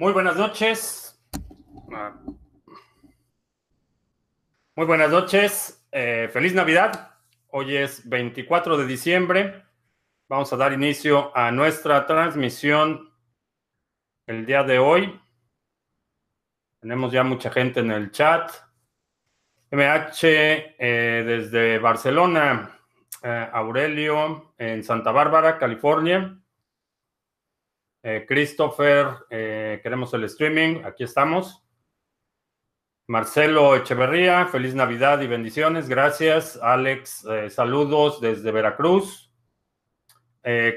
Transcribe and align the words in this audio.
Muy 0.00 0.12
buenas 0.12 0.36
noches. 0.36 1.20
Muy 4.76 4.86
buenas 4.86 5.10
noches. 5.10 5.84
Eh, 5.90 6.30
feliz 6.32 6.54
Navidad. 6.54 7.16
Hoy 7.48 7.76
es 7.76 8.08
24 8.08 8.76
de 8.76 8.86
diciembre. 8.86 9.64
Vamos 10.28 10.52
a 10.52 10.56
dar 10.56 10.72
inicio 10.72 11.36
a 11.36 11.50
nuestra 11.50 12.06
transmisión 12.06 13.12
el 14.28 14.46
día 14.46 14.62
de 14.62 14.78
hoy. 14.78 15.20
Tenemos 16.78 17.10
ya 17.10 17.24
mucha 17.24 17.50
gente 17.50 17.80
en 17.80 17.90
el 17.90 18.12
chat. 18.12 18.52
MH 19.72 20.20
eh, 20.22 21.24
desde 21.26 21.80
Barcelona. 21.80 22.78
Eh, 23.20 23.48
Aurelio 23.52 24.54
en 24.58 24.84
Santa 24.84 25.10
Bárbara, 25.10 25.58
California. 25.58 26.38
Eh, 28.02 28.24
Christopher, 28.28 29.08
eh, 29.28 29.80
queremos 29.82 30.14
el 30.14 30.24
streaming, 30.24 30.84
aquí 30.84 31.02
estamos. 31.02 31.64
Marcelo 33.08 33.74
Echeverría, 33.74 34.46
feliz 34.46 34.74
Navidad 34.74 35.20
y 35.20 35.26
bendiciones, 35.26 35.88
gracias. 35.88 36.56
Alex, 36.62 37.24
eh, 37.24 37.50
saludos 37.50 38.20
desde 38.20 38.52
Veracruz. 38.52 39.24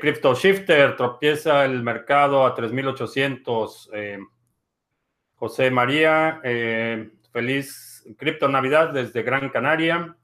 Crypto 0.02 0.36
Shifter, 0.36 0.98
tropieza 0.98 1.64
el 1.64 1.82
mercado 1.82 2.46
a 2.46 2.54
3800. 2.54 3.90
José 5.36 5.72
María, 5.72 6.42
feliz 7.32 8.06
Crypto 8.18 8.50
Navidad 8.50 8.90
desde 8.90 9.24
Gran 9.24 9.48
Canaria. 9.48 10.18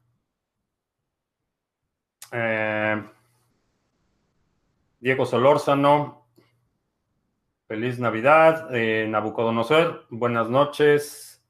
Diego 4.99 5.25
Solórzano, 5.25 6.26
Feliz 7.67 7.99
Navidad, 7.99 8.73
eh, 8.73 9.05
Nabucodonosor. 9.09 10.05
Buenas 10.09 10.49
noches. 10.49 11.43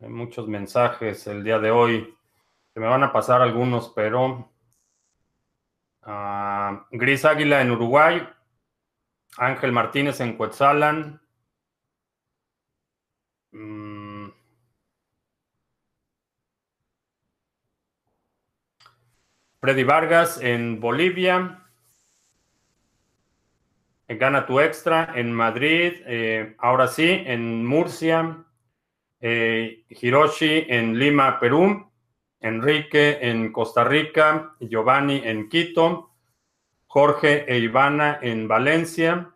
Hay 0.00 0.08
muchos 0.08 0.48
mensajes 0.48 1.26
el 1.26 1.44
día 1.44 1.58
de 1.58 1.70
hoy. 1.70 2.16
Se 2.72 2.80
me 2.80 2.86
van 2.86 3.04
a 3.04 3.12
pasar 3.12 3.42
algunos, 3.42 3.92
pero. 3.94 4.50
Ah, 6.00 6.86
Gris 6.92 7.26
Águila 7.26 7.60
en 7.60 7.70
Uruguay. 7.72 8.26
Ángel 9.36 9.72
Martínez 9.72 10.18
en 10.20 10.38
Cuetzalan. 10.38 11.20
Mm. 13.52 14.30
Freddy 19.60 19.84
Vargas 19.84 20.40
en 20.40 20.80
Bolivia. 20.80 21.65
Gana 24.08 24.46
tu 24.46 24.60
extra 24.60 25.12
en 25.16 25.32
Madrid, 25.32 25.94
eh, 26.06 26.54
ahora 26.58 26.86
sí, 26.86 27.24
en 27.26 27.66
Murcia, 27.66 28.44
eh, 29.20 29.84
Hiroshi 29.88 30.66
en 30.68 30.98
Lima, 30.98 31.40
Perú, 31.40 31.90
Enrique 32.40 33.18
en 33.20 33.52
Costa 33.52 33.82
Rica, 33.84 34.54
Giovanni 34.60 35.22
en 35.24 35.48
Quito, 35.48 36.12
Jorge 36.86 37.44
e 37.52 37.58
Ivana 37.58 38.18
en 38.22 38.46
Valencia, 38.46 39.34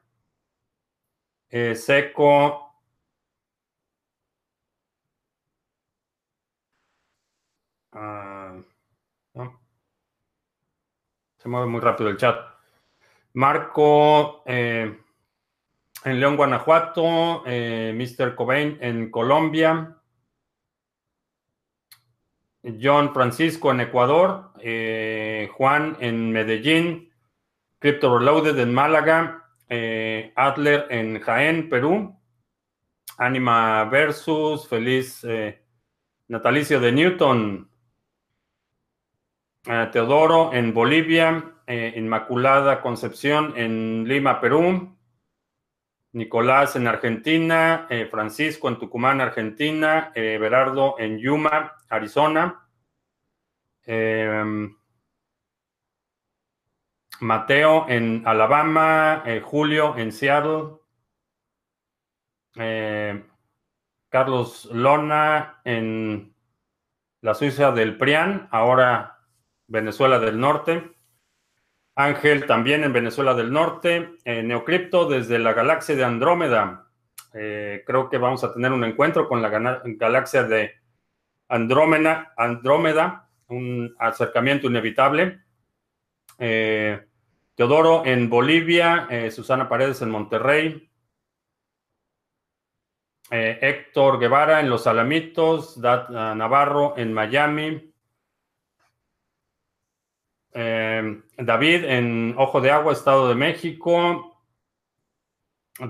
eh, 1.51 1.75
Seco. 1.75 2.67
Ah, 7.93 8.57
Se 11.39 11.49
mueve 11.49 11.67
muy 11.67 11.81
rápido 11.81 12.09
el 12.11 12.17
chat. 12.19 12.50
Marco 13.33 14.43
eh, 14.47 14.99
en 16.05 16.21
León, 16.21 16.37
Guanajuato, 16.37 17.45
eh, 17.47 17.93
Mr. 17.95 18.35
Cobain 18.35 18.79
en 18.81 19.11
Colombia, 19.11 19.97
John 22.81 23.15
Francisco 23.15 23.71
en 23.71 23.81
Ecuador, 23.81 24.53
eh, 24.61 25.49
Juan 25.55 25.97
en 26.01 26.33
Medellín, 26.33 27.13
Crypto 27.79 28.19
Reloaded 28.19 28.59
en 28.59 28.75
Málaga, 28.75 29.37
Adler 30.35 30.87
en 30.91 31.21
Jaén, 31.21 31.71
Perú, 31.71 32.19
Anima 33.17 33.85
Versus, 33.85 34.69
feliz 34.69 35.25
natalicio 36.27 36.81
de 36.81 36.93
Newton, 36.93 37.71
Teodoro 39.93 40.53
en 40.53 40.75
Bolivia, 40.75 41.50
eh, 41.71 41.95
Inmaculada 41.97 42.83
Concepción 42.83 43.55
en 43.57 44.03
Lima, 44.09 44.41
Perú. 44.41 44.97
Nicolás 46.13 46.75
en 46.75 46.89
Argentina, 46.89 47.87
eh, 47.89 48.09
Francisco 48.11 48.69
en 48.69 48.81
Tucumán, 48.81 49.21
Argentina, 49.21 50.11
eh, 50.17 50.37
Berardo 50.41 50.97
en 50.99 51.19
Yuma, 51.19 51.77
Arizona, 51.89 52.67
em, 53.87 54.77
Mateo 57.21 57.87
en 57.89 58.25
Alabama, 58.27 59.23
Julio 59.45 59.97
en 59.97 60.11
Seattle, 60.11 60.81
Carlos 64.09 64.69
Lona 64.73 65.61
en 65.65 66.35
la 67.21 67.35
Suiza 67.35 67.71
del 67.71 67.97
Prián, 67.97 68.49
ahora 68.51 69.21
Venezuela 69.69 70.19
del 70.19 70.41
Norte. 70.41 71.00
Ángel 71.95 72.47
también 72.47 72.85
en 72.85 72.93
Venezuela 72.93 73.35
del 73.35 73.53
Norte. 73.53 74.13
Eh, 74.25 74.43
Neocripto 74.43 75.09
desde 75.09 75.39
la 75.39 75.53
galaxia 75.53 75.97
de 75.97 76.05
Andrómeda. 76.05 76.87
Eh, 77.35 77.83
creo 77.87 78.09
que 78.09 78.19
vamos 78.19 78.43
a 78.45 78.53
tener 78.53 78.73
un 78.73 78.85
encuentro 78.85 79.29
con 79.29 79.43
la 79.43 79.49
galaxia 79.49 80.45
de 80.45 80.75
Andrómeda, 81.49 82.33
Andrómeda 82.37 83.29
un 83.49 83.95
acercamiento 83.99 84.69
inevitable. 84.69 85.41
Eh, 86.39 87.05
Teodoro 87.55 88.07
en 88.07 88.31
Bolivia, 88.31 89.09
Susana 89.31 89.69
Paredes 89.69 90.01
en 90.01 90.11
Monterrey, 90.11 90.89
Héctor 93.29 94.19
Guevara 94.19 94.61
en 94.61 94.71
Los 94.71 94.87
Alamitos, 94.87 95.79
Dat 95.79 96.09
Navarro 96.09 96.95
en 96.97 97.13
Miami, 97.13 97.90
eh, 100.53 101.23
David 101.37 101.85
en 101.85 102.35
Ojo 102.37 102.61
de 102.61 102.71
Agua, 102.71 102.93
Estado 102.93 103.29
de 103.29 103.35
México. 103.35 104.37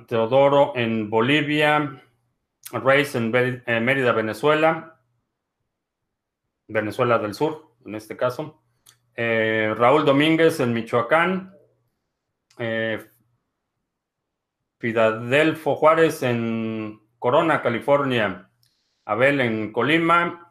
Teodoro 0.06 0.72
en 0.76 1.10
Bolivia. 1.10 2.02
Reis 2.72 3.14
en 3.14 3.30
Mérida, 3.30 4.12
Venezuela. 4.12 5.00
Venezuela 6.68 7.18
del 7.18 7.34
Sur, 7.34 7.74
en 7.84 7.94
este 7.96 8.16
caso. 8.16 8.62
Eh, 9.14 9.74
Raúl 9.76 10.04
Domínguez 10.04 10.60
en 10.60 10.72
Michoacán. 10.72 11.52
Eh, 12.58 13.04
Filadelfo 14.78 15.76
Juárez 15.76 16.22
en 16.22 17.00
Corona, 17.18 17.60
California. 17.62 18.50
Abel 19.04 19.40
en 19.40 19.72
Colima. 19.72 20.49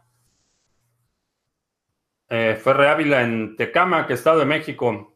Eh, 2.30 2.56
Ferre 2.64 2.88
Ávila 2.90 3.24
en 3.24 3.56
Tecama, 3.56 4.06
que 4.06 4.14
Estado 4.14 4.40
de 4.40 4.46
México. 4.46 5.14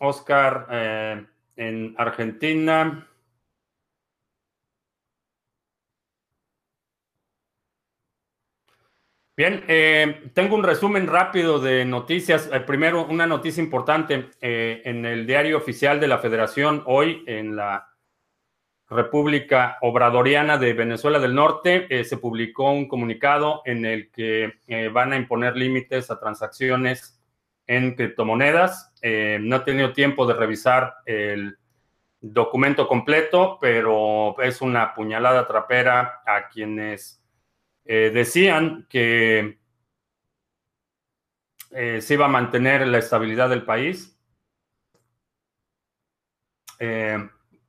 Oscar 0.00 0.66
eh, 0.70 1.26
en 1.56 1.94
Argentina. 1.96 3.06
Bien, 9.36 9.64
eh, 9.68 10.30
tengo 10.34 10.56
un 10.56 10.64
resumen 10.64 11.06
rápido 11.06 11.58
de 11.60 11.84
noticias. 11.84 12.48
primero, 12.66 13.06
una 13.06 13.26
noticia 13.26 13.62
importante 13.62 14.30
en 14.40 15.06
el 15.06 15.26
diario 15.26 15.56
oficial 15.56 16.00
de 16.00 16.08
la 16.08 16.18
Federación 16.18 16.82
hoy, 16.86 17.24
en 17.26 17.56
la 17.56 17.91
República 18.92 19.78
Obradoriana 19.80 20.58
de 20.58 20.72
Venezuela 20.74 21.18
del 21.18 21.34
Norte, 21.34 21.86
eh, 21.88 22.04
se 22.04 22.18
publicó 22.18 22.70
un 22.70 22.86
comunicado 22.86 23.62
en 23.64 23.84
el 23.84 24.10
que 24.10 24.54
eh, 24.66 24.88
van 24.88 25.12
a 25.12 25.16
imponer 25.16 25.56
límites 25.56 26.10
a 26.10 26.20
transacciones 26.20 27.20
en 27.66 27.94
criptomonedas. 27.94 28.92
Eh, 29.02 29.38
no 29.40 29.56
he 29.56 29.60
tenido 29.60 29.92
tiempo 29.92 30.26
de 30.26 30.34
revisar 30.34 30.94
el 31.06 31.58
documento 32.20 32.86
completo, 32.86 33.58
pero 33.60 34.40
es 34.40 34.60
una 34.60 34.94
puñalada 34.94 35.46
trapera 35.46 36.22
a 36.24 36.48
quienes 36.48 37.18
decían 37.84 38.86
que 38.88 39.58
se 41.70 42.14
iba 42.14 42.26
a 42.26 42.28
mantener 42.28 42.86
la 42.86 42.98
estabilidad 42.98 43.48
del 43.48 43.64
país 43.64 44.16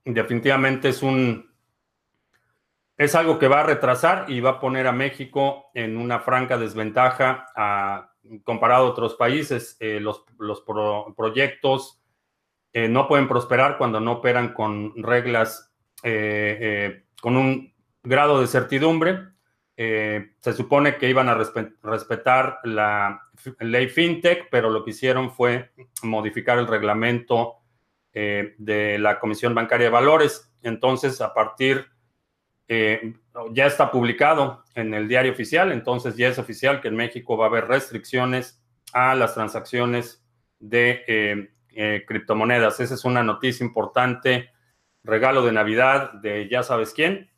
definitivamente 0.05 0.89
es 0.89 1.01
un 1.03 1.51
es 2.95 3.15
algo 3.15 3.39
que 3.39 3.47
va 3.47 3.61
a 3.61 3.65
retrasar 3.65 4.29
y 4.29 4.39
va 4.39 4.51
a 4.51 4.59
poner 4.59 4.85
a 4.87 4.91
México 4.91 5.71
en 5.73 5.97
una 5.97 6.19
franca 6.19 6.57
desventaja 6.57 7.47
a, 7.55 8.11
comparado 8.43 8.85
a 8.85 8.89
otros 8.89 9.15
países. 9.15 9.75
Eh, 9.79 9.99
los, 9.99 10.23
proyectos 11.15 11.99
no 12.73 13.07
pueden 13.07 13.27
prosperar 13.27 13.77
cuando 13.77 13.99
no 13.99 14.13
operan 14.13 14.53
con 14.53 14.93
reglas, 15.03 15.71
con 17.21 17.37
un 17.37 17.73
grado 18.03 18.41
de 18.41 18.47
certidumbre. 18.47 19.29
se 19.75 20.53
supone 20.55 20.97
que 20.97 21.09
iban 21.09 21.29
a 21.29 21.35
respetar 21.35 22.59
la 22.63 23.21
ley 23.59 23.89
FinTech, 23.89 24.49
pero 24.49 24.69
lo 24.69 24.83
que 24.83 24.91
hicieron 24.91 25.31
fue 25.31 25.71
modificar 26.03 26.57
el 26.57 26.67
reglamento 26.67 27.62
de 28.13 28.97
la 28.99 29.19
Comisión 29.19 29.55
Bancaria 29.55 29.87
de 29.87 29.91
Valores. 29.91 30.53
Entonces, 30.61 31.19
a 31.21 31.33
partir 31.33 31.87
eh, 32.67 33.13
ya 33.51 33.65
está 33.65 33.91
publicado 33.91 34.63
en 34.73 34.93
el 34.93 35.07
diario 35.07 35.31
oficial, 35.31 35.71
entonces 35.71 36.15
ya 36.15 36.29
es 36.29 36.39
oficial 36.39 36.81
que 36.81 36.87
en 36.87 36.95
México 36.95 37.35
va 37.35 37.45
a 37.45 37.49
haber 37.49 37.67
restricciones 37.67 38.63
a 38.93 39.15
las 39.15 39.33
transacciones 39.33 40.25
de 40.59 41.03
eh, 41.07 41.49
eh, 41.75 42.03
criptomonedas. 42.07 42.79
Esa 42.79 42.93
es 42.93 43.03
una 43.05 43.21
noticia 43.21 43.65
importante, 43.65 44.49
regalo 45.03 45.45
de 45.45 45.51
Navidad 45.51 46.13
de 46.13 46.47
ya 46.49 46.63
sabes 46.63 46.93
quién. 46.93 47.29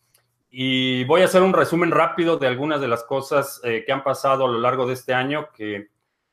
Y 0.49 1.03
voy 1.05 1.21
a 1.21 1.25
hacer 1.25 1.41
un 1.41 1.53
resumen 1.53 1.91
rápido 1.91 2.37
de 2.37 2.47
algunas 2.47 2.79
de 2.79 2.87
las 2.87 3.03
cosas 3.03 3.59
que 3.61 3.91
han 3.91 4.03
pasado 4.03 4.45
a 4.45 4.47
lo 4.47 4.59
largo 4.59 4.87
de 4.87 4.93
este 4.93 5.13
año 5.13 5.49
que 5.53 5.89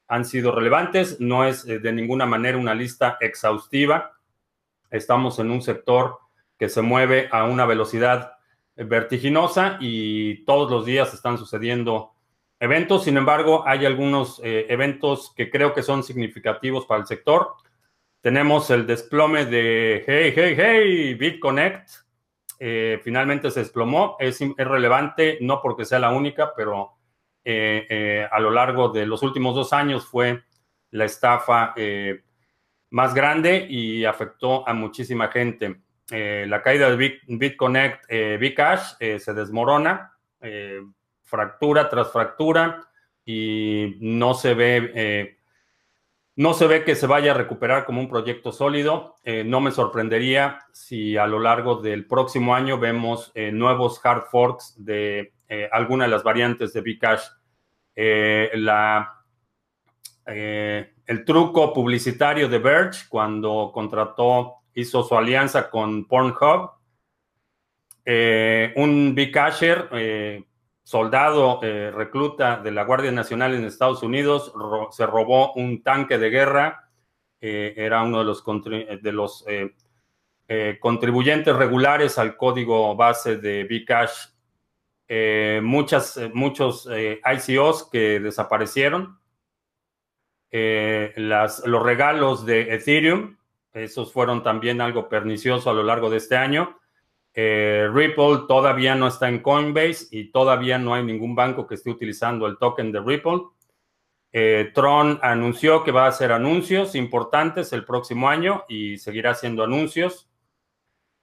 han 0.06 0.24
sido 0.24 0.52
relevantes. 0.52 1.18
No 1.18 1.44
es 1.44 1.64
de 1.64 1.92
ninguna 1.92 2.24
manera 2.24 2.56
una 2.56 2.72
lista 2.72 3.16
exhaustiva. 3.20 4.12
Estamos 4.92 5.38
en 5.38 5.50
un 5.50 5.62
sector 5.62 6.18
que 6.58 6.68
se 6.68 6.82
mueve 6.82 7.28
a 7.32 7.44
una 7.44 7.64
velocidad 7.66 8.34
vertiginosa 8.76 9.78
y 9.80 10.44
todos 10.44 10.70
los 10.70 10.84
días 10.84 11.12
están 11.14 11.38
sucediendo 11.38 12.12
eventos. 12.60 13.04
Sin 13.04 13.16
embargo, 13.16 13.64
hay 13.66 13.86
algunos 13.86 14.40
eh, 14.44 14.66
eventos 14.68 15.32
que 15.34 15.50
creo 15.50 15.74
que 15.74 15.82
son 15.82 16.02
significativos 16.02 16.86
para 16.86 17.00
el 17.00 17.06
sector. 17.06 17.54
Tenemos 18.20 18.70
el 18.70 18.86
desplome 18.86 19.46
de 19.46 20.04
Hey, 20.06 20.32
Hey, 20.36 20.54
Hey, 20.56 21.14
BitConnect. 21.14 21.90
Eh, 22.58 23.00
finalmente 23.02 23.50
se 23.50 23.60
desplomó. 23.60 24.16
Es, 24.20 24.40
relevante, 24.56 25.38
no 25.40 25.60
porque 25.60 25.86
sea 25.86 25.98
la 25.98 26.10
única, 26.10 26.52
pero 26.54 26.92
eh, 27.44 28.28
a 28.30 28.38
lo 28.38 28.50
largo 28.50 28.90
de 28.90 29.06
los 29.06 29.22
últimos 29.22 29.54
dos 29.54 29.72
años 29.72 30.06
fue 30.06 30.42
la 30.90 31.06
estafa 31.06 31.74
más 32.92 33.14
grande 33.14 33.66
y 33.68 34.04
afectó 34.04 34.68
a 34.68 34.74
muchísima 34.74 35.28
gente. 35.28 35.80
Eh, 36.10 36.44
la 36.46 36.62
caída 36.62 36.94
de 36.94 37.20
BitConnect, 37.26 38.04
eh, 38.08 38.38
Bcash, 38.38 38.96
eh, 39.00 39.18
se 39.18 39.32
desmorona, 39.32 40.12
eh, 40.42 40.82
fractura 41.22 41.88
tras 41.88 42.12
fractura 42.12 42.86
y 43.24 43.96
no 44.00 44.34
se 44.34 44.52
ve, 44.52 45.38
no 46.36 46.52
se 46.52 46.66
ve 46.66 46.84
que 46.84 46.94
se 46.94 47.06
vaya 47.06 47.30
a 47.30 47.34
recuperar 47.34 47.86
como 47.86 48.00
un 48.00 48.08
proyecto 48.08 48.52
sólido. 48.52 49.14
no 49.24 49.60
me 49.60 49.70
sorprendería 49.70 50.58
si 50.72 51.16
a 51.16 51.26
lo 51.26 51.38
largo 51.38 51.76
del 51.76 52.06
próximo 52.06 52.54
año 52.54 52.78
vemos 52.78 53.32
nuevos 53.52 54.04
hard 54.04 54.24
forks 54.24 54.74
de 54.76 55.32
alguna 55.70 56.04
de 56.04 56.10
las 56.10 56.24
variantes 56.24 56.74
de 56.74 56.82
Bcash. 56.82 57.22
la, 57.94 59.24
el 61.06 61.24
truco 61.24 61.72
publicitario 61.72 62.48
de 62.48 62.58
Verge 62.58 63.06
cuando 63.08 63.70
contrató 63.72 64.62
hizo 64.74 65.02
su 65.02 65.16
alianza 65.16 65.70
con 65.70 66.06
Pornhub. 66.06 66.70
Eh, 68.04 68.72
un 68.76 69.14
Big 69.14 69.36
Asher, 69.38 69.88
eh, 69.92 70.44
soldado 70.82 71.60
eh, 71.62 71.90
recluta 71.90 72.56
de 72.56 72.72
la 72.72 72.84
Guardia 72.84 73.12
Nacional 73.12 73.54
en 73.54 73.64
Estados 73.64 74.02
Unidos, 74.02 74.52
se 74.90 75.06
robó 75.06 75.52
un 75.54 75.82
tanque 75.82 76.18
de 76.18 76.30
guerra. 76.30 76.88
era 77.40 78.02
uno 78.02 78.20
de 78.20 78.24
los, 78.24 78.44
de 78.44 79.12
los 79.12 79.44
contribuyentes 80.80 81.56
regulares 81.56 82.16
al 82.18 82.36
código 82.36 82.94
base 82.94 83.36
de 83.36 83.64
Bcash. 83.64 84.28
muchas, 85.62 86.20
muchos 86.32 86.88
ICOs 86.88 87.90
que 87.90 88.20
desaparecieron. 88.20 89.18
Las, 90.52 91.66
los 91.66 91.82
regalos 91.82 92.44
de 92.44 92.74
Ethereum, 92.74 93.36
esos 93.72 94.12
fueron 94.12 94.42
también 94.42 94.80
algo 94.80 95.08
pernicioso 95.08 95.70
a 95.70 95.74
lo 95.74 95.82
largo 95.82 96.10
de 96.10 96.18
este 96.18 96.36
año. 96.36 96.78
Eh, 97.34 97.88
Ripple 97.90 98.40
todavía 98.46 98.94
no 98.94 99.06
está 99.06 99.28
en 99.28 99.40
Coinbase 99.40 100.08
y 100.10 100.30
todavía 100.30 100.78
no 100.78 100.94
hay 100.94 101.02
ningún 101.02 101.34
banco 101.34 101.66
que 101.66 101.76
esté 101.76 101.90
utilizando 101.90 102.46
el 102.46 102.58
token 102.58 102.92
de 102.92 103.00
Ripple. 103.00 103.40
Eh, 104.32 104.70
Tron 104.74 105.18
anunció 105.22 105.84
que 105.84 105.92
va 105.92 106.04
a 106.04 106.08
hacer 106.08 106.32
anuncios 106.32 106.94
importantes 106.94 107.72
el 107.72 107.84
próximo 107.84 108.28
año 108.28 108.64
y 108.68 108.98
seguirá 108.98 109.30
haciendo 109.30 109.64
anuncios. 109.64 110.28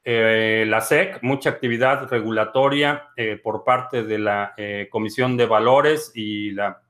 Eh, 0.04 0.66
la 0.68 0.81
SEC, 0.81 1.22
mucha 1.22 1.52
actividad 1.52 2.10
regulatoria 2.10 3.10
por 3.44 3.64
parte 3.64 4.04
de 4.04 4.18
la 4.18 4.56
Comisión 4.90 5.38
de 5.38 5.46
Valores 5.46 6.12
y 6.16 6.52
la, 6.52 6.81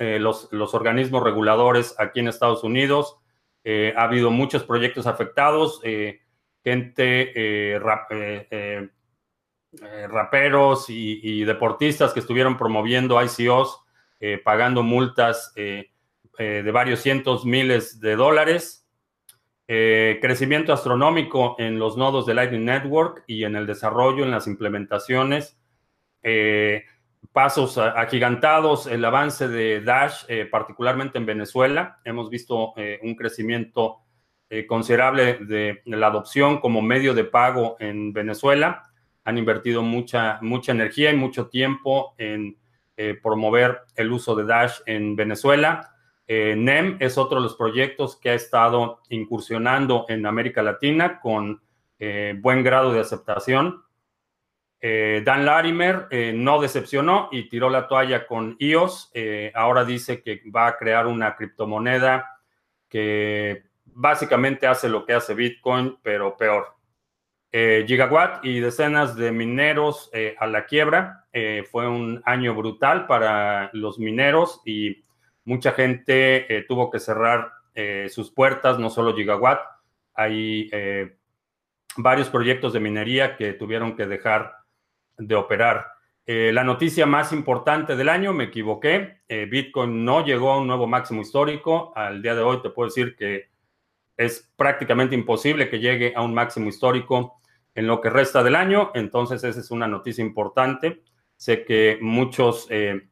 los, 0.00 0.48
los 0.50 0.74
organismos 0.74 1.22
reguladores 1.22 1.94
aquí 1.98 2.20
en 2.20 2.28
Estados 2.28 2.64
Unidos 2.64 3.20
eh, 3.62 3.92
ha 3.96 4.04
habido 4.04 4.30
muchos 4.30 4.64
proyectos 4.64 5.06
afectados, 5.06 5.80
eh, 5.84 6.20
gente, 6.64 7.32
eh, 7.34 7.78
raperos 10.08 10.86
y, 10.88 11.44
deportistas 11.44 12.12
que 12.12 12.20
estuvieron 12.20 12.56
promoviendo 12.56 13.22
ICOs, 13.22 13.84
pagando 14.44 14.82
multas 14.82 15.54
de 15.54 16.70
varios 16.72 17.00
cientos 17.00 17.44
miles 17.44 18.00
de 18.00 18.16
dólares. 18.16 18.88
crecimiento 19.66 20.72
astronómico 20.72 21.54
en 21.58 21.78
los 21.78 21.96
nodos 21.96 22.26
de 22.26 22.34
Lightning 22.34 22.64
Network 22.64 23.22
y 23.28 23.44
en 23.44 23.54
el 23.54 23.66
desarrollo, 23.66 24.24
en 24.24 24.32
las 24.32 24.48
implementaciones 24.48 25.56
pasos 27.32 27.78
agigantados, 27.78 28.86
el 28.86 29.04
avance 29.04 29.48
de 29.48 29.80
Dash, 29.80 30.24
eh, 30.28 30.46
particularmente 30.46 31.18
en 31.18 31.26
Venezuela. 31.26 32.00
Hemos 32.04 32.28
visto 32.28 32.72
eh, 32.76 32.98
un 33.02 33.14
crecimiento 33.14 33.98
eh, 34.48 34.66
considerable 34.66 35.38
de, 35.40 35.82
la 35.84 36.08
adopción 36.08 36.60
como 36.60 36.82
medio 36.82 37.14
de 37.14 37.24
pago 37.24 37.76
en 37.78 38.12
Venezuela. 38.12 38.82
Han 39.24 39.38
invertido 39.38 39.82
mucha, 39.82 40.38
mucha 40.42 40.72
energía 40.72 41.12
y 41.12 41.16
mucho 41.16 41.48
tiempo 41.48 42.14
en 42.18 42.56
promover 43.22 43.80
el 43.96 44.12
uso 44.12 44.34
de 44.34 44.44
Dash 44.44 44.80
en 44.84 45.16
Venezuela. 45.16 45.94
NEM 46.28 46.98
es 47.00 47.16
otro 47.16 47.38
de 47.38 47.44
los 47.44 47.56
proyectos 47.56 48.20
que 48.20 48.28
ha 48.28 48.34
estado 48.34 49.00
incursionando 49.08 50.04
en 50.10 50.26
América 50.26 50.62
Latina 50.62 51.18
con 51.18 51.62
buen 52.42 52.62
grado 52.62 52.92
de 52.92 53.00
aceptación. 53.00 53.82
Eh, 54.82 55.20
Dan 55.24 55.44
Larimer 55.44 56.06
eh, 56.10 56.32
no 56.34 56.58
decepcionó 56.58 57.28
y 57.30 57.50
tiró 57.50 57.68
la 57.68 57.86
toalla 57.86 58.26
con 58.26 58.56
IOS. 58.58 59.10
Eh, 59.12 59.52
ahora 59.54 59.84
dice 59.84 60.22
que 60.22 60.40
va 60.54 60.68
a 60.68 60.76
crear 60.78 61.06
una 61.06 61.36
criptomoneda 61.36 62.40
que 62.88 63.64
básicamente 63.84 64.66
hace 64.66 64.88
lo 64.88 65.04
que 65.04 65.12
hace 65.12 65.34
Bitcoin, 65.34 65.98
pero 66.02 66.36
peor. 66.36 66.76
Gigawatt 67.52 68.44
y 68.44 68.60
decenas 68.60 69.16
de 69.16 69.32
mineros 69.32 70.08
a 70.38 70.46
la 70.46 70.66
quiebra. 70.66 71.26
fue 71.72 71.88
un 71.88 72.22
año 72.24 72.54
brutal 72.54 73.08
para 73.08 73.70
los 73.72 73.98
mineros 73.98 74.62
y 74.64 75.04
mucha 75.44 75.72
gente 75.72 76.64
tuvo 76.68 76.92
que 76.92 77.00
cerrar 77.00 77.50
sus 78.08 78.30
puertas, 78.30 78.78
no 78.78 78.88
solo 78.88 79.16
Gigawatt. 79.16 79.62
Hay 80.14 80.70
varios 81.96 82.28
proyectos 82.28 82.72
de 82.72 82.78
minería 82.78 83.36
que 83.36 83.52
tuvieron 83.54 83.96
que 83.96 84.06
dejar 84.06 84.59
de 85.20 85.34
operar. 85.36 85.86
Eh, 86.32 86.52
la 86.52 86.62
noticia 86.62 87.06
más 87.06 87.32
importante 87.32 87.96
del 87.96 88.08
año, 88.08 88.32
me 88.32 88.44
equivoqué, 88.44 89.22
eh, 89.26 89.46
Bitcoin 89.50 90.04
no 90.04 90.24
llegó 90.24 90.52
a 90.52 90.58
un 90.58 90.66
nuevo 90.68 90.86
máximo 90.86 91.22
histórico. 91.22 91.92
Al 91.96 92.22
día 92.22 92.36
de 92.36 92.42
hoy 92.42 92.62
te 92.62 92.70
puedo 92.70 92.88
decir 92.88 93.16
que 93.16 93.50
es 94.16 94.48
prácticamente 94.54 95.16
imposible 95.16 95.68
que 95.68 95.80
llegue 95.80 96.12
a 96.14 96.22
un 96.22 96.32
máximo 96.32 96.68
histórico 96.68 97.40
en 97.74 97.88
lo 97.88 98.00
que 98.00 98.10
resta 98.10 98.44
del 98.44 98.54
año. 98.54 98.92
Entonces, 98.94 99.42
esa 99.42 99.58
es 99.58 99.72
una 99.72 99.88
noticia 99.88 100.22
importante. 100.22 101.02
Sé 101.36 101.64
que 101.64 101.98
muchos 102.00 102.68
eh, 102.70 103.08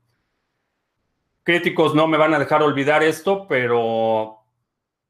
críticos 1.43 1.97
no 1.97 2.07
me 2.07 2.19
van 2.19 2.35
a 2.35 2.38
dejar 2.38 2.62
olvidar 2.62 3.03
esto, 3.03 3.49
pero 3.49 4.45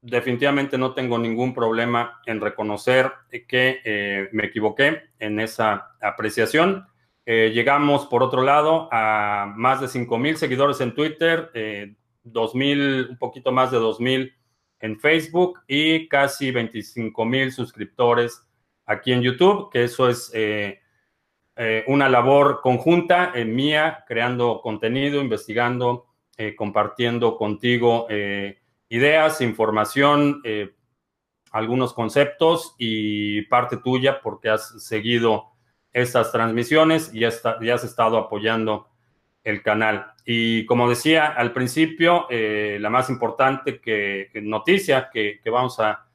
definitivamente 0.01 0.79
no 0.79 0.95
tengo 0.95 1.19
ningún 1.19 1.53
problema 1.53 2.21
en 2.25 2.41
reconocer 2.41 3.11
que 3.47 4.29
me 4.31 4.45
equivoqué 4.45 5.11
en 5.19 5.39
esa 5.39 5.91
apreciación. 6.01 6.88
Eh, 7.31 7.51
llegamos, 7.53 8.07
por 8.07 8.23
otro 8.23 8.41
lado, 8.41 8.89
a 8.91 9.53
más 9.55 9.79
de 9.79 9.87
5 9.87 10.17
mil 10.17 10.35
seguidores 10.35 10.81
en 10.81 10.95
Twitter, 10.95 11.51
eh, 11.53 11.95
2 12.23 12.55
un 12.55 13.17
poquito 13.19 13.51
más 13.51 13.69
de 13.69 13.77
2 13.77 13.99
mil 13.99 14.33
en 14.79 14.99
Facebook 14.99 15.59
y 15.67 16.07
casi 16.07 16.49
25 16.49 17.25
mil 17.25 17.51
suscriptores 17.51 18.41
aquí 18.87 19.11
en 19.11 19.21
YouTube, 19.21 19.69
que 19.69 19.83
eso 19.83 20.09
es 20.09 20.31
eh, 20.33 20.79
eh, 21.55 21.83
una 21.85 22.09
labor 22.09 22.61
conjunta 22.63 23.31
en 23.35 23.53
mía, 23.53 24.03
creando 24.07 24.59
contenido, 24.63 25.21
investigando, 25.21 26.07
compartiendo 26.57 27.37
contigo 27.37 28.07
ideas, 28.89 29.41
información, 29.41 30.41
algunos 31.51 31.93
conceptos 31.93 32.73
y 32.79 33.43
parte 33.43 33.77
tuya 33.77 34.19
porque 34.19 34.49
has 34.49 34.83
seguido 34.83 35.48
estas 35.93 36.31
transmisiones 36.31 37.11
y 37.13 37.21
ya, 37.21 37.29
has 37.29 37.83
estado 37.83 38.17
apoyando 38.17 38.87
el 39.43 39.61
canal. 39.61 40.13
Y 40.25 40.65
como 40.65 40.89
decía 40.89 41.27
al 41.27 41.53
principio, 41.53 42.27
eh, 42.29 42.77
la 42.79 42.89
más 42.89 43.09
importante 43.09 43.79
que, 43.79 44.29
noticia 44.43 45.09
que, 45.11 45.39
vamos 45.45 45.79
a, 45.79 46.05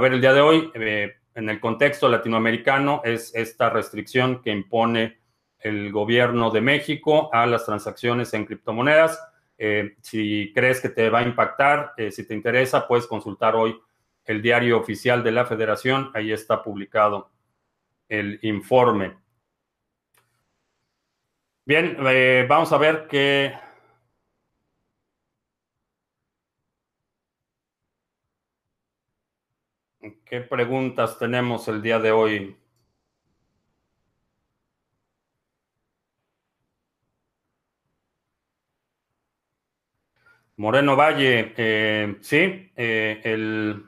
ver 0.00 0.14
el 0.14 0.20
día 0.20 0.32
de 0.32 0.40
hoy 0.40 0.70
eh, 0.74 1.16
en 1.34 1.48
el 1.48 1.60
contexto 1.60 2.08
latinoamericano 2.08 3.02
es 3.04 3.34
esta 3.34 3.70
restricción 3.70 4.42
que 4.42 4.50
impone 4.50 5.18
el 5.60 5.90
gobierno 5.92 6.50
de 6.50 6.60
México 6.60 7.30
a 7.32 7.46
las 7.46 7.66
transacciones 7.66 8.32
en 8.34 8.46
criptomonedas. 8.46 9.20
Eh, 9.58 9.96
si 10.00 10.52
crees 10.54 10.80
que 10.80 10.88
te 10.88 11.10
va 11.10 11.18
a 11.18 11.22
impactar, 11.22 11.92
si 12.10 12.26
te 12.26 12.34
interesa, 12.34 12.86
puedes 12.86 13.06
consultar 13.06 13.56
hoy 13.56 13.76
el 14.24 14.40
diario 14.40 14.78
oficial 14.78 15.24
de 15.24 15.32
la 15.32 15.46
federación. 15.46 16.10
Ahí 16.14 16.32
está 16.32 16.62
publicado 16.62 17.30
el 18.08 18.38
informe. 18.42 19.16
Bien, 21.64 21.96
eh, 22.06 22.46
vamos 22.48 22.72
a 22.72 22.78
ver 22.78 23.06
qué... 23.08 23.54
¿Qué 30.24 30.40
preguntas 30.42 31.18
tenemos 31.18 31.66
el 31.68 31.82
día 31.82 31.98
de 31.98 32.12
hoy? 32.12 32.56
Moreno 40.56 40.96
Valle, 40.96 41.54
eh, 41.56 42.16
sí, 42.20 42.72
eh, 42.76 43.20
el 43.24 43.84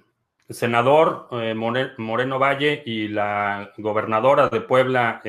senador 0.51 1.29
Moreno 1.55 2.39
Valle 2.39 2.83
y 2.85 3.09
la 3.09 3.73
gobernadora 3.79 4.49
de 4.49 4.61
Puebla, 4.61 5.23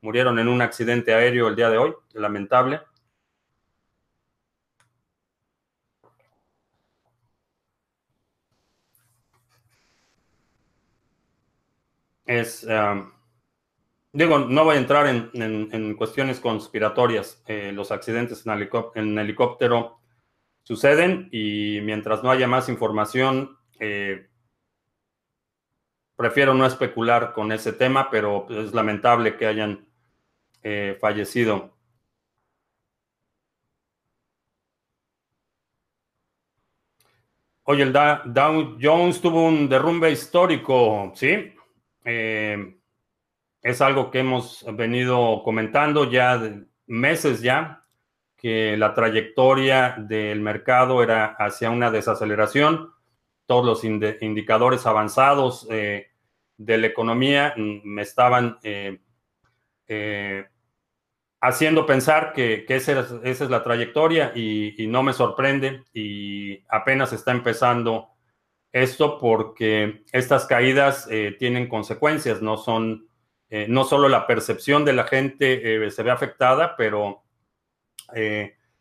murieron 0.00 0.38
en 0.38 0.48
un 0.48 0.62
accidente 0.62 1.14
aéreo 1.14 1.48
el 1.48 1.56
día 1.56 1.68
de 1.70 1.78
hoy, 1.78 1.92
lamentable. 2.14 2.80
Es, 12.26 12.64
um, 12.64 13.12
digo, 14.12 14.38
no 14.40 14.64
voy 14.64 14.76
a 14.76 14.78
entrar 14.78 15.06
en, 15.06 15.94
cuestiones 15.94 16.40
conspiratorias. 16.40 17.42
Eh, 17.46 17.70
los 17.72 17.92
accidentes 17.92 18.44
en, 18.46 19.18
helicóptero 19.18 20.00
suceden 20.64 21.28
y 21.30 21.80
mientras 21.82 22.24
no 22.24 22.30
haya 22.30 22.48
más 22.48 22.68
información, 22.68 23.56
eh, 23.78 24.28
prefiero 26.16 26.54
no 26.54 26.66
especular 26.66 27.32
con 27.32 27.52
ese 27.52 27.72
tema, 27.72 28.10
pero 28.10 28.46
es 28.50 28.72
lamentable 28.72 29.36
que 29.36 29.46
hayan 29.46 29.86
eh, 30.62 30.96
fallecido. 31.00 31.76
Oye, 37.64 37.82
el 37.82 37.92
Dow 37.92 38.78
Jones 38.80 39.20
tuvo 39.20 39.44
un 39.46 39.68
derrumbe 39.68 40.10
histórico, 40.10 41.12
¿sí? 41.14 41.52
Eh, 42.04 42.78
es 43.60 43.80
algo 43.80 44.10
que 44.12 44.20
hemos 44.20 44.64
venido 44.74 45.42
comentando 45.42 46.08
ya 46.08 46.40
meses 46.86 47.42
ya, 47.42 47.82
que 48.36 48.76
la 48.76 48.94
trayectoria 48.94 49.96
del 49.98 50.40
mercado 50.40 51.02
era 51.02 51.34
hacia 51.38 51.70
una 51.70 51.90
desaceleración. 51.90 52.92
Todos 53.46 53.64
los 53.64 53.84
indicadores 53.84 54.86
avanzados 54.86 55.66
eh, 55.70 56.08
de 56.58 56.78
la 56.78 56.86
economía 56.86 57.54
mm, 57.56 57.80
me 57.84 58.02
estaban 58.02 58.58
eh, 59.88 60.46
haciendo 61.40 61.86
pensar 61.86 62.32
que, 62.32 62.64
esa, 62.68 63.06
es, 63.22 63.40
la 63.40 63.62
trayectoria 63.62 64.32
y, 64.34 64.86
no 64.88 65.02
me 65.02 65.12
sorprende 65.12 65.84
y 65.92 66.64
apenas 66.68 67.12
está 67.12 67.30
empezando 67.30 68.08
esto 68.72 69.18
porque 69.18 70.04
estas 70.12 70.46
caídas 70.46 71.06
eh, 71.10 71.36
tienen 71.38 71.68
consecuencias, 71.68 72.42
no 72.42 72.56
son, 72.56 73.06
eh, 73.48 73.66
no 73.68 73.84
solo 73.84 74.08
la 74.08 74.26
percepción 74.26 74.84
de 74.84 74.92
la 74.92 75.04
gente 75.04 75.90
se 75.90 76.02
ve 76.02 76.10
afectada, 76.10 76.74
pero 76.76 77.22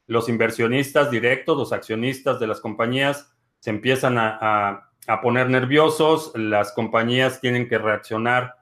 los 0.08 0.30
inversionistas 0.30 1.10
directos, 1.10 1.58
los 1.58 1.74
accionistas 1.74 2.40
de 2.40 2.48
las 2.48 2.62
compañías 2.62 3.35
se 3.66 3.72
empiezan 3.72 4.16
a 4.20 5.22
poner 5.24 5.50
nerviosos, 5.50 6.32
las 6.36 6.72
compañías 6.72 7.42
tienen 7.42 7.68
que 7.68 7.80
reaccionar 7.80 8.54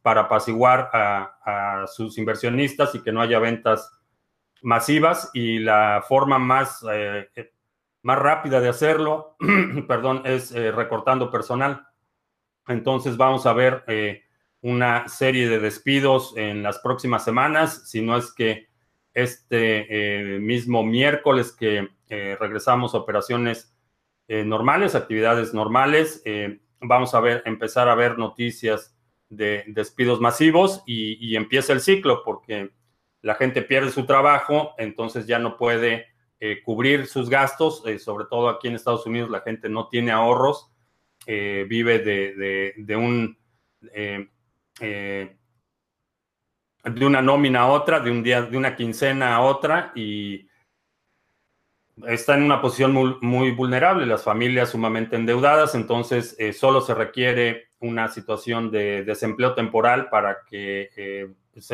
para 0.00 0.22
apaciguar 0.22 0.88
a, 0.94 1.84
sus 1.88 2.16
inversionistas 2.16 2.94
y 2.94 3.02
que 3.02 3.12
no 3.12 3.20
haya 3.20 3.38
ventas 3.38 3.92
masivas. 4.62 5.30
Y 5.34 5.58
la 5.58 6.02
forma 6.08 6.38
más, 6.38 6.82
eh, 6.90 7.28
más 8.00 8.18
rápida 8.18 8.62
de 8.62 8.70
hacerlo, 8.70 9.36
perdón, 9.86 10.22
es 10.24 10.52
eh, 10.52 10.72
recortando 10.72 11.30
personal. 11.30 11.86
Entonces 12.66 13.18
vamos 13.18 13.44
a 13.44 13.52
ver 13.52 13.84
eh, 13.88 14.22
una 14.62 15.06
serie 15.06 15.50
de 15.50 15.58
despidos 15.58 16.32
en 16.38 16.62
las 16.62 16.78
próximas 16.78 17.24
semanas, 17.24 17.90
si 17.90 18.00
no 18.00 18.16
es 18.16 18.32
que 18.32 18.68
este 19.12 20.38
mismo 20.40 20.82
miércoles 20.82 21.52
que 21.52 21.90
regresamos 22.08 22.94
a 22.94 22.98
operaciones 22.98 23.75
normales, 24.28 24.94
actividades 24.94 25.54
normales, 25.54 26.22
vamos 26.80 27.14
a 27.14 27.20
ver, 27.20 27.42
empezar 27.46 27.88
a 27.88 27.94
ver 27.94 28.18
noticias 28.18 28.96
de 29.28 29.64
despidos 29.68 30.20
masivos 30.20 30.82
y, 30.86 31.36
empieza 31.36 31.72
el 31.72 31.80
ciclo 31.80 32.22
porque 32.24 32.70
la 33.22 33.34
gente 33.34 33.62
pierde 33.62 33.90
su 33.90 34.06
trabajo, 34.06 34.74
entonces 34.78 35.26
ya 35.26 35.38
no 35.38 35.56
puede 35.56 36.06
eh, 36.38 36.62
cubrir 36.62 37.06
sus 37.06 37.28
gastos, 37.28 37.82
eh, 37.86 37.98
sobre 37.98 38.26
todo 38.26 38.48
aquí 38.48 38.68
en 38.68 38.74
Estados 38.74 39.06
Unidos 39.06 39.30
la 39.30 39.40
gente 39.40 39.68
no 39.68 39.88
tiene 39.88 40.12
ahorros, 40.12 40.70
eh, 41.26 41.66
vive 41.68 41.98
de, 41.98 42.96
un... 42.96 43.36
de 43.80 45.36
una 47.04 47.20
nómina 47.20 47.62
a 47.62 47.66
otra, 47.66 47.98
de 47.98 48.10
un 48.10 48.22
día, 48.22 48.42
de 48.42 48.56
una 48.56 48.76
quincena 48.76 49.34
a 49.34 49.40
otra, 49.40 49.92
y 49.96 50.46
está 52.06 52.34
en 52.34 52.42
una 52.42 52.60
posición 52.60 52.92
muy, 53.20 53.50
vulnerable, 53.52 54.06
las 54.06 54.24
familias 54.24 54.70
sumamente 54.70 55.16
endeudadas, 55.16 55.74
entonces 55.74 56.36
solo 56.58 56.80
se 56.80 56.94
requiere 56.94 57.66
una 57.80 58.08
situación 58.08 58.70
de 58.70 59.04
desempleo 59.04 59.54
temporal 59.54 60.08
para 60.08 60.38
que 60.48 60.90
eh, 60.96 61.28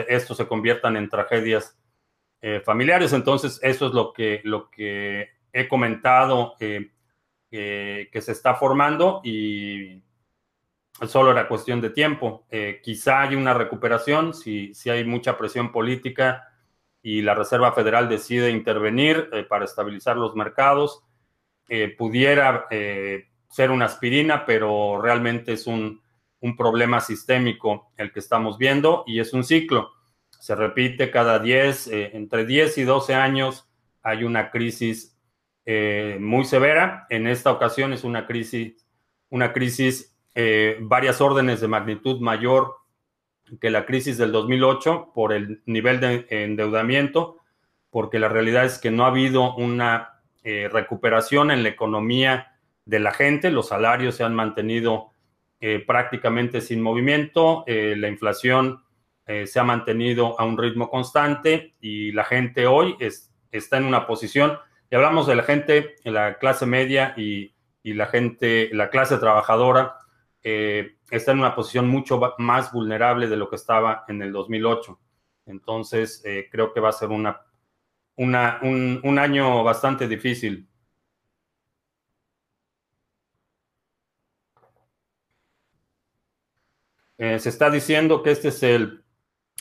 esto 0.08 0.34
se 0.34 0.46
conviertan 0.46 0.96
en 0.96 1.08
tragedias 1.08 1.78
eh, 2.40 2.60
familiares. 2.64 3.12
Entonces, 3.12 3.60
eso 3.62 3.86
es 3.86 3.92
lo 3.92 4.12
que, 4.12 4.40
lo 4.44 4.70
que 4.70 5.30
he 5.52 5.68
comentado 5.68 6.54
eh, 6.60 6.90
que 7.50 8.20
se 8.20 8.32
está 8.32 8.54
formando 8.54 9.20
y 9.22 10.02
solo 11.06 11.32
era 11.32 11.48
cuestión 11.48 11.80
de 11.80 11.90
tiempo. 11.90 12.46
quizá 12.82 13.22
hay 13.22 13.34
una 13.34 13.52
recuperación 13.52 14.32
si, 14.32 14.72
si 14.74 14.88
hay 14.88 15.04
mucha 15.04 15.36
presión 15.36 15.70
política 15.70 16.48
y 17.02 17.22
la 17.22 17.34
Reserva 17.34 17.72
Federal 17.72 18.08
decide 18.08 18.50
intervenir 18.50 19.28
para 19.48 19.64
estabilizar 19.64 20.16
los 20.16 20.34
mercados. 20.34 21.02
pudiera 21.98 22.66
ser 23.52 23.70
una 23.70 23.84
aspirina, 23.84 24.46
pero 24.46 25.00
realmente 25.00 25.52
es 25.52 25.66
un, 25.66 26.00
problema 26.58 27.00
sistémico 27.00 27.92
el 27.96 28.10
que 28.10 28.18
estamos 28.18 28.58
viendo 28.58 29.04
y 29.06 29.20
es 29.20 29.32
un 29.32 29.44
ciclo. 29.44 29.92
Se 30.40 30.56
repite 30.56 31.12
cada 31.12 31.38
10, 31.38 31.86
eh, 31.86 32.10
entre 32.14 32.44
10 32.44 32.78
y 32.78 32.82
12 32.82 33.14
años 33.14 33.68
hay 34.02 34.24
una 34.24 34.50
crisis 34.50 35.16
eh, 35.66 36.18
muy 36.20 36.44
severa. 36.44 37.06
En 37.10 37.28
esta 37.28 37.52
ocasión 37.52 37.92
es 37.92 38.02
una 38.02 38.26
crisis, 38.26 38.84
una 39.30 39.52
crisis 39.52 40.18
eh, 40.34 40.78
varias 40.80 41.20
órdenes 41.20 41.60
de 41.60 41.68
magnitud 41.68 42.20
mayor 42.20 42.74
que 43.60 43.70
la 43.70 43.86
crisis 43.86 44.18
del 44.18 44.32
2008 44.32 45.12
por 45.14 45.32
el 45.32 45.62
nivel 45.66 46.00
de 46.00 46.26
endeudamiento, 46.30 47.38
porque 47.90 48.18
la 48.18 48.28
realidad 48.28 48.64
es 48.64 48.78
que 48.78 48.90
no 48.90 49.04
ha 49.04 49.08
habido 49.08 49.54
una 49.54 50.20
recuperación 50.44 51.52
en 51.52 51.62
la 51.62 51.68
economía 51.68 52.52
de 52.84 52.98
la 52.98 53.12
gente, 53.12 53.50
los 53.50 53.68
salarios 53.68 54.16
se 54.16 54.24
han 54.24 54.34
mantenido 54.34 55.12
eh, 55.64 55.78
prácticamente 55.86 56.60
sin 56.60 56.82
movimiento, 56.82 57.62
eh, 57.68 57.94
la 57.96 58.08
inflación 58.08 58.82
eh, 59.26 59.46
se 59.46 59.60
ha 59.60 59.62
mantenido 59.62 60.38
a 60.40 60.44
un 60.44 60.58
ritmo 60.58 60.90
constante 60.90 61.76
y 61.80 62.10
la 62.10 62.24
gente 62.24 62.66
hoy 62.66 62.96
está 63.52 63.76
en 63.76 63.84
una 63.84 64.06
posición, 64.06 64.58
y 64.90 64.96
hablamos 64.96 65.28
de 65.28 65.36
la 65.36 65.44
gente, 65.44 65.94
la 66.02 66.38
clase 66.38 66.66
media 66.66 67.14
y, 67.16 67.54
la 67.84 68.06
gente, 68.06 68.70
la 68.72 68.90
clase 68.90 69.18
trabajadora, 69.18 69.94
está 70.42 71.32
en 71.32 71.38
una 71.38 71.54
posición 71.54 71.88
mucho 71.88 72.20
más 72.38 72.72
vulnerable 72.72 73.28
de 73.28 73.36
lo 73.36 73.48
que 73.48 73.56
estaba 73.56 74.04
en 74.08 74.22
el 74.22 74.32
2008. 74.32 74.98
Entonces, 75.46 76.22
creo 76.50 76.72
que 76.72 76.80
va 76.80 76.88
a 76.88 76.92
ser 76.92 77.10
una, 77.10 77.40
un 78.16 79.18
año 79.18 79.62
bastante 79.62 80.08
difícil 80.08 80.68
Eh, 87.24 87.38
se 87.38 87.50
está 87.50 87.70
diciendo 87.70 88.20
que 88.20 88.32
este 88.32 88.48
es 88.48 88.64
el, 88.64 89.04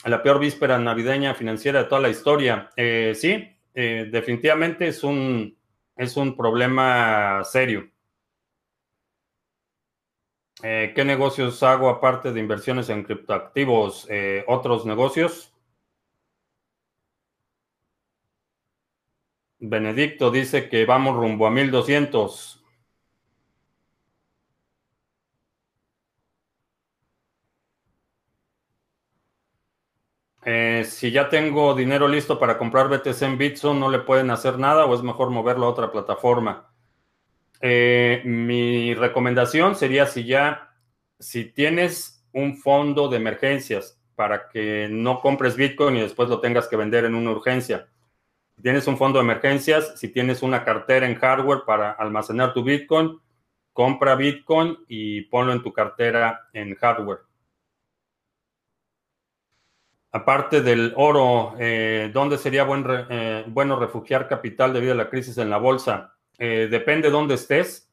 la 0.04 0.20
peor 0.20 0.40
víspera 0.40 0.80
navideña 0.80 1.32
financiera 1.32 1.84
de 1.84 1.88
toda 1.88 2.00
la 2.00 2.08
historia. 2.08 2.70
Eh, 2.76 3.12
sí, 3.14 3.56
eh, 3.72 4.08
definitivamente 4.10 4.88
es 4.88 5.04
un, 5.04 5.56
es 5.94 6.16
un 6.16 6.36
problema 6.36 7.44
serio. 7.44 7.91
¿Qué 10.62 11.02
negocios 11.04 11.62
hago 11.64 11.88
aparte 11.90 12.32
de 12.32 12.38
inversiones 12.40 12.88
en 12.88 13.02
criptoactivos? 13.02 14.08
¿Otros 14.46 14.86
negocios? 14.86 15.52
Benedicto 19.60 20.30
dice 20.30 20.68
que 20.68 20.84
vamos 20.84 21.16
rumbo 21.16 21.46
a 21.46 21.50
1200. 21.50 22.62
Eh, 30.44 30.84
si 30.88 31.10
ya 31.10 31.28
tengo 31.28 31.74
dinero 31.74 32.06
listo 32.06 32.38
para 32.38 32.56
comprar 32.56 32.88
BTC 32.88 33.22
en 33.26 33.38
Bitso, 33.38 33.74
¿no 33.74 33.90
le 33.90 33.98
pueden 33.98 34.30
hacer 34.30 34.56
nada 34.56 34.84
o 34.86 34.94
es 34.94 35.02
mejor 35.02 35.30
moverlo 35.30 35.66
a 35.66 35.70
otra 35.70 35.90
plataforma? 35.90 36.71
Eh, 37.64 38.22
mi 38.24 38.92
recomendación 38.92 39.76
sería 39.76 40.06
si 40.06 40.24
ya, 40.24 40.74
si 41.20 41.44
tienes 41.44 42.26
un 42.32 42.56
fondo 42.56 43.08
de 43.08 43.18
emergencias 43.18 44.00
para 44.16 44.48
que 44.48 44.88
no 44.90 45.20
compres 45.20 45.54
Bitcoin 45.54 45.96
y 45.96 46.00
después 46.00 46.28
lo 46.28 46.40
tengas 46.40 46.66
que 46.66 46.76
vender 46.76 47.04
en 47.04 47.14
una 47.14 47.30
urgencia. 47.30 47.88
Si 48.56 48.62
tienes 48.62 48.86
un 48.88 48.98
fondo 48.98 49.20
de 49.20 49.24
emergencias, 49.24 49.98
si 49.98 50.08
tienes 50.08 50.42
una 50.42 50.64
cartera 50.64 51.06
en 51.06 51.14
hardware 51.14 51.62
para 51.64 51.92
almacenar 51.92 52.52
tu 52.52 52.64
Bitcoin, 52.64 53.20
compra 53.72 54.16
Bitcoin 54.16 54.78
y 54.88 55.22
ponlo 55.22 55.52
en 55.52 55.62
tu 55.62 55.72
cartera 55.72 56.48
en 56.52 56.74
hardware. 56.74 57.20
Aparte 60.10 60.62
del 60.62 60.92
oro, 60.96 61.54
eh, 61.58 62.10
¿dónde 62.12 62.38
sería 62.38 62.66
eh, 62.68 63.44
bueno 63.46 63.78
refugiar 63.78 64.28
capital 64.28 64.72
debido 64.72 64.92
a 64.94 64.96
la 64.96 65.08
crisis 65.08 65.38
en 65.38 65.48
la 65.48 65.58
bolsa? 65.58 66.16
Eh, 66.38 66.68
depende 66.70 67.08
de 67.08 67.12
dónde 67.12 67.34
estés, 67.34 67.88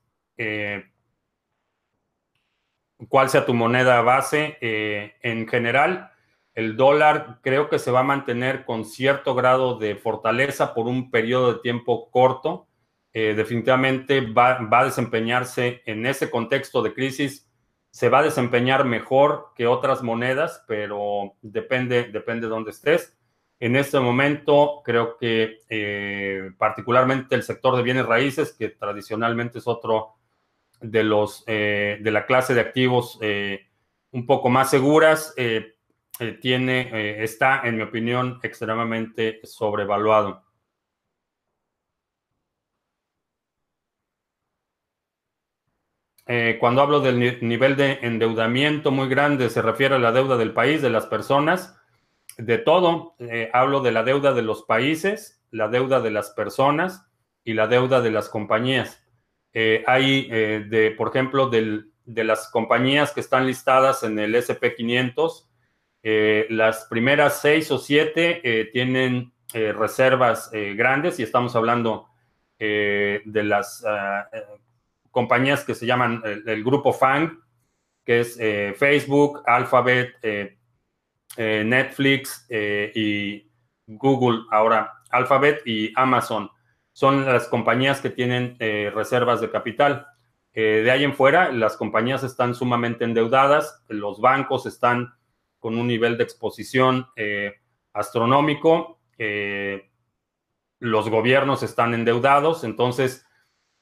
cuál 3.08 3.30
sea 3.30 3.46
tu 3.46 3.54
moneda 3.54 4.02
base. 4.02 4.58
en 4.62 5.48
general, 5.48 6.12
el 6.56 6.78
dólar 6.78 7.40
creo 7.42 7.70
que 7.70 7.80
se 7.80 7.92
va 7.92 8.00
a 8.02 8.04
mantener 8.04 8.66
con 8.66 8.86
cierto 8.86 9.36
grado 9.36 9.78
de 9.78 9.96
fortaleza 9.96 10.74
por 10.74 10.88
un 10.88 11.12
periodo 11.12 11.54
de 11.54 11.60
tiempo 11.60 12.10
corto. 12.10 12.68
definitivamente 13.14 14.22
va 14.22 14.68
a 14.72 14.86
desempeñarse 14.86 15.82
en 15.86 16.06
ese 16.06 16.30
contexto 16.30 16.82
de 16.82 16.94
crisis 16.94 17.50
se 17.92 18.10
va 18.10 18.20
a 18.20 18.24
desempeñar 18.24 18.86
mejor 18.86 19.52
que 19.56 19.68
otras 19.68 20.04
monedas, 20.04 20.64
pero 20.68 21.36
depende, 21.42 22.06
depende 22.06 22.48
de 22.48 22.50
dónde 22.50 22.72
estés. 22.72 23.18
En 23.62 23.76
este 23.76 24.00
momento, 24.00 24.82
creo 24.86 25.18
que 25.18 25.60
eh, 25.70 26.52
particularmente 26.58 27.36
el 27.36 27.44
sector 27.44 27.76
de 27.76 27.84
bienes 27.84 28.06
raíces, 28.06 28.54
que 28.54 28.70
tradicionalmente 28.70 29.60
es 29.60 29.68
otro 29.68 30.16
de 30.80 31.04
los 31.04 31.44
eh, 31.46 32.00
de 32.02 32.12
la 32.12 32.26
clase 32.26 32.54
de 32.54 32.62
activos 32.62 33.18
eh, 33.22 33.68
un 34.12 34.26
poco 34.26 34.50
más 34.50 34.70
seguras, 34.70 35.36
tiene, 36.42 37.24
está, 37.24 37.62
en 37.64 37.78
mi 37.78 37.84
opinión, 37.84 38.40
extremadamente 38.44 39.40
sobrevaluado. 39.44 40.44
Cuando 46.60 46.82
hablo 46.82 47.00
del 47.00 47.40
nivel 47.42 47.78
de 47.78 48.00
endeudamiento 48.02 48.92
muy 48.92 49.08
grande, 49.08 49.50
se 49.50 49.62
refiere 49.62 49.96
a 49.96 50.00
la 50.00 50.12
deuda 50.12 50.36
del 50.36 50.54
país, 50.54 50.82
de 50.82 50.90
las 50.90 51.06
personas, 51.06 51.79
de 52.40 52.58
todo. 52.58 53.16
Eh, 53.20 53.50
hablo 53.54 53.82
de 53.82 53.92
la 53.92 54.04
deuda 54.04 54.34
de 54.34 54.42
los 54.42 54.64
países, 54.64 55.44
la 55.52 55.68
deuda 55.68 56.00
de 56.00 56.10
las 56.10 56.32
personas 56.32 57.06
y 57.44 57.54
la 57.54 57.68
deuda 57.68 58.02
de 58.02 58.12
las 58.12 58.30
compañías. 58.30 59.06
Eh, 59.54 59.84
hay, 59.88 60.28
de, 60.30 60.92
por 60.98 61.10
ejemplo, 61.10 61.50
de 61.50 62.24
las 62.24 62.50
compañías 62.50 63.12
que 63.12 63.20
están 63.20 63.46
listadas 63.46 64.04
en 64.04 64.18
el 64.20 64.36
SP500, 64.36 65.46
las 66.50 66.86
primeras 66.86 67.42
seis 67.42 67.70
o 67.72 67.78
siete 67.78 68.70
tienen 68.72 69.34
reservas 69.54 70.50
grandes 70.76 71.20
y 71.20 71.24
estamos 71.24 71.56
hablando 71.56 72.08
de 72.58 73.22
las 73.44 73.84
ah, 73.86 74.30
compañías 75.12 75.64
que 75.64 75.76
se 75.76 75.86
llaman 75.86 76.22
el, 76.24 76.64
grupo 76.64 76.94
FANG, 76.94 77.40
que 78.06 78.22
es 78.22 78.38
eh, 78.40 78.74
Facebook, 78.78 79.42
Alphabet, 79.46 80.14
eh, 81.38 81.62
eh, 81.62 81.64
Netflix 81.64 82.48
y 82.50 83.50
Google, 83.88 84.42
ahora 84.52 84.94
Alphabet 85.10 85.62
y 85.66 85.92
Amazon. 85.96 86.50
Son 86.92 87.26
las 87.26 87.48
compañías 87.48 88.02
que 88.02 88.10
tienen 88.10 88.58
reservas 88.94 89.42
de 89.42 89.50
capital. 89.50 90.08
de 90.54 90.92
ahí 90.92 91.04
en 91.04 91.14
fuera, 91.14 91.52
las 91.52 91.78
compañías 91.78 92.24
están 92.24 92.54
sumamente 92.56 93.06
endeudadas, 93.06 93.84
los 93.88 94.20
bancos 94.20 94.66
están 94.66 95.14
con 95.60 95.78
un 95.78 95.88
nivel 95.88 96.18
de 96.18 96.24
exposición 96.24 97.08
astronómico, 97.94 99.00
los 100.80 101.10
gobiernos 101.10 101.64
están 101.64 101.94
endeudados, 101.94 102.64
entonces 102.64 103.26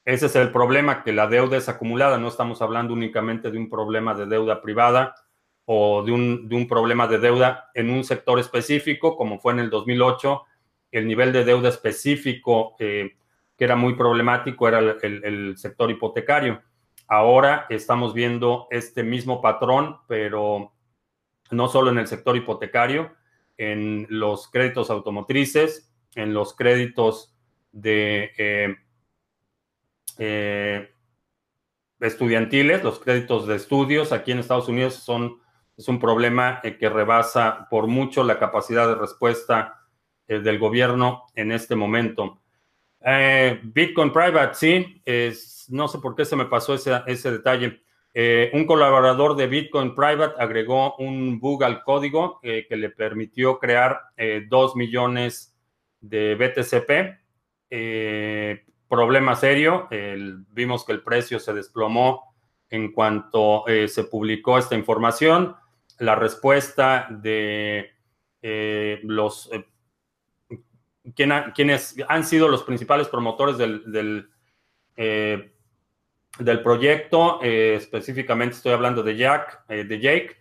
ese 0.08 0.28
es 0.28 0.38
el 0.38 0.54
problema, 0.54 1.04
que 1.04 1.12
la 1.12 1.28
deuda 1.28 1.58
es 1.58 1.68
acumulada. 1.68 2.18
No 2.18 2.30
estamos 2.30 2.62
hablando 2.62 2.94
únicamente 2.94 3.52
de 3.52 3.58
un 3.58 3.70
problema 3.70 4.14
de 4.14 4.26
deuda 4.26 4.62
privada 4.62 5.14
o 5.70 6.02
de 6.02 6.14
un, 6.14 6.68
problema 6.70 7.08
de 7.08 7.20
deuda 7.20 7.70
en 7.74 7.90
un 7.90 8.06
sector 8.06 8.40
específico, 8.40 9.18
como 9.18 9.38
fue 9.38 9.52
en 9.52 9.60
el 9.60 9.70
2008. 9.70 10.44
El 10.92 11.08
nivel 11.08 11.34
de 11.34 11.44
deuda 11.44 11.68
específico 11.68 12.78
eh, 12.80 13.18
que 13.58 13.66
era 13.66 13.76
muy 13.76 13.96
problemático 13.96 14.70
era 14.70 14.80
el, 14.80 15.58
sector 15.58 15.92
hipotecario. 15.92 16.62
Ahora 17.06 17.66
estamos 17.70 18.14
viendo 18.14 18.68
este 18.72 19.04
mismo 19.04 19.42
patrón, 19.42 19.98
pero 20.08 20.72
no 21.52 21.68
solo 21.68 21.92
en 21.92 21.98
el 21.98 22.08
sector 22.08 22.38
hipotecario, 22.38 23.14
en 23.58 24.08
los 24.10 24.50
créditos 24.50 24.90
automotrices, 24.90 25.94
en 26.16 26.34
los 26.34 26.56
créditos 26.56 27.36
de 27.74 28.32
eh, 28.38 28.76
eh, 30.18 30.92
estudiantiles, 32.00 32.86
los 32.86 33.00
créditos 33.00 33.48
de 33.48 33.58
estudios 33.58 34.14
aquí 34.14 34.32
en 34.32 34.40
Estados 34.40 34.70
Unidos 34.70 34.94
son 34.94 35.42
es 35.78 35.88
un 35.88 36.00
problema 36.00 36.60
eh, 36.64 36.78
que 36.78 36.90
rebasa 36.90 37.68
por 37.70 37.88
mucho 37.88 38.24
la 38.24 38.40
capacidad 38.40 38.88
de 38.88 38.96
respuesta 38.96 39.88
eh, 40.28 40.40
del 40.40 40.60
gobierno 40.60 41.26
en 41.36 41.52
este 41.52 41.76
momento. 41.76 42.42
Bitcoin 43.64 44.12
Private, 44.12 44.54
sí, 44.56 45.02
no 45.70 45.88
sé 45.88 46.00
por 46.00 46.14
qué 46.14 46.26
se 46.26 46.36
me 46.36 46.46
pasó 46.46 46.74
ese, 46.74 46.92
ese 47.06 47.32
detalle. 47.32 47.82
un 48.52 48.66
colaborador 48.66 49.38
de 49.38 49.48
Bitcoin 49.48 49.96
Private 49.96 50.34
agregó 50.38 50.96
un 50.98 51.40
bug 51.40 51.64
al 51.64 51.84
código 51.84 52.42
que 52.42 52.76
le 52.76 52.90
permitió 52.90 53.60
crear 53.60 54.02
2 54.50 54.76
millones 54.76 55.56
de 56.02 56.36
BTCP 56.36 57.22
problema 58.90 59.36
serio. 59.38 59.88
vimos 60.50 60.84
que 60.84 60.92
el 60.92 61.02
precio 61.02 61.40
se 61.40 61.54
desplomó 61.54 62.28
en 62.70 62.92
cuanto 62.92 63.68
eh, 63.68 63.88
se 63.88 64.04
publicó 64.06 64.58
esta 64.58 64.76
información. 64.76 65.56
La 66.00 66.16
respuesta 66.16 67.08
de 67.10 67.92
eh, 68.42 69.00
los 69.04 69.50
eh, 69.52 69.66
quienes 71.16 71.96
han 72.08 72.24
sido 72.24 72.48
los 72.48 72.64
principales 72.64 73.08
promotores 73.08 73.58
del, 73.58 73.92
del, 73.92 74.30
del 76.38 76.62
proyecto, 76.62 77.42
específicamente 77.42 78.56
estoy 78.56 78.74
hablando 78.74 79.02
de 79.04 79.16
Jack, 79.16 79.66
de 79.68 80.00
Jake, 80.00 80.36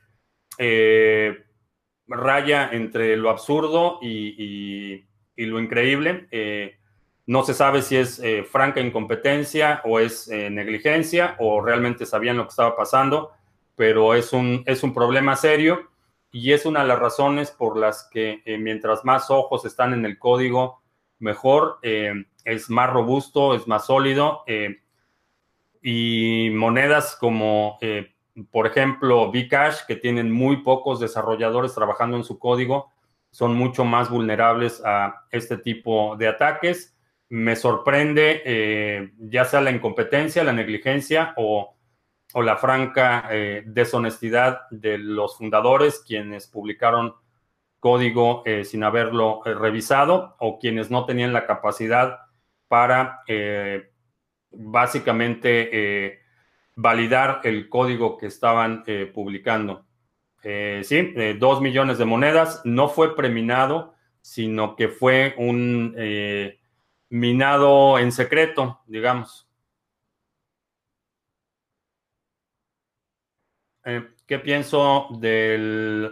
raya 2.08 2.70
entre 2.72 3.16
lo 3.16 3.30
absurdo 3.30 4.00
y, 4.02 5.04
y 5.36 5.46
lo 5.46 5.60
increíble 5.60 6.26
no 7.26 7.42
se 7.42 7.54
sabe 7.54 7.82
si 7.82 7.96
es 7.96 8.20
eh, 8.20 8.44
franca 8.44 8.80
incompetencia 8.80 9.82
o 9.84 9.98
es 9.98 10.28
eh, 10.28 10.48
negligencia 10.48 11.36
o 11.40 11.60
realmente 11.60 12.06
sabían 12.06 12.36
lo 12.36 12.44
que 12.44 12.50
estaba 12.50 12.76
pasando, 12.76 13.32
pero 13.76 14.14
es 14.14 14.32
un, 14.32 14.62
es 14.66 14.82
un 14.82 14.92
problema 14.92 15.36
serio 15.36 15.90
y 16.32 16.52
es 16.52 16.66
una 16.66 16.82
de 16.82 16.88
las 16.88 16.98
razones 16.98 17.50
por 17.50 17.78
las 17.78 18.08
que 18.10 18.42
eh, 18.44 18.58
mientras 18.58 19.04
más 19.04 19.30
ojos 19.30 19.64
están 19.64 19.92
en 19.92 20.04
el 20.04 20.18
código, 20.18 20.82
mejor, 21.18 21.78
es 21.82 22.68
más 22.68 22.90
robusto, 22.90 23.54
es 23.54 23.66
más 23.66 23.86
sólido 23.86 24.44
y 25.80 26.50
monedas 26.52 27.16
como, 27.18 27.78
por 28.50 28.66
ejemplo, 28.66 29.32
Bcash, 29.32 29.86
que 29.86 29.96
tienen 29.96 30.30
muy 30.30 30.58
pocos 30.58 31.00
desarrolladores 31.00 31.74
trabajando 31.74 32.18
en 32.18 32.24
su 32.24 32.38
código, 32.38 32.90
son 33.36 33.54
mucho 33.54 33.84
más 33.84 34.08
vulnerables 34.08 34.80
a 34.82 35.26
este 35.30 35.58
tipo 35.58 36.16
de 36.16 36.26
ataques. 36.26 36.96
Me 37.28 37.54
sorprende 37.54 38.40
eh, 38.46 39.12
ya 39.18 39.44
sea 39.44 39.60
la 39.60 39.70
incompetencia, 39.70 40.42
la 40.42 40.54
negligencia 40.54 41.34
o 41.36 41.75
o 42.38 42.42
la 42.42 42.58
franca 42.58 43.30
deshonestidad 43.64 44.68
de 44.70 44.98
los 44.98 45.38
fundadores, 45.38 46.04
quienes 46.06 46.46
publicaron 46.46 47.14
código 47.80 48.44
sin 48.62 48.84
haberlo 48.84 49.40
revisado 49.42 50.36
o 50.38 50.58
quienes 50.58 50.90
no 50.90 51.06
tenían 51.06 51.32
la 51.32 51.46
capacidad 51.46 52.18
para 52.68 53.22
básicamente 54.50 56.20
validar 56.74 57.40
el 57.44 57.70
código 57.70 58.18
que 58.18 58.26
estaban 58.26 58.84
publicando. 59.14 59.86
sí, 60.42 61.14
dos 61.38 61.62
millones 61.62 61.96
de 61.96 62.04
monedas. 62.04 62.60
No 62.66 62.90
fue 62.90 63.16
preminado, 63.16 63.94
sino 64.20 64.76
que 64.76 64.88
fue 64.88 65.34
un 65.38 65.96
minado 67.08 67.98
en 67.98 68.12
secreto, 68.12 68.82
digamos. 68.86 69.45
Eh, 73.88 74.04
¿Qué 74.26 74.40
pienso 74.40 75.06
de 75.20 76.10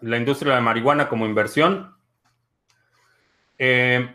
la 0.00 0.16
industria 0.16 0.50
de 0.50 0.56
la 0.56 0.60
marihuana 0.60 1.08
como 1.08 1.24
inversión? 1.24 1.94
Eh, 3.56 4.12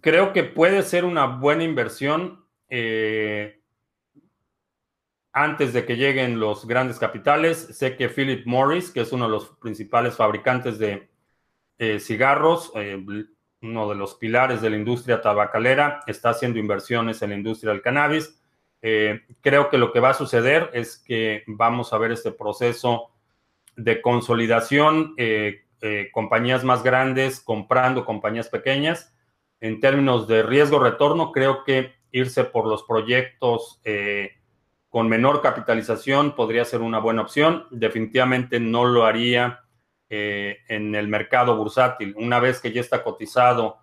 creo 0.00 0.32
que 0.32 0.44
puede 0.44 0.82
ser 0.82 1.04
una 1.04 1.26
buena 1.26 1.62
inversión 1.62 2.46
eh, 2.70 3.60
antes 5.30 5.74
de 5.74 5.84
que 5.84 5.98
lleguen 5.98 6.40
los 6.40 6.66
grandes 6.66 6.98
capitales. 6.98 7.58
Sé 7.76 7.98
que 7.98 8.08
Philip 8.08 8.46
Morris, 8.46 8.90
que 8.90 9.02
es 9.02 9.12
uno 9.12 9.26
de 9.26 9.32
los 9.32 9.50
principales 9.58 10.16
fabricantes 10.16 10.78
de 10.78 11.10
cigarros, 11.98 12.72
uno 13.60 13.88
de 13.88 13.94
los 13.94 14.14
pilares 14.14 14.62
de 14.62 14.70
la 14.70 14.76
industria 14.76 15.20
tabacalera, 15.20 16.00
está 16.06 16.30
haciendo 16.30 16.58
inversiones 16.58 17.20
en 17.20 17.30
la 17.30 17.36
industria 17.36 17.72
del 17.72 17.82
cannabis. 17.82 18.39
Eh, 18.82 19.20
creo 19.40 19.68
que 19.68 19.78
lo 19.78 19.92
que 19.92 20.00
va 20.00 20.10
a 20.10 20.14
suceder 20.14 20.70
es 20.72 20.98
que 20.98 21.42
vamos 21.46 21.92
a 21.92 21.98
ver 21.98 22.12
este 22.12 22.32
proceso 22.32 23.10
de 23.76 24.00
consolidación, 24.00 25.14
eh, 25.16 25.64
eh, 25.82 26.10
compañías 26.12 26.64
más 26.64 26.82
grandes 26.82 27.40
comprando 27.40 28.04
compañías 28.04 28.48
pequeñas. 28.48 29.14
En 29.60 29.80
términos 29.80 30.26
de 30.28 30.42
riesgo-retorno, 30.42 31.32
creo 31.32 31.64
que 31.64 31.94
irse 32.12 32.44
por 32.44 32.66
los 32.66 32.82
proyectos 32.82 33.80
con 34.88 35.08
menor 35.08 35.40
capitalización 35.40 36.34
podría 36.34 36.64
ser 36.64 36.80
una 36.80 36.98
buena 36.98 37.22
opción. 37.22 37.66
Definitivamente 37.70 38.58
no 38.58 38.84
lo 38.84 39.04
haría 39.04 39.60
eh, 40.12 40.58
en 40.66 40.92
el 40.96 41.06
mercado 41.06 41.56
bursátil. 41.56 42.14
Una 42.18 42.40
vez 42.40 42.60
que 42.60 42.72
ya 42.72 42.80
está 42.80 43.04
cotizado 43.04 43.78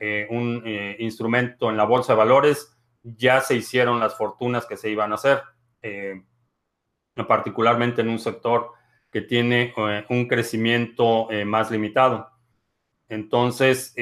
eh, 0.00 0.26
un 0.28 0.60
eh, 0.66 0.96
instrumento 0.98 1.70
en 1.70 1.76
la 1.76 1.84
bolsa 1.84 2.14
de 2.14 2.18
valores, 2.18 2.76
ya 3.02 3.40
se 3.40 3.56
hicieron 3.56 4.00
las 4.00 4.16
fortunas 4.16 4.66
que 4.66 4.76
se 4.76 4.90
iban 4.90 5.12
a 5.12 5.16
hacer, 5.16 5.42
particularmente 7.28 8.02
en 8.02 8.08
un 8.08 8.18
sector 8.18 8.72
que 9.10 9.22
tiene 9.22 9.74
un 10.08 10.26
crecimiento 10.28 11.28
más 11.46 11.70
limitado. 11.70 12.30
Entonces, 13.08 13.94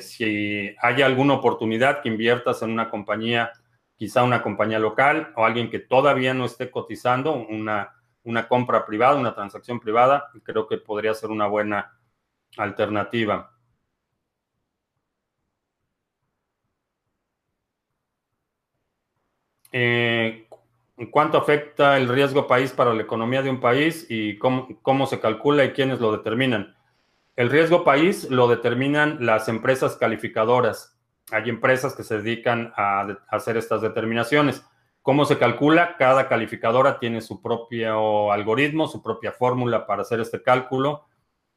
si 0.00 0.74
hay 0.80 1.02
alguna 1.02 1.34
oportunidad 1.34 2.02
que 2.02 2.08
inviertas 2.08 2.62
en 2.62 2.70
una 2.70 2.90
compañía, 2.90 3.52
quizá 3.96 4.22
una 4.22 4.42
compañía 4.42 4.78
local 4.78 5.32
o 5.36 5.44
alguien 5.44 5.70
que 5.70 5.78
todavía 5.78 6.34
no 6.34 6.44
esté 6.44 6.70
cotizando, 6.70 7.34
una 7.34 7.94
una 8.22 8.48
compra 8.48 8.84
privada, 8.84 9.18
una 9.18 9.34
transacción 9.34 9.80
privada, 9.80 10.30
creo 10.42 10.66
que 10.66 10.76
podría 10.76 11.14
ser 11.14 11.30
una 11.30 11.46
buena 11.46 11.98
alternativa. 12.58 13.58
Eh, 19.72 20.46
¿Cuánto 21.10 21.38
afecta 21.38 21.96
el 21.96 22.08
riesgo 22.08 22.46
país 22.46 22.72
para 22.72 22.92
la 22.92 23.02
economía 23.02 23.42
de 23.42 23.48
un 23.48 23.60
país 23.60 24.06
y 24.10 24.36
cómo, 24.36 25.06
se 25.06 25.18
calcula 25.18 25.64
y 25.64 25.70
quiénes 25.70 25.98
lo 25.98 26.12
determinan? 26.12 26.76
El 27.36 27.48
riesgo 27.48 27.84
país 27.84 28.28
lo 28.28 28.48
determinan 28.48 29.24
las 29.24 29.48
empresas 29.48 29.96
calificadoras. 29.96 30.98
Hay 31.30 31.48
empresas 31.48 31.94
que 31.94 32.02
se 32.02 32.18
dedican 32.18 32.72
a 32.76 33.16
hacer 33.28 33.56
estas 33.56 33.80
determinaciones. 33.80 34.62
¿Cómo 35.00 35.24
se 35.24 35.38
calcula? 35.38 35.96
Cada 35.96 36.28
calificadora 36.28 36.98
tiene 36.98 37.22
su 37.22 37.40
propio 37.40 38.30
algoritmo, 38.30 38.86
su 38.86 39.02
propia 39.02 39.32
fórmula 39.32 39.86
para 39.86 40.02
hacer 40.02 40.20
este 40.20 40.42
cálculo. 40.42 41.06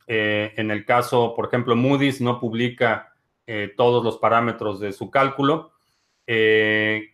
Eh, 0.08 0.54
en 0.56 0.72
el 0.72 0.86
caso, 0.86 1.34
por 1.36 1.48
ejemplo, 1.48 1.76
Moody's 1.76 2.22
no 2.22 2.40
publica 2.40 3.14
eh, 3.46 3.74
todos 3.76 4.04
los 4.06 4.18
parámetros 4.20 4.80
de 4.80 4.94
su 4.94 5.12
cálculo. 5.12 5.74
Eh, 6.26 7.10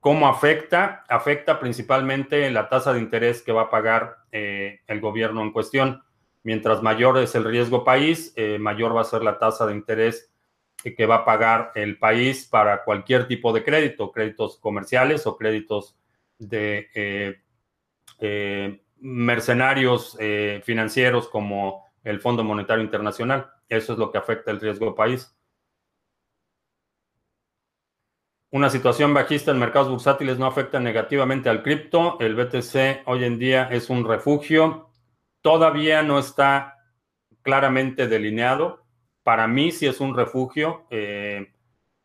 ¿Cómo 0.00 0.26
afecta? 0.26 1.04
Afecta 1.08 1.60
principalmente 1.60 2.50
la 2.50 2.68
tasa 2.68 2.92
de 2.92 3.00
interés 3.00 3.42
que 3.42 3.52
va 3.52 3.62
a 3.62 3.70
pagar 3.70 4.16
el 4.32 5.00
gobierno 5.00 5.42
en 5.42 5.52
cuestión. 5.52 6.02
Mientras 6.42 6.82
mayor 6.82 7.18
es 7.18 7.34
el 7.34 7.44
riesgo 7.44 7.84
país, 7.84 8.34
mayor 8.58 8.96
va 8.96 9.02
a 9.02 9.04
ser 9.04 9.22
la 9.22 9.38
tasa 9.38 9.66
de 9.66 9.74
interés 9.74 10.30
que 10.82 11.06
va 11.06 11.16
a 11.16 11.24
pagar 11.24 11.72
el 11.74 11.98
país 11.98 12.46
para 12.46 12.84
cualquier 12.84 13.26
tipo 13.28 13.52
de 13.52 13.62
crédito, 13.62 14.10
créditos 14.10 14.58
comerciales 14.58 15.26
o 15.26 15.36
créditos 15.36 15.96
de 16.38 16.88
eh, 16.94 17.40
eh, 18.18 18.82
mercenarios 19.00 20.16
eh, 20.18 20.62
financieros 20.64 21.28
como 21.28 21.84
el 22.02 22.20
Fondo 22.20 22.42
Monetario 22.42 22.82
Internacional. 22.82 23.50
Eso 23.68 23.92
es 23.92 23.98
lo 23.98 24.10
que 24.10 24.18
afecta 24.18 24.50
el 24.50 24.60
riesgo 24.60 24.94
país. 24.94 25.36
Una 28.50 28.70
situación 28.70 29.14
bajista 29.14 29.50
en 29.50 29.58
mercados 29.58 29.88
bursátiles 29.88 30.38
no 30.38 30.46
afecta 30.46 30.80
negativamente 30.80 31.48
al 31.48 31.62
cripto. 31.62 32.18
El 32.20 32.34
BTC 32.34 33.02
hoy 33.06 33.24
en 33.24 33.38
día 33.38 33.68
es 33.70 33.90
un 33.90 34.04
refugio. 34.04 34.90
Todavía 35.40 36.02
no 36.02 36.18
está 36.18 36.76
claramente 37.42 38.08
delineado 38.08 38.80
para 39.22 39.46
mí 39.46 39.70
sí 39.70 39.86
es 39.86 40.00
un 40.00 40.16
refugio. 40.16 40.86
Eh, 40.90 41.52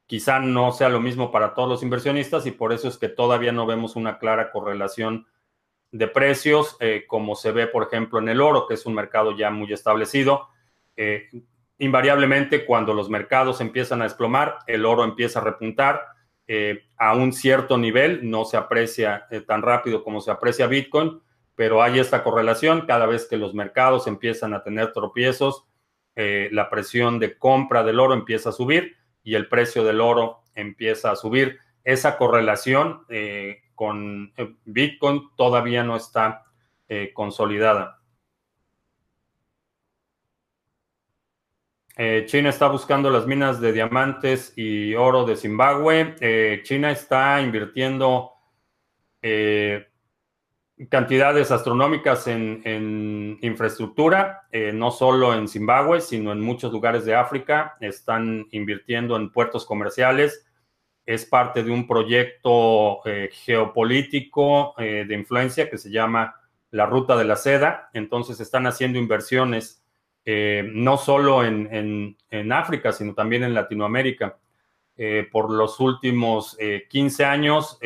quizá 0.06 0.40
no 0.40 0.72
sea 0.72 0.90
lo 0.90 1.00
mismo 1.00 1.32
para 1.32 1.54
todos 1.54 1.70
los 1.70 1.84
inversionistas 1.84 2.46
y 2.46 2.52
por 2.52 2.74
eso 2.74 2.88
es 2.88 2.98
que 2.98 3.10
todavía 3.10 3.52
no 3.52 3.66
vemos 3.66 3.96
una 3.96 4.20
clara 4.20 4.52
correlación 4.52 5.26
de 5.92 6.08
precios 6.08 6.76
eh, 6.80 7.06
como 7.08 7.36
se 7.36 7.52
ve, 7.52 7.68
por 7.68 7.84
ejemplo, 7.84 8.20
en 8.20 8.30
el 8.30 8.42
oro, 8.42 8.68
que 8.68 8.74
es 8.74 8.86
un 8.86 8.94
mercado 8.94 9.36
ya 9.36 9.50
muy 9.50 9.72
establecido. 9.72 10.50
Eh, 10.98 11.30
invariablemente, 11.80 12.66
cuando 12.66 12.94
los 12.94 13.10
mercados 13.10 13.62
empiezan 13.62 14.02
a 14.02 14.06
desplomar, 14.06 14.60
el 14.68 14.86
oro 14.86 15.04
empieza 15.04 15.40
a 15.40 15.44
repuntar 15.44 16.06
a 16.98 17.16
un 17.16 17.34
cierto 17.34 17.78
nivel, 17.78 18.30
no 18.30 18.46
se 18.46 18.58
aprecia 18.58 19.28
tan 19.48 19.62
rápido 19.62 20.04
como 20.04 20.22
se 20.22 20.32
aprecia 20.32 20.68
Bitcoin, 20.68 21.22
pero 21.56 21.82
hay 21.82 22.00
esta 22.00 22.24
correlación 22.24 22.86
cada 22.86 23.06
vez 23.06 23.26
que 23.28 23.38
los 23.38 23.54
mercados 23.54 24.06
empiezan 24.08 24.54
a 24.54 24.64
tener 24.64 24.94
tropiezos 24.94 25.66
eh, 26.16 26.48
la 26.54 26.70
presión 26.70 27.20
de 27.20 27.38
compra 27.38 27.84
del 27.84 28.00
oro 28.00 28.14
empieza 28.14 28.50
a 28.50 28.54
subir 28.54 28.96
y 29.22 29.36
el 29.36 29.50
precio 29.50 29.84
del 29.84 30.00
oro 30.00 30.44
empieza 30.54 31.12
a 31.12 31.16
subir. 31.16 31.60
Esa 31.84 32.18
correlación 32.18 33.02
eh, 33.10 33.64
con 33.76 34.34
eh, 34.38 34.56
Bitcoin 34.66 35.30
todavía 35.36 35.84
no 35.84 35.96
está 35.96 36.44
consolidada. 37.16 37.95
China 42.26 42.50
está 42.50 42.68
buscando 42.68 43.10
las 43.10 43.26
minas 43.26 43.62
de 43.62 43.72
diamantes 43.72 44.54
y 44.58 44.96
oro 44.96 45.24
de 45.26 45.38
Zimbabue. 45.38 46.62
China 46.64 46.92
está 46.92 47.42
invirtiendo 47.42 48.34
cantidades 50.90 51.52
astronómicas 51.52 52.28
en, 52.28 53.38
infraestructura, 53.42 54.48
eh, 54.52 54.72
no 54.74 54.92
solo 54.92 55.34
en 55.34 55.48
Zimbabue, 55.48 56.02
sino 56.02 56.32
en 56.32 56.42
muchos 56.42 56.72
lugares 56.72 57.06
de 57.06 57.16
África. 57.16 57.78
Están 57.80 58.48
invirtiendo 58.52 59.16
en 59.16 59.32
puertos 59.32 59.66
comerciales. 59.66 60.46
Es 61.06 61.26
parte 61.26 61.64
de 61.64 61.72
un 61.72 61.88
proyecto 61.88 63.06
eh, 63.06 63.30
geopolítico 63.32 64.74
eh, 64.78 65.06
de 65.08 65.16
influencia 65.16 65.70
que 65.70 65.78
se 65.78 65.92
llama 65.92 66.36
la 66.72 66.86
Ruta 66.86 67.16
de 67.16 67.26
la 67.26 67.36
Seda. 67.36 67.90
Entonces 67.94 68.40
están 68.40 68.68
haciendo 68.68 69.00
inversiones 69.00 69.85
no 70.26 70.98
solo 70.98 71.44
en, 71.44 72.18
en, 72.30 72.52
África, 72.52 72.92
sino 72.92 73.14
también 73.14 73.44
en 73.44 73.54
Latinoamérica. 73.54 74.38
por 75.32 75.52
los 75.52 75.80
últimos 75.80 76.58
15 76.90 77.26
años, 77.26 77.80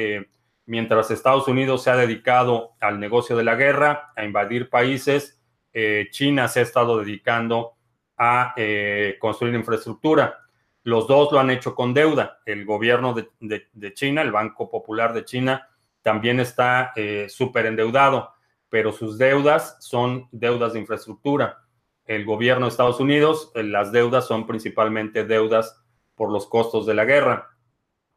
mientras 0.65 1.11
Estados 1.11 1.47
Unidos 1.47 1.83
se 1.83 1.89
ha 1.89 1.95
dedicado 1.95 2.73
al 2.79 2.99
negocio 2.99 3.35
de 3.35 3.43
la 3.43 3.55
guerra, 3.55 4.13
a 4.15 4.23
invadir 4.23 4.69
países, 4.69 5.39
eh, 5.73 6.07
China 6.11 6.47
se 6.47 6.59
ha 6.59 6.63
estado 6.63 6.99
dedicando 6.99 7.73
a 8.17 8.53
eh, 8.55 9.17
construir 9.19 9.55
infraestructura. 9.55 10.39
Los 10.83 11.07
dos 11.07 11.31
lo 11.31 11.39
han 11.39 11.49
hecho 11.49 11.73
con 11.73 11.93
deuda. 11.93 12.39
El 12.45 12.65
gobierno 12.65 13.13
de, 13.13 13.93
China, 13.93 14.21
el 14.21 14.31
Banco 14.31 14.69
Popular 14.69 15.13
de 15.13 15.25
China, 15.25 15.67
también 16.01 16.39
está 16.39 16.93
eh, 16.95 17.27
súper 17.29 17.65
endeudado, 17.65 18.33
pero 18.69 18.91
sus 18.91 19.17
deudas 19.17 19.77
son 19.79 20.27
deudas 20.31 20.73
de 20.73 20.79
infraestructura. 20.79 21.63
El 22.09 22.25
gobierno 22.25 22.65
de 22.65 22.71
Estados 22.71 22.99
Unidos, 22.99 23.51
las 23.53 23.91
deudas 23.91 24.25
son 24.25 24.47
principalmente 24.47 25.25
deudas 25.25 25.79
por 26.15 26.31
los 26.31 26.47
costos 26.47 26.87
de 26.87 26.95
la 26.95 27.05
guerra. 27.05 27.55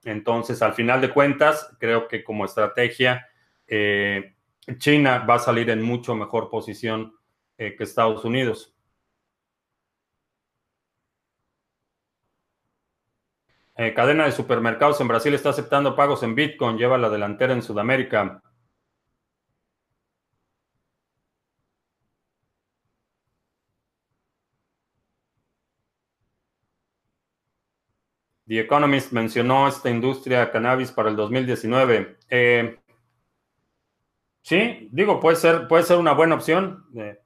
Entonces, 0.02 0.62
al 0.62 0.72
final 0.72 1.02
de 1.02 1.11
cuentas, 1.11 1.76
creo 1.78 2.09
que 2.09 2.24
como 2.24 2.46
estrategia, 2.46 3.28
eh, 3.66 4.35
China 4.78 5.26
va 5.28 5.35
a 5.35 5.40
salir 5.40 5.68
en 5.68 5.83
mucho 5.83 6.14
mejor 6.14 6.48
posición 6.48 7.14
que 7.59 7.76
Estados 7.78 8.24
Unidos. 8.24 8.74
cadena 13.94 14.24
de 14.24 14.33
supermercados 14.33 15.00
en 15.02 15.09
Brasil 15.09 15.35
está 15.35 15.50
aceptando 15.50 15.94
pagos 15.94 16.22
en 16.22 16.35
Bitcoin, 16.35 16.78
lleva 16.78 16.96
la 16.96 17.11
delantera 17.11 17.52
en 17.52 17.62
Sudamérica. 17.62 18.42
The 28.53 28.61
Economist 28.61 29.12
mencionó 29.12 29.67
esta 29.67 29.88
industria 29.88 30.51
cannabis 30.51 30.93
para 30.93 31.09
el 31.09 31.17
2019. 31.17 32.19
Eh, 32.29 32.79
sí, 34.43 34.91
digo, 34.93 35.19
puede 35.21 35.37
ser, 35.37 35.67
puede 35.69 35.85
ser 35.85 35.97
una 35.97 36.12
buena 36.12 36.35
opción. 36.35 36.85
Eh. 36.95 37.19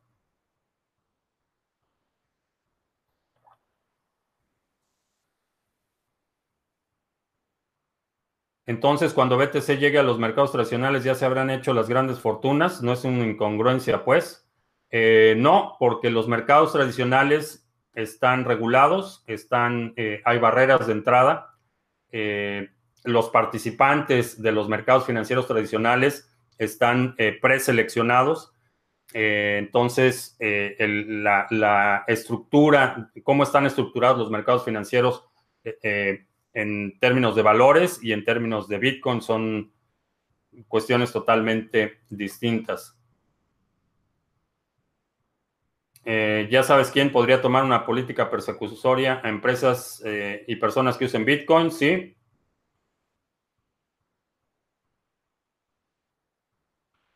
entonces, 8.66 9.12
cuando 9.12 9.36
BTC 9.36 9.78
llegue 9.80 9.98
a 9.98 10.04
los 10.04 10.20
mercados 10.20 10.52
tradicionales, 10.52 11.02
ya 11.02 11.16
se 11.16 11.24
habrán 11.24 11.50
hecho 11.50 11.74
las 11.74 11.88
grandes 11.88 12.20
fortunas. 12.20 12.82
No 12.82 12.92
es 12.92 13.02
una 13.04 13.26
incongruencia, 13.26 14.04
pues. 14.04 14.48
Eh, 14.90 15.34
no, 15.36 15.74
porque 15.80 16.08
los 16.10 16.28
mercados 16.28 16.72
tradicionales 16.72 17.65
están 17.96 18.44
regulados, 18.44 19.24
están, 19.26 19.94
eh, 19.96 20.20
hay 20.24 20.38
barreras 20.38 20.86
de 20.86 20.92
entrada. 20.92 21.56
Eh, 22.12 22.68
los 23.04 23.30
participantes 23.30 24.40
de 24.40 24.52
los 24.52 24.68
mercados 24.68 25.06
financieros 25.06 25.48
tradicionales 25.48 26.30
están 26.58 27.14
eh, 27.18 27.36
preseleccionados. 27.40 28.52
entonces, 29.12 30.36
la, 30.40 31.46
la, 31.50 32.04
estructura, 32.06 33.10
cómo 33.22 33.44
están 33.44 33.64
estructurados 33.64 34.18
los 34.18 34.30
mercados 34.30 34.64
financieros 34.64 35.24
en 36.52 36.98
términos 36.98 37.34
de 37.34 37.42
valores 37.42 38.02
y 38.02 38.12
en 38.12 38.24
términos 38.24 38.68
de 38.68 38.78
Bitcoin 38.78 39.22
son 39.22 39.72
cuestiones 40.68 41.12
totalmente 41.12 42.00
distintas. 42.10 42.95
Eh, 46.08 46.46
ya 46.52 46.62
sabes 46.62 46.92
quién 46.92 47.10
podría 47.10 47.42
tomar 47.42 47.64
una 47.64 47.84
política 47.84 48.30
persecutoria 48.30 49.20
a 49.24 49.28
empresas 49.28 50.00
eh, 50.04 50.44
y 50.46 50.54
personas 50.54 50.96
que 50.96 51.06
usen 51.06 51.24
Bitcoin, 51.24 51.72
sí. 51.72 52.16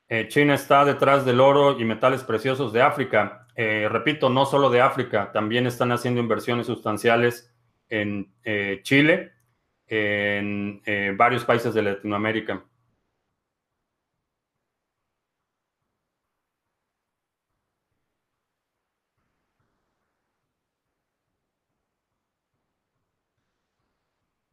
Eh, 0.09 0.27
China 0.27 0.55
está 0.55 0.85
detrás 0.85 1.25
del 1.25 1.39
oro 1.39 1.79
y 1.79 1.85
metales 1.85 2.25
preciosos 2.25 2.73
de 2.73 2.83
África. 2.83 3.47
repito, 3.57 4.29
no 4.29 4.45
solo 4.45 4.71
de 4.71 4.81
África, 4.81 5.31
también 5.33 5.67
están 5.67 5.93
haciendo 5.93 6.21
inversiones 6.21 6.67
sustanciales 6.67 7.55
en 7.89 8.33
Chile, 8.83 9.33
en 9.87 10.83
varios 11.17 11.45
países 11.45 11.75
de 11.75 11.83
Latinoamérica. 11.83 12.65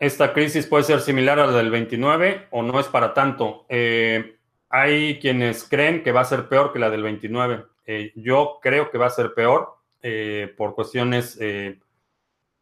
Esta 0.08 0.34
crisis 0.34 0.66
puede 0.66 0.84
ser 0.84 1.02
similar 1.02 1.40
a 1.40 1.48
la 1.48 1.58
del 1.58 1.70
29 1.70 2.48
o 2.52 2.64
no 2.64 2.80
es 2.80 2.88
para 2.88 3.14
tanto. 3.14 3.66
Eh, 3.70 4.38
hay 4.70 5.20
quienes 5.20 5.64
creen 5.64 6.04
que 6.04 6.12
va 6.12 6.22
a 6.22 6.26
ser 6.26 6.50
peor 6.50 6.74
que 6.74 6.80
la 6.80 6.90
del 6.90 7.04
29. 7.04 7.66
Eh, 7.86 8.12
yo 8.16 8.60
creo 8.62 8.90
que 8.90 8.98
va 8.98 9.08
a 9.08 9.12
ser 9.12 9.34
peor 9.34 9.78
eh, 10.02 10.54
por 10.58 10.76
cuestiones 10.76 11.40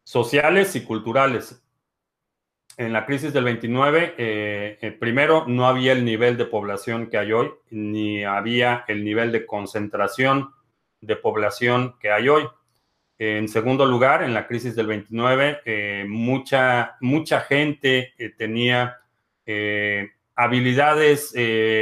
sociales 0.04 0.76
y 0.76 0.84
culturales. 0.84 1.62
En 2.78 2.92
la 2.92 3.06
crisis 3.06 3.32
del 3.32 3.46
29, 3.46 4.98
primero, 5.00 5.46
no 5.48 5.66
había 5.66 5.94
el 5.94 6.04
nivel 6.04 6.36
de 6.36 6.46
población 6.46 7.10
que 7.10 7.18
hay 7.18 7.32
hoy, 7.32 7.52
ni 7.70 8.26
había 8.26 8.84
el 8.90 9.04
nivel 9.04 9.32
de 9.32 9.46
concentración 9.46 10.54
de 11.00 11.16
población 11.16 11.96
que 12.00 12.12
hay 12.12 12.28
hoy. 12.28 12.44
En 13.17 13.47
segundo 13.47 13.86
lugar, 13.86 14.23
en 14.23 14.34
la 14.34 14.45
crisis 14.45 14.75
del 14.75 14.88
29, 14.88 15.62
eh, 15.63 16.06
mucha, 16.08 16.97
mucha 16.99 17.39
gente 17.41 18.13
eh, 18.17 18.30
tenía 18.38 18.97
eh, 19.45 20.10
habilidades 20.36 21.34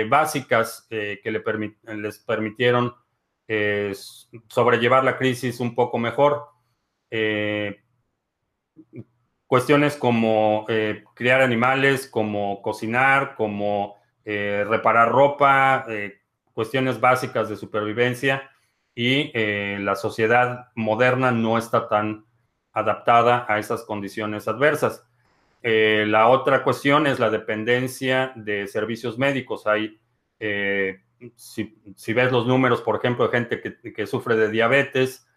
básicas 0.09 0.87
que 0.89 1.19
le 1.23 1.41
les 1.95 2.19
permitieron 2.19 2.93
sobrellevar 4.47 5.03
la 5.03 5.17
crisis 5.17 5.59
un 5.59 5.73
poco 5.73 5.97
mejor. 5.97 6.49
cuestiones 9.47 9.95
como 9.95 10.67
criar 11.15 11.41
animales, 11.41 12.07
como 12.07 12.61
cocinar, 12.61 13.33
como 13.35 13.95
reparar 14.23 15.09
ropa, 15.09 15.87
cuestiones 16.53 16.99
básicas 16.99 17.49
de 17.49 17.55
supervivencia 17.55 18.52
y 18.95 19.31
eh, 19.33 19.77
la 19.81 19.95
sociedad 19.95 20.67
moderna 20.75 21.31
no 21.31 21.57
está 21.57 21.87
tan 21.87 22.25
adaptada 22.71 23.45
a 23.49 23.59
esas 23.59 23.83
condiciones 23.83 24.47
adversas. 24.47 25.03
Eh, 25.61 26.05
la 26.07 26.27
otra 26.27 26.63
cuestión 26.63 27.07
es 27.07 27.19
la 27.19 27.29
dependencia 27.29 28.33
de 28.35 28.67
servicios 28.67 29.17
médicos. 29.17 29.65
Hay, 29.65 29.99
eh, 30.39 31.01
si, 31.35 32.13
ves 32.13 32.31
los 32.31 32.45
números, 32.45 32.81
por 32.81 32.97
ejemplo, 32.97 33.27
de 33.27 33.37
gente 33.37 33.93
que, 33.93 34.07
sufre 34.07 34.35
de 34.35 34.49
diabetes, 34.49 35.27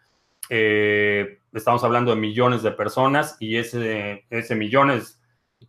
estamos 0.49 1.83
hablando 1.83 2.14
de 2.14 2.21
millones 2.21 2.62
de 2.62 2.73
personas 2.73 3.37
y 3.40 3.57
ese, 3.57 4.25
ese 4.31 4.55
millones, 4.55 5.21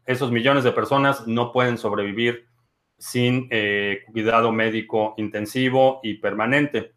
esos 0.05 0.31
millones 0.31 0.63
de 0.63 0.71
personas 0.71 1.27
no 1.27 1.51
pueden 1.51 1.77
sobrevivir 1.77 2.47
sin 2.97 3.49
cuidado 4.11 4.51
médico 4.51 5.13
intensivo 5.17 5.99
y 6.03 6.15
permanente. 6.15 6.96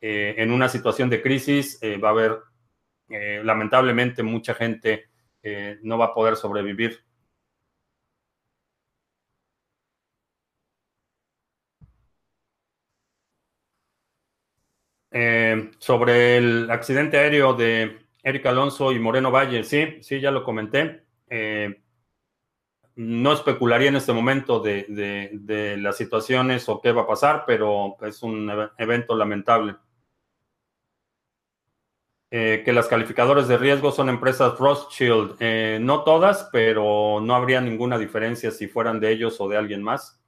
Eh, 0.00 0.34
en 0.38 0.50
una 0.50 0.68
situación 0.68 1.10
de 1.10 1.22
crisis 1.22 1.78
eh, 1.82 1.98
va 1.98 2.08
a 2.08 2.12
haber, 2.12 2.38
eh, 3.10 3.42
lamentablemente, 3.44 4.22
mucha 4.22 4.54
gente 4.54 5.06
no 5.82 5.96
va 5.98 6.06
a 6.06 6.14
poder 6.14 6.36
sobrevivir. 6.36 7.02
sobre 15.78 16.36
el 16.36 16.70
accidente 16.70 17.18
aéreo 17.18 17.54
de 17.54 17.98
Eric 18.22 18.46
Alonso 18.46 18.92
y 18.92 18.98
Moreno 18.98 19.30
Valle, 19.30 19.64
sí, 19.64 19.98
sí, 20.02 20.20
ya 20.20 20.30
lo 20.30 20.44
comenté. 20.44 21.02
no 22.96 23.32
especularía 23.32 23.88
en 23.88 23.96
este 23.96 24.12
momento 24.12 24.60
de, 24.60 24.86
de, 25.32 25.76
las 25.78 25.96
situaciones 25.96 26.68
o 26.68 26.80
qué 26.80 26.92
va 26.92 27.02
a 27.02 27.06
pasar, 27.06 27.44
pero 27.46 27.96
es 28.02 28.22
un 28.22 28.50
evento 28.78 29.16
lamentable. 29.16 29.76
Eh, 32.32 32.62
que 32.64 32.72
las 32.72 32.86
calificadoras 32.86 33.48
de 33.48 33.58
riesgo 33.58 33.90
son 33.90 34.08
empresas 34.08 34.56
Rothschild. 34.56 35.36
Eh, 35.40 35.78
no 35.80 36.04
todas, 36.04 36.48
pero 36.52 37.20
no 37.20 37.34
habría 37.34 37.60
ninguna 37.60 37.98
diferencia 37.98 38.52
si 38.52 38.68
fueran 38.68 39.00
de 39.00 39.10
ellos 39.10 39.40
o 39.40 39.48
de 39.48 39.56
alguien 39.56 39.82
más. 39.82 40.20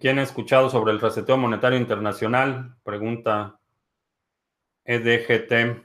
¿Quién 0.00 0.18
ha 0.18 0.22
escuchado 0.22 0.68
sobre 0.68 0.92
el 0.92 1.00
reseteo 1.00 1.36
monetario 1.38 1.78
internacional? 1.78 2.76
Pregunta 2.82 3.58
EDGT. 4.86 5.83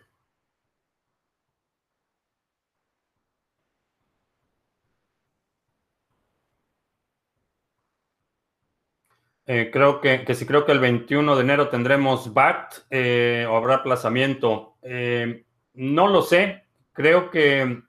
Eh, 9.52 9.72
creo 9.74 10.00
que, 10.00 10.26
que 10.26 10.36
sí, 10.36 10.46
creo 10.46 10.64
que 10.64 10.72
el 10.72 10.80
21 10.80 11.36
de 11.36 11.42
enero 11.42 11.70
tendremos 11.70 12.36
BAT 12.36 12.86
eh, 12.92 13.48
o 13.50 13.58
habrá 13.58 13.78
aplazamiento. 13.78 14.78
Eh, 14.84 15.44
no 15.74 16.08
lo 16.08 16.22
sé. 16.22 16.66
Creo 16.94 17.32
que 17.32 17.82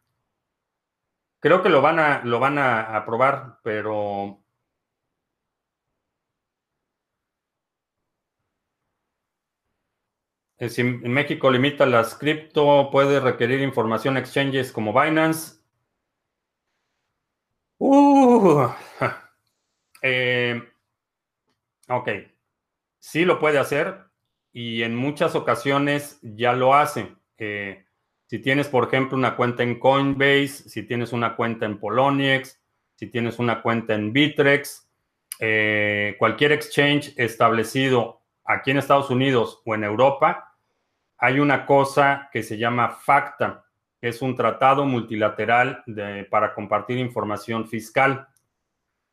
creo 1.38 1.62
que 1.62 1.68
lo 1.68 1.82
van 1.82 1.98
a 1.98 2.24
lo 2.24 2.40
van 2.40 2.56
a 2.56 2.96
aprobar, 2.96 3.58
pero 3.62 4.42
si 10.68 10.82
México 10.82 11.50
limita 11.50 11.84
las 11.84 12.14
cripto, 12.14 12.88
puede 12.90 13.20
requerir 13.20 13.60
información 13.60 14.16
exchanges 14.16 14.72
como 14.72 14.98
Binance. 14.98 15.60
Uh, 17.78 18.68
Ok, 21.90 22.08
sí 23.00 23.24
lo 23.24 23.40
puede 23.40 23.58
hacer. 23.58 24.08
y 24.52 24.82
en 24.82 24.96
muchas 24.96 25.36
ocasiones 25.36 26.18
ya 26.22 26.52
lo 26.52 26.74
hace. 26.74 27.14
Eh, 27.38 27.84
si 28.26 28.40
tienes, 28.40 28.68
por 28.68 28.86
ejemplo, 28.86 29.16
una 29.16 29.36
cuenta 29.36 29.62
en 29.62 29.78
Coinbase, 29.78 30.68
si 30.68 30.82
tienes 30.84 31.12
una 31.12 31.36
cuenta 31.36 31.66
en 31.66 31.78
Poloniex, 31.78 32.60
si 32.96 33.06
tienes 33.08 33.38
una 33.38 33.62
cuenta 33.62 33.94
en 33.94 34.12
Bitrex, 34.12 34.88
eh, 35.38 36.16
cualquier 36.18 36.52
exchange 36.52 37.14
establecido 37.16 38.22
aquí 38.44 38.72
en 38.72 38.78
Estados 38.78 39.10
Unidos 39.10 39.62
o 39.64 39.74
en 39.74 39.84
Europa, 39.84 40.56
hay 41.16 41.38
una 41.38 41.64
cosa 41.64 42.28
que 42.32 42.42
se 42.42 42.58
llama 42.58 42.90
FACTA, 42.90 43.64
que 44.00 44.08
es 44.08 44.20
un 44.20 44.34
tratado 44.34 44.84
multilateral 44.84 45.84
para 46.30 46.54
compartir 46.54 46.98
información 46.98 47.68
fiscal. 47.68 48.28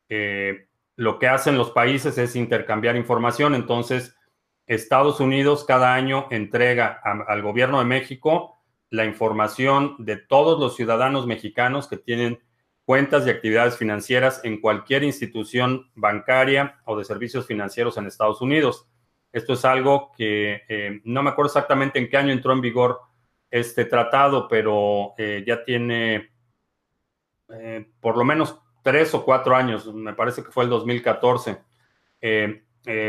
Eh, 0.10 0.68
lo 0.98 1.20
que 1.20 1.28
hacen 1.28 1.58
los 1.58 1.72
países 1.72 2.18
es 2.18 2.36
intercambiar 2.36 2.98
información, 2.98 3.56
entonces 3.56 4.18
Estados 4.66 5.22
Unidos 5.22 5.64
cada 5.64 5.94
año 5.94 6.28
entrega 6.32 7.00
al 7.04 7.42
gobierno 7.42 7.80
de 7.80 7.86
México 7.86 8.58
la 8.90 9.06
información 9.06 9.96
de 10.00 10.18
todos 10.18 10.60
los 10.60 10.76
ciudadanos 10.76 11.28
mexicanos 11.28 11.88
que 11.88 11.98
tienen 11.98 12.40
cuentas 12.84 13.28
y 13.28 13.30
actividades 13.30 13.78
financieras 13.78 14.42
en 14.44 14.60
cualquier 14.60 15.04
institución 15.04 15.90
bancaria 15.94 16.80
o 16.86 16.98
de 16.98 17.06
servicios 17.06 17.46
financieros 17.46 17.98
en 17.98 18.08
Estados 18.08 18.42
Unidos. 18.42 18.88
Esto 19.32 19.54
es 19.54 19.66
algo 19.66 20.12
que 20.18 20.64
eh, 20.68 21.02
no 21.04 21.22
me 21.22 21.30
acuerdo 21.30 21.50
exactamente 21.50 22.00
en 22.00 22.10
qué 22.10 22.18
año 22.18 22.32
entró 22.32 22.54
en 22.54 22.62
vigor 22.62 23.02
este 23.52 23.86
tratado, 23.86 24.48
pero 24.48 25.14
eh, 25.18 25.44
ya 25.46 25.64
tiene 25.64 26.32
eh, 27.50 27.88
por 28.00 28.18
lo 28.18 28.24
menos 28.24 28.58
tres 28.88 29.14
o 29.14 29.26
cuatro 29.26 29.54
años, 29.54 29.94
me 29.94 30.14
parece 30.14 30.42
que 30.42 30.50
fue 30.50 30.64
el 30.64 30.70
2014. 30.70 31.58
Eh, 32.22 32.64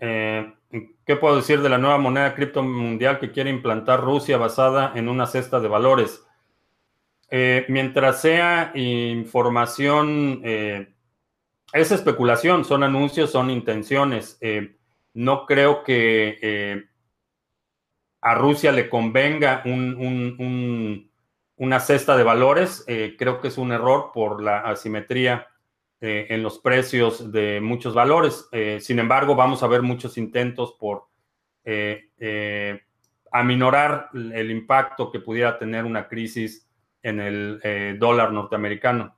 Eh, 0.00 0.54
¿Qué 1.04 1.16
puedo 1.16 1.36
decir 1.36 1.60
de 1.60 1.68
la 1.68 1.78
nueva 1.78 1.98
moneda 1.98 2.34
cripto 2.34 2.62
mundial 2.62 3.18
que 3.18 3.32
quiere 3.32 3.50
implantar 3.50 4.02
Rusia 4.02 4.36
basada 4.36 4.92
en 4.94 5.08
una 5.08 5.26
cesta 5.26 5.60
de 5.60 5.68
valores? 5.68 6.24
Eh, 7.30 7.66
mientras 7.68 8.20
sea 8.20 8.72
información, 8.74 10.40
eh, 10.44 10.94
es 11.72 11.92
especulación, 11.92 12.64
son 12.64 12.82
anuncios, 12.82 13.30
son 13.30 13.50
intenciones. 13.50 14.38
no 15.14 15.46
creo 15.46 15.82
que 15.82 16.88
a 18.20 18.34
Rusia 18.34 18.72
le 18.72 18.88
convenga 18.88 19.62
una 21.56 21.80
cesta 21.80 22.16
de 22.16 22.22
valores. 22.24 22.84
creo 23.18 23.40
que 23.40 23.48
es 23.48 23.58
un 23.58 23.72
error 23.72 24.10
por 24.12 24.42
la 24.42 24.60
asimetría 24.60 25.48
eh, 26.00 26.28
en 26.30 26.44
los 26.44 26.60
precios 26.60 27.32
de 27.32 27.60
muchos 27.60 27.92
valores. 27.92 28.48
Eh, 28.52 28.78
sin 28.80 29.00
embargo, 29.00 29.34
vamos 29.34 29.64
a 29.64 29.66
ver 29.66 29.82
muchos 29.82 30.16
intentos 30.16 30.76
por 30.78 31.08
eh, 31.64 32.80
aminorar 33.32 34.08
el 34.14 34.50
impacto 34.52 35.10
que 35.10 35.18
pudiera 35.20 35.58
tener 35.58 35.84
una 35.84 36.06
crisis 36.06 36.68
en 37.02 37.20
el 37.20 37.98
dólar 37.98 38.32
norteamericano. 38.32 39.16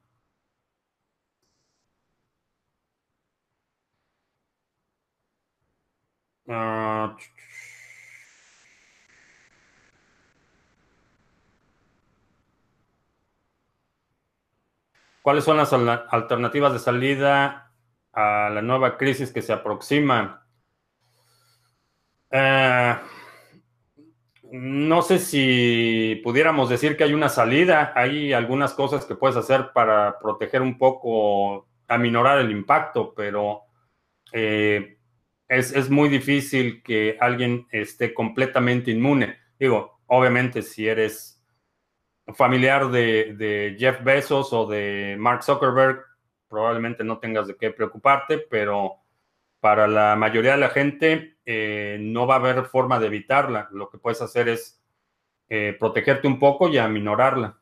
Ah, 6.48 7.16
¿Cuáles 15.22 15.44
son 15.44 15.59
las 15.59 15.72
alternativas 15.72 16.72
de 16.72 16.78
salida 16.78 17.72
a 18.12 18.50
la 18.50 18.62
nueva 18.62 18.96
crisis 18.96 19.33
que 19.33 19.42
se 19.42 19.52
aproxima? 19.52 20.46
Eh, 22.30 22.96
no 24.52 25.02
sé 25.02 25.18
si 25.18 26.20
pudiéramos 26.24 26.68
decir 26.70 26.96
que 26.96 27.04
hay 27.04 27.12
una 27.12 27.28
salida. 27.28 27.92
Hay 27.94 28.33
algunas 28.33 28.72
cosas 28.72 29.04
que 29.04 29.14
puedes 29.14 29.37
hacer 29.37 29.72
para 29.74 30.18
proteger 30.18 30.62
un 30.62 30.78
poco, 30.78 31.68
aminorar 31.87 32.38
el 32.38 32.50
impacto, 32.50 33.12
pero 33.14 33.62
eh, 34.33 34.98
es, 35.48 35.72
es, 35.72 35.90
muy 35.90 36.09
difícil 36.09 36.83
que 36.83 37.16
alguien 37.20 37.66
esté 37.70 38.14
completamente 38.14 38.90
inmune. 38.90 39.37
Digo, 39.59 40.00
obviamente 40.06 40.62
si 40.62 40.88
eres 40.88 41.39
familiar 42.35 42.90
de, 42.90 43.77
Jeff 43.79 44.03
Bezos 44.03 44.53
o 44.53 44.66
de 44.66 45.16
Mark 45.19 45.43
Zuckerberg, 45.43 46.05
probablemente 46.49 47.05
no 47.05 47.19
tengas 47.19 47.47
de 47.47 47.57
qué 47.57 47.71
preocuparte, 47.71 48.38
pero 48.38 48.97
para 49.61 49.87
la 49.87 50.16
mayoría 50.16 50.53
de 50.53 50.59
la 50.59 50.71
gente 50.71 51.38
eh, 51.45 51.99
no 52.01 52.27
va 52.27 52.35
a 52.35 52.38
haber 52.38 52.64
forma 52.64 52.99
de 52.99 53.07
evitarla. 53.07 53.69
Lo 53.73 53.88
que 53.88 53.99
puedes 53.99 54.21
hacer 54.23 54.49
es 54.49 54.83
eh, 55.49 55.77
protegerte 55.79 56.27
un 56.29 56.38
poco 56.38 56.69
y 56.69 56.79
aminorarla. 56.79 57.61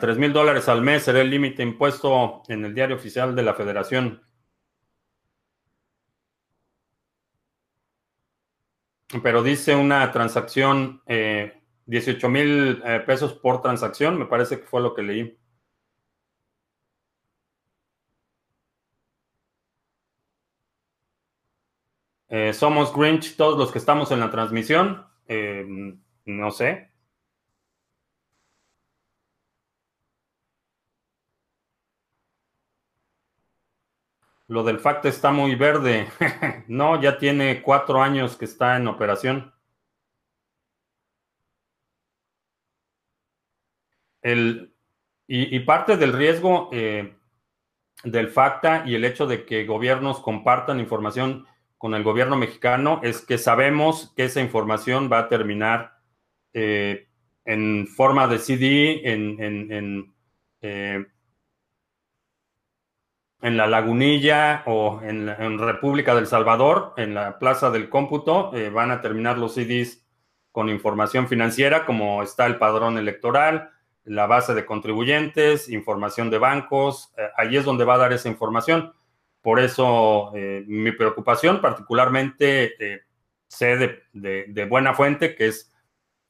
Tres 0.00 0.16
mil 0.16 0.32
dólares 0.32 0.66
al 0.68 0.80
mes 0.80 1.02
será 1.02 1.20
el 1.20 1.28
límite 1.28 1.62
impuesto 1.62 2.42
en 2.48 2.64
el 2.64 2.74
diario 2.74 2.96
oficial 2.96 3.36
de 3.36 3.42
la 3.42 3.52
federación. 3.52 4.22
Pero 9.22 9.42
dice 9.42 9.74
una 9.74 10.10
transacción, 10.12 11.02
18 11.06 12.26
eh, 12.26 12.30
mil 12.30 12.82
eh, 12.84 13.00
pesos 13.06 13.32
por 13.34 13.62
transacción, 13.62 14.18
me 14.18 14.26
parece 14.26 14.60
que 14.60 14.66
fue 14.66 14.82
lo 14.82 14.94
que 14.94 15.02
leí. 15.02 15.38
Eh, 22.28 22.52
somos 22.52 22.94
Grinch 22.94 23.36
todos 23.36 23.58
los 23.58 23.72
que 23.72 23.78
estamos 23.78 24.10
en 24.12 24.20
la 24.20 24.30
transmisión. 24.30 25.06
no 26.26 26.50
sé. 26.50 26.90
Lo 34.48 34.64
del 34.64 34.80
FACT 34.80 35.04
está 35.06 35.30
muy 35.30 35.54
verde. 35.54 36.08
no, 36.68 37.00
ya 37.00 37.18
tiene 37.18 37.62
cuatro 37.62 38.02
años 38.02 38.36
que 38.36 38.46
está 38.46 38.76
en 38.76 38.88
operación. 38.88 39.52
El, 44.22 44.74
y, 45.26 45.60
parte 45.60 45.96
del 45.96 46.12
riesgo 46.12 46.70
eh, 46.72 47.14
del 48.04 48.28
FACTA 48.28 48.84
y 48.86 48.94
el 48.94 49.04
hecho 49.04 49.26
de 49.26 49.44
que 49.44 49.66
gobiernos 49.66 50.20
compartan 50.20 50.80
información 50.80 51.46
con 51.76 51.94
el 51.94 52.02
gobierno 52.02 52.36
mexicano 52.36 53.00
es 53.04 53.20
que 53.24 53.38
sabemos 53.38 54.12
que 54.16 54.24
esa 54.24 54.40
información 54.40 55.10
va 55.12 55.20
a 55.20 55.28
terminar 55.28 55.98
eh, 56.52 57.08
en 57.44 57.86
forma 57.86 58.26
de 58.26 58.38
CD, 58.38 59.00
en, 59.04 60.14
eh, 60.60 61.06
en 63.40 63.56
la 63.56 63.66
Lagunilla 63.66 64.62
o 64.66 65.00
en, 65.02 65.58
República 65.58 66.14
del 66.14 66.26
Salvador, 66.26 66.94
en 66.96 67.14
la 67.14 67.38
Plaza 67.38 67.70
del 67.70 67.88
Cómputo, 67.88 68.50
eh, 68.54 68.68
van 68.70 68.90
a 68.90 69.00
terminar 69.00 69.38
los 69.38 69.54
CDs 69.54 70.04
con 70.50 70.68
información 70.68 71.28
financiera, 71.28 71.86
como 71.86 72.22
está 72.22 72.46
el 72.46 72.58
padrón 72.58 72.98
electoral, 72.98 73.70
la 74.04 74.26
base 74.26 74.54
de 74.54 74.66
contribuyentes, 74.66 75.68
información 75.68 76.30
de 76.30 76.38
bancos, 76.38 77.12
eh, 77.16 77.28
ahí 77.36 77.56
es 77.56 77.64
donde 77.64 77.84
va 77.84 77.94
a 77.94 77.98
dar 77.98 78.12
esa 78.12 78.28
información. 78.28 78.92
Por 79.40 79.60
eso 79.60 80.32
eh, 80.34 80.64
mi 80.66 80.90
preocupación, 80.90 81.60
particularmente, 81.60 83.04
sé 83.46 83.76
de, 83.76 84.46
de, 84.48 84.64
buena 84.64 84.94
fuente, 84.94 85.36
que 85.36 85.46
es 85.46 85.72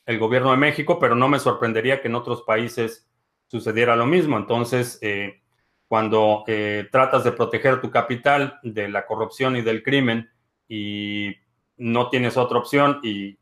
el 0.04 0.18
gobierno 0.18 0.50
de 0.50 0.59
México, 0.59 0.98
pero 0.98 1.14
no 1.14 1.28
me 1.28 1.38
sorprendería 1.38 2.02
que 2.02 2.09
en 2.09 2.16
otros 2.16 2.42
países 2.42 3.09
sucediera 3.46 3.96
lo 3.96 4.04
mismo. 4.04 4.36
Entonces, 4.36 5.00
cuando 5.89 6.45
eh, 6.47 6.86
tratas 6.93 7.24
de 7.24 7.32
proteger 7.32 7.80
tu 7.80 7.91
capital 7.91 8.61
de 8.62 8.89
la 8.89 9.07
corrupción 9.07 9.57
y 9.57 9.62
del 9.62 9.82
crimen 9.82 10.30
y 10.68 11.34
no 11.78 12.11
tienes 12.11 12.36
otra 12.36 12.59
opción 12.59 13.01
y 13.03 13.39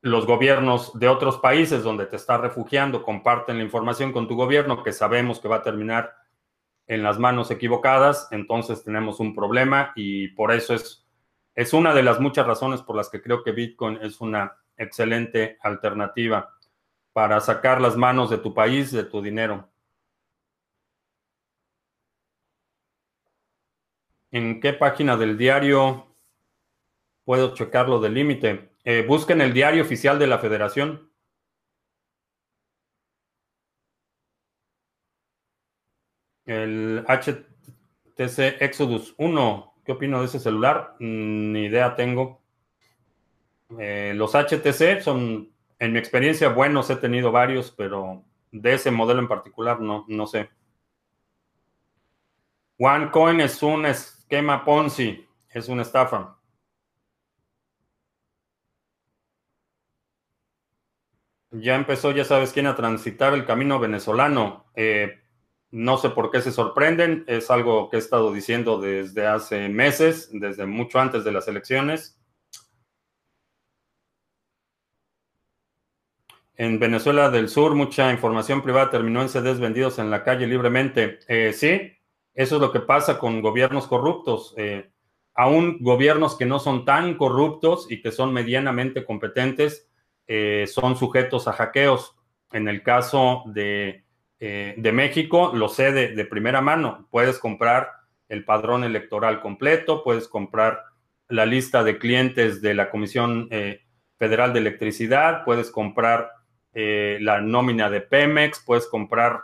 los 0.00 0.26
gobiernos 0.26 0.98
de 0.98 1.08
otros 1.08 1.38
países 1.38 1.82
donde 1.82 2.06
te 2.06 2.16
estás 2.16 2.40
refugiando 2.40 3.02
comparten 3.02 3.58
la 3.58 3.64
información 3.64 4.12
con 4.12 4.28
tu 4.28 4.34
gobierno 4.34 4.82
que 4.82 4.92
sabemos 4.92 5.40
que 5.40 5.48
va 5.48 5.56
a 5.56 5.62
terminar 5.62 6.14
en 6.86 7.02
las 7.02 7.18
manos 7.18 7.50
equivocadas, 7.50 8.28
entonces 8.30 8.84
tenemos 8.84 9.18
un 9.18 9.34
problema 9.34 9.92
y 9.96 10.28
por 10.28 10.52
eso 10.52 10.74
es, 10.74 11.04
es 11.54 11.72
una 11.72 11.92
de 11.92 12.04
las 12.04 12.20
muchas 12.20 12.46
razones 12.46 12.80
por 12.80 12.96
las 12.96 13.10
que 13.10 13.20
creo 13.20 13.42
que 13.42 13.52
Bitcoin 13.52 13.98
es 14.00 14.20
una 14.20 14.56
excelente 14.76 15.58
alternativa 15.62 16.54
para 17.12 17.40
sacar 17.40 17.80
las 17.80 17.96
manos 17.96 18.30
de 18.30 18.38
tu 18.38 18.54
país, 18.54 18.92
de 18.92 19.04
tu 19.04 19.20
dinero. 19.20 19.68
¿En 24.30 24.60
qué 24.60 24.72
página 24.72 25.16
del 25.16 25.38
diario 25.38 26.16
puedo 27.24 27.54
checar 27.54 27.88
lo 27.88 28.00
del 28.00 28.14
límite? 28.14 28.70
Eh, 28.84 29.04
busquen 29.06 29.40
el 29.40 29.52
diario 29.52 29.82
oficial 29.82 30.18
de 30.18 30.26
la 30.26 30.38
federación. 30.38 31.10
El 36.44 37.04
HTC 37.08 38.62
Exodus 38.62 39.14
1, 39.18 39.74
¿qué 39.84 39.92
opino 39.92 40.20
de 40.20 40.26
ese 40.26 40.38
celular? 40.38 40.94
Mm, 41.00 41.52
ni 41.52 41.64
idea 41.66 41.94
tengo. 41.96 42.40
Eh, 43.78 44.12
los 44.14 44.34
HTC 44.34 45.00
son, 45.02 45.50
en 45.78 45.92
mi 45.92 45.98
experiencia, 45.98 46.48
buenos, 46.48 46.88
he 46.90 46.96
tenido 46.96 47.32
varios, 47.32 47.72
pero 47.72 48.24
de 48.52 48.74
ese 48.74 48.90
modelo 48.90 49.20
en 49.20 49.28
particular 49.28 49.80
no, 49.80 50.04
no 50.08 50.26
sé. 50.26 50.48
OneCoin 52.78 53.40
es 53.40 53.62
un 53.62 53.86
esquema 54.26 54.64
Ponzi, 54.64 55.24
es 55.50 55.68
una 55.68 55.82
estafa. 55.82 56.36
Ya 61.52 61.76
empezó, 61.76 62.10
ya 62.10 62.24
sabes 62.24 62.52
quién, 62.52 62.66
a 62.66 62.74
transitar 62.74 63.34
el 63.34 63.46
camino 63.46 63.78
venezolano. 63.78 64.66
Eh, 64.74 65.20
no 65.70 65.96
sé 65.96 66.10
por 66.10 66.32
qué 66.32 66.40
se 66.40 66.50
sorprenden, 66.50 67.24
es 67.28 67.50
algo 67.52 67.88
que 67.88 67.96
he 67.96 67.98
estado 68.00 68.32
diciendo 68.32 68.80
desde 68.80 69.26
hace 69.28 69.68
meses, 69.68 70.28
desde 70.32 70.66
mucho 70.66 70.98
antes 70.98 71.22
de 71.22 71.30
las 71.32 71.46
elecciones. 71.46 72.20
En 76.56 76.80
Venezuela 76.80 77.30
del 77.30 77.48
Sur, 77.48 77.76
mucha 77.76 78.10
información 78.10 78.62
privada 78.62 78.90
terminó 78.90 79.22
en 79.22 79.28
CDs 79.28 79.60
vendidos 79.60 80.00
en 80.00 80.10
la 80.10 80.24
calle 80.24 80.48
libremente. 80.48 81.20
Eh, 81.28 81.52
sí, 81.52 81.95
eso 82.36 82.56
es 82.56 82.60
lo 82.60 82.70
que 82.70 82.80
pasa 82.80 83.18
con 83.18 83.40
gobiernos 83.40 83.86
corruptos. 83.86 84.54
Eh, 84.58 84.90
aún 85.34 85.78
gobiernos 85.80 86.36
que 86.36 86.44
no 86.44 86.58
son 86.58 86.84
tan 86.84 87.16
corruptos 87.16 87.90
y 87.90 88.02
que 88.02 88.12
son 88.12 88.32
medianamente 88.32 89.04
competentes 89.04 89.88
eh, 90.26 90.66
son 90.68 90.96
sujetos 90.96 91.48
a 91.48 91.52
hackeos. 91.52 92.14
En 92.52 92.68
el 92.68 92.82
caso 92.82 93.42
de 93.46 94.04
eh, 94.38 94.74
de 94.76 94.92
México, 94.92 95.52
lo 95.54 95.70
sé 95.70 95.92
de, 95.92 96.24
primera 96.26 96.60
mano. 96.60 97.08
Puedes 97.10 97.38
comprar 97.38 97.90
el 98.28 98.44
padrón 98.44 98.84
electoral 98.84 99.40
completo, 99.40 100.04
puedes 100.04 100.28
comprar 100.28 100.82
la 101.28 101.46
lista 101.46 101.82
de 101.84 101.98
clientes 101.98 102.60
de 102.60 102.74
la 102.74 102.90
Comisión 102.90 103.48
Federal 104.18 104.52
de 104.52 104.58
Electricidad, 104.58 105.42
puedes 105.44 105.70
comprar 105.70 106.30
la 106.74 107.40
nómina 107.40 107.88
de 107.88 108.02
Pemex, 108.02 108.62
puedes 108.64 108.86
comprar 108.86 109.40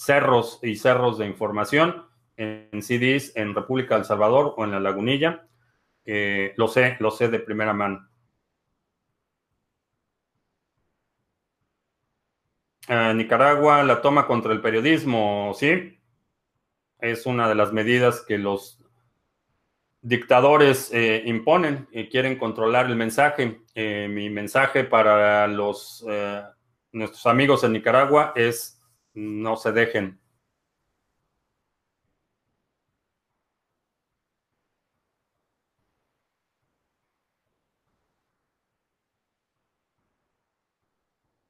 cerros 0.00 0.58
y 0.62 0.76
cerros 0.76 1.18
de 1.18 1.26
información 1.26 2.06
en 2.36 2.82
CDs 2.82 3.36
en 3.36 3.54
República 3.54 3.96
del 3.96 4.04
Salvador 4.04 4.54
o 4.56 4.64
en 4.64 4.70
la 4.70 4.80
Lagunilla. 4.80 5.46
lo 6.56 6.68
sé, 6.68 6.96
lo 7.00 7.10
sé 7.10 7.28
de 7.28 7.40
primera 7.40 7.72
mano. 7.72 8.08
Nicaragua 13.14 13.84
la 13.84 14.00
toma 14.00 14.26
contra 14.26 14.52
el 14.52 14.60
periodismo, 14.60 15.52
¿sí? 15.54 16.00
Es 16.98 17.26
una 17.26 17.48
de 17.48 17.54
las 17.54 17.72
medidas 17.72 18.24
que 18.26 18.38
los 18.38 18.80
dictadores 20.02 20.90
eh, 20.92 21.22
imponen 21.26 21.88
y 21.92 22.08
quieren 22.08 22.38
controlar 22.38 22.86
el 22.86 22.96
mensaje. 22.96 23.60
Eh, 23.74 24.08
mi 24.10 24.30
mensaje 24.30 24.84
para 24.84 25.46
los 25.46 26.04
eh, 26.08 26.42
nuestros 26.92 27.26
amigos 27.26 27.64
en 27.64 27.72
Nicaragua 27.72 28.32
es 28.34 28.79
no 29.14 29.56
se 29.56 29.72
dejen. 29.72 30.20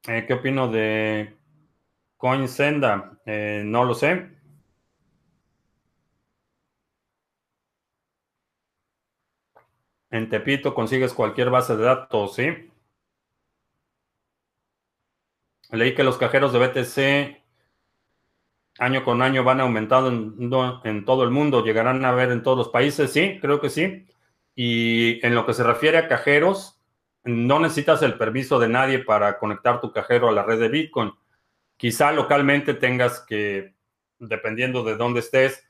Eh, 0.09 0.25
¿qué 0.27 0.35
opino 0.35 0.69
de 0.69 1.37
CoinSenda? 2.17 3.19
Eh, 3.27 3.63
no 3.67 3.85
lo 3.85 3.95
sé. 3.95 4.31
En 10.11 10.29
Tepito 10.29 10.73
consigues 10.73 11.13
cualquier 11.15 11.51
base 11.51 11.77
de 11.77 11.83
datos, 11.85 12.35
¿sí? 12.37 12.71
Leí 15.73 15.95
que 15.95 16.05
los 16.05 16.17
cajeros 16.19 16.53
de 16.53 16.59
BTC 16.59 17.40
año 18.81 19.05
con 19.05 19.21
año 19.21 19.45
van 19.45 19.61
aumentando 19.61 20.09
en, 20.09 21.05
todo 21.05 21.23
el 21.23 21.31
mundo, 21.31 21.63
llegarán 21.63 22.03
a 22.05 22.13
ver 22.13 22.33
en 22.33 22.43
todos 22.43 22.57
los 22.57 22.69
países, 22.71 23.13
sí, 23.13 23.39
creo 23.41 23.61
que 23.61 23.69
sí. 23.69 24.07
Y 24.57 25.25
en 25.25 25.35
lo 25.35 25.45
que 25.45 25.53
se 25.53 25.63
refiere 25.63 25.99
a 25.99 26.09
cajeros, 26.09 26.81
no 27.23 27.61
necesitas 27.61 28.03
el 28.03 28.17
permiso 28.17 28.59
de 28.59 28.71
nadie 28.71 28.99
para 29.01 29.39
conectar 29.39 29.83
tu 29.83 29.93
cajero 29.93 30.31
a 30.31 30.33
la 30.33 30.43
red 30.43 30.59
de 30.59 30.71
Bitcoin. 30.71 31.13
Quizá 31.77 32.11
localmente 32.13 32.73
tengas 32.73 33.21
que, 33.21 33.75
dependiendo 34.19 34.83
de 34.83 34.97
dónde 34.97 35.21
estés, 35.21 35.63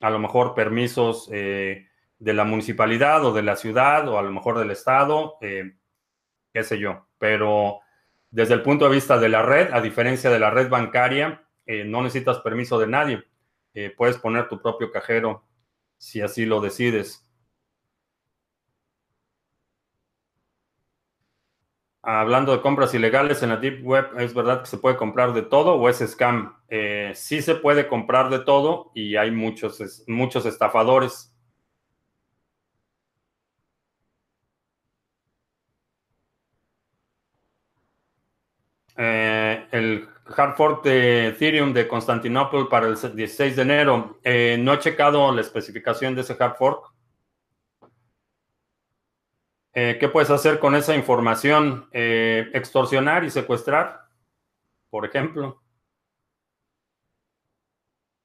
a 0.00 0.10
lo 0.10 0.18
mejor 0.18 0.54
permisos 0.54 1.28
eh, 1.32 1.86
de 2.18 2.34
la 2.34 2.42
municipalidad 2.42 3.24
o 3.24 3.32
de 3.32 3.42
la 3.42 3.54
ciudad 3.54 4.08
o 4.08 4.18
a 4.18 4.22
lo 4.22 4.32
mejor 4.32 4.58
del 4.58 4.72
estado, 4.72 5.36
eh, 5.40 5.76
qué 6.52 6.64
sé 6.64 6.80
yo. 6.80 7.06
Pero 7.18 7.78
desde 8.30 8.54
el 8.54 8.62
punto 8.62 8.86
de 8.86 8.96
vista 8.96 9.16
de 9.16 9.28
la 9.28 9.42
red, 9.42 9.72
a 9.72 9.80
diferencia 9.80 10.28
de 10.28 10.40
la 10.40 10.50
red 10.50 10.68
bancaria, 10.68 11.44
eh, 11.68 11.84
no 11.84 12.02
necesitas 12.02 12.40
permiso 12.40 12.78
de 12.80 12.88
nadie. 12.88 13.24
puedes 13.96 14.18
poner 14.18 14.48
tu 14.48 14.60
propio 14.60 14.90
cajero 14.90 15.44
si 15.98 16.20
así 16.20 16.44
lo 16.46 16.60
decides. 16.60 17.28
hablando 22.02 22.52
de 22.52 22.62
compras 22.62 22.94
ilegales 22.94 23.42
en 23.42 23.50
la 23.50 23.56
Deep 23.58 23.84
Web, 23.84 24.18
¿es 24.18 24.32
verdad 24.34 24.60
que 24.62 24.66
se 24.66 24.78
puede 24.78 24.96
comprar 24.96 25.34
de 25.34 25.42
todo 25.42 25.74
o 25.74 25.88
es 25.90 25.98
scam? 25.98 26.56
Eh, 26.68 27.12
sí 27.14 27.42
se 27.42 27.54
puede 27.54 27.86
comprar 27.86 28.30
de 28.30 28.38
todo 28.40 28.90
y 28.94 29.16
hay 29.16 29.30
muchos, 29.30 30.04
muchos 30.06 30.46
estafadores. 30.46 31.34
Eh, 38.96 39.66
el 39.70 40.08
hard 40.36 40.56
fork 40.56 40.84
de 40.84 41.28
Ethereum 41.28 41.72
de 41.72 41.88
Constantinopla 41.88 42.68
para 42.68 42.86
el 42.86 42.94
16 42.94 43.56
de 43.56 43.62
enero. 43.62 44.18
Eh, 44.22 44.56
no 44.58 44.74
he 44.74 44.78
checado 44.78 45.32
la 45.32 45.40
especificación 45.40 46.14
de 46.14 46.22
ese 46.22 46.36
hard 46.38 46.56
fork. 46.56 46.92
Eh, 49.72 49.96
¿Qué 50.00 50.08
puedes 50.08 50.30
hacer 50.30 50.58
con 50.58 50.74
esa 50.74 50.94
información? 50.94 51.88
Eh, 51.92 52.50
extorsionar 52.52 53.24
y 53.24 53.30
secuestrar, 53.30 54.08
por 54.90 55.04
ejemplo. 55.06 55.62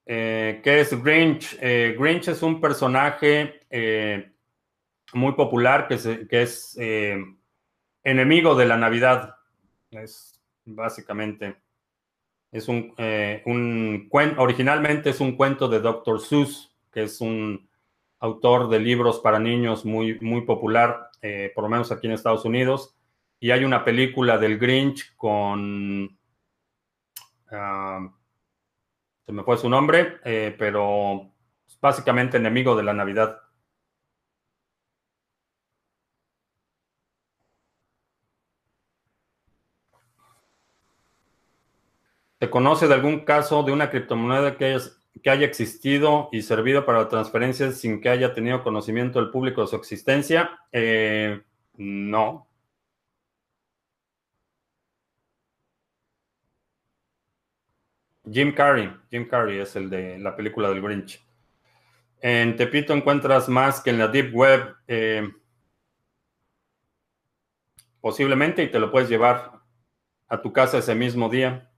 ¿Qué 0.06 0.62
es 0.66 1.01
Grinch? 1.01 1.58
Grinch 1.97 2.28
es 2.28 2.43
un 2.43 2.60
personaje 2.60 3.62
muy 5.14 5.32
popular 5.32 5.88
que 5.88 6.41
es 6.41 6.78
enemigo 8.04 8.56
de 8.56 8.66
la 8.66 8.78
Navidad. 8.78 9.36
Es 9.91 10.34
básicamente. 10.66 11.56
Es 12.54 12.70
un, 12.70 12.93
un 13.45 14.10
originalmente 14.38 15.10
es 15.10 15.20
un 15.20 15.36
cuento 15.36 15.68
de 15.68 15.82
Dr. 15.82 16.22
Seuss, 16.22 16.74
que 16.91 17.04
es 17.04 17.20
un 17.20 17.68
autor 18.24 18.70
de 18.70 18.80
libros 18.80 19.20
para 19.20 19.38
niños 19.38 19.84
muy, 19.84 20.18
muy 20.22 20.41
popular, 20.41 21.10
eh, 21.22 21.51
por 21.54 21.66
lo 21.66 21.70
menos 21.70 21.91
aquí 21.91 22.08
en 22.08 22.14
Estados 22.14 22.45
Unidos. 22.45 22.95
Y 23.38 23.51
hay 23.51 23.66
una 23.66 23.84
película 23.84 24.38
del 24.38 24.58
Grinch 24.58 25.14
con... 25.18 26.18
Ah, 27.51 28.10
se 29.26 29.32
me 29.34 29.43
fue 29.43 29.58
su 29.58 29.70
nombre, 29.70 30.20
eh, 30.24 30.56
pero 30.58 31.34
básicamente 31.82 32.38
enemigo 32.38 32.78
de 32.78 32.84
la 32.84 32.93
Navidad. 32.93 33.41
¿Se 42.44 42.50
conoce 42.50 42.89
de 42.89 42.94
algún 42.94 43.22
caso 43.22 43.64
de 43.64 43.72
una 43.72 43.89
criptomoneda 43.89 44.58
que 44.58 44.78
haya, 45.30 45.46
existido 45.46 46.28
y 46.34 46.41
servido 46.41 46.86
para 46.86 47.08
transferencias 47.08 47.78
sin 47.78 48.02
que 48.02 48.10
haya 48.10 48.34
tenido 48.34 48.66
conocimiento 48.66 49.22
del 49.22 49.32
público 49.32 49.62
de 49.62 49.68
su 49.68 49.78
existencia? 49.78 50.60
Eh, 50.74 51.41
no. 51.78 52.46
Jim 58.30 58.54
Carrey, 58.54 58.94
Jim 59.10 59.26
Carrey 59.26 59.60
es 59.60 59.78
el 59.78 59.89
de 59.89 60.20
la 60.20 60.36
película 60.36 60.68
del 60.68 60.82
Grinch. 60.82 61.26
En 62.20 62.58
Tepito 62.58 62.91
encuentras 62.91 63.48
más 63.48 63.80
que 63.80 63.91
en 63.91 64.00
la 64.00 64.10
Deep 64.10 64.36
Web. 64.36 64.76
Eh, 64.89 65.32
posiblemente 68.02 68.64
y 68.64 68.70
te 68.70 68.80
lo 68.80 68.91
puedes 68.91 69.08
llevar 69.08 69.62
a 70.28 70.41
tu 70.41 70.52
casa 70.52 70.80
ese 70.80 70.94
mismo 70.94 71.30
día. 71.30 71.70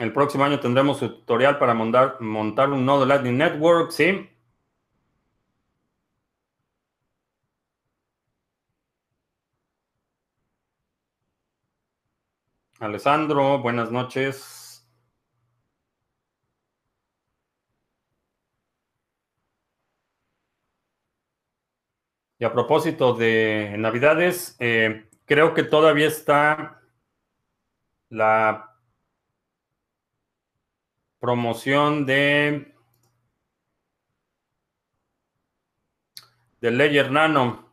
El 0.00 0.12
próximo 0.14 0.44
año 0.44 0.58
tendremos 0.60 0.98
tutorial 0.98 1.58
para 1.58 1.74
montar, 1.74 2.16
un 2.20 2.86
nodo 2.86 3.04
Lightning 3.06 3.36
Network, 3.36 3.90
¿sí? 3.92 4.30
Alessandro, 12.80 13.58
buenas 13.60 13.90
noches. 13.92 14.86
Y 22.38 22.44
a 22.44 22.52
propósito 22.52 23.12
de 23.14 23.74
Navidades, 23.78 24.56
eh, 24.60 25.08
creo 25.26 25.52
que 25.52 25.62
todavía 25.62 26.08
está 26.08 26.80
la 28.08 28.69
promoción 31.20 32.06
de 32.06 32.74
de 36.60 36.70
Ledger 36.70 37.10
Nano. 37.10 37.70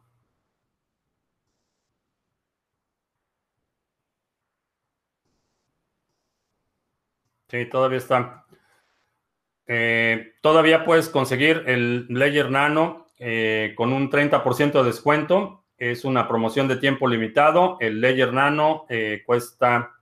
Sí, 7.50 7.66
todavía 7.66 7.98
está. 7.98 8.45
Eh, 9.68 10.34
todavía 10.41 10.86
puedes 10.86 11.10
conseguir 11.10 11.64
el 11.68 12.08
Ledger 12.10 12.52
Nano 12.52 13.08
eh, 13.20 13.74
con 13.76 13.93
un 13.93 14.10
30% 14.10 14.80
de 14.82 14.84
descuento. 14.84 15.66
Es 15.78 16.06
una 16.06 16.28
promoción 16.28 16.68
de 16.68 16.78
tiempo 16.78 17.08
limitado. 17.08 17.78
El 17.80 18.02
Ledger 18.02 18.34
Nano 18.34 18.86
eh, 18.89 19.24
cuesta 19.26 19.97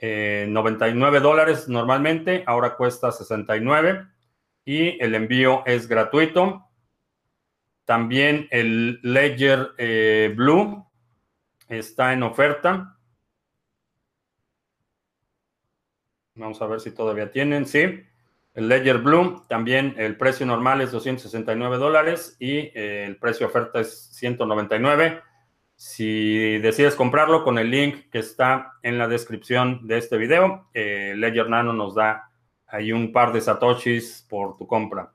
99 0.00 1.20
dólares 1.20 1.68
normalmente, 1.68 2.44
ahora 2.46 2.76
cuesta 2.76 3.12
69 3.12 4.06
y 4.64 5.02
el 5.02 5.14
envío 5.14 5.62
es 5.66 5.88
gratuito. 5.88 6.68
También 7.84 8.48
el 8.50 9.00
Ledger 9.02 9.70
Blue 10.34 10.86
está 11.68 12.12
en 12.12 12.22
oferta. 12.22 12.96
Vamos 16.34 16.60
a 16.60 16.66
ver 16.66 16.80
si 16.80 16.90
todavía 16.90 17.30
tienen. 17.30 17.66
Sí. 17.66 18.04
El 18.54 18.68
Ledger 18.68 18.98
Blue, 18.98 19.44
también 19.48 19.94
el 19.98 20.16
precio 20.16 20.46
normal 20.46 20.80
es 20.80 20.90
269 20.90 21.76
dólares 21.76 22.36
y 22.38 22.56
eh, 22.74 23.04
el 23.06 23.18
precio 23.18 23.46
oferta 23.46 23.80
es 23.80 24.08
199. 24.12 25.22
Si 25.76 26.58
decides 26.58 26.94
comprarlo 26.94 27.44
con 27.44 27.58
el 27.58 27.70
link 27.70 28.10
que 28.10 28.18
está 28.18 28.74
en 28.82 28.98
la 28.98 29.08
descripción 29.08 29.86
de 29.86 29.98
este 29.98 30.16
video, 30.16 30.68
eh, 30.74 31.14
Ledger 31.16 31.50
Nano 31.50 31.72
nos 31.72 31.94
da 31.94 32.30
ahí 32.66 32.92
un 32.92 33.12
par 33.12 33.32
de 33.32 33.40
satoshis 33.42 34.26
por 34.28 34.56
tu 34.56 34.66
compra. 34.66 35.12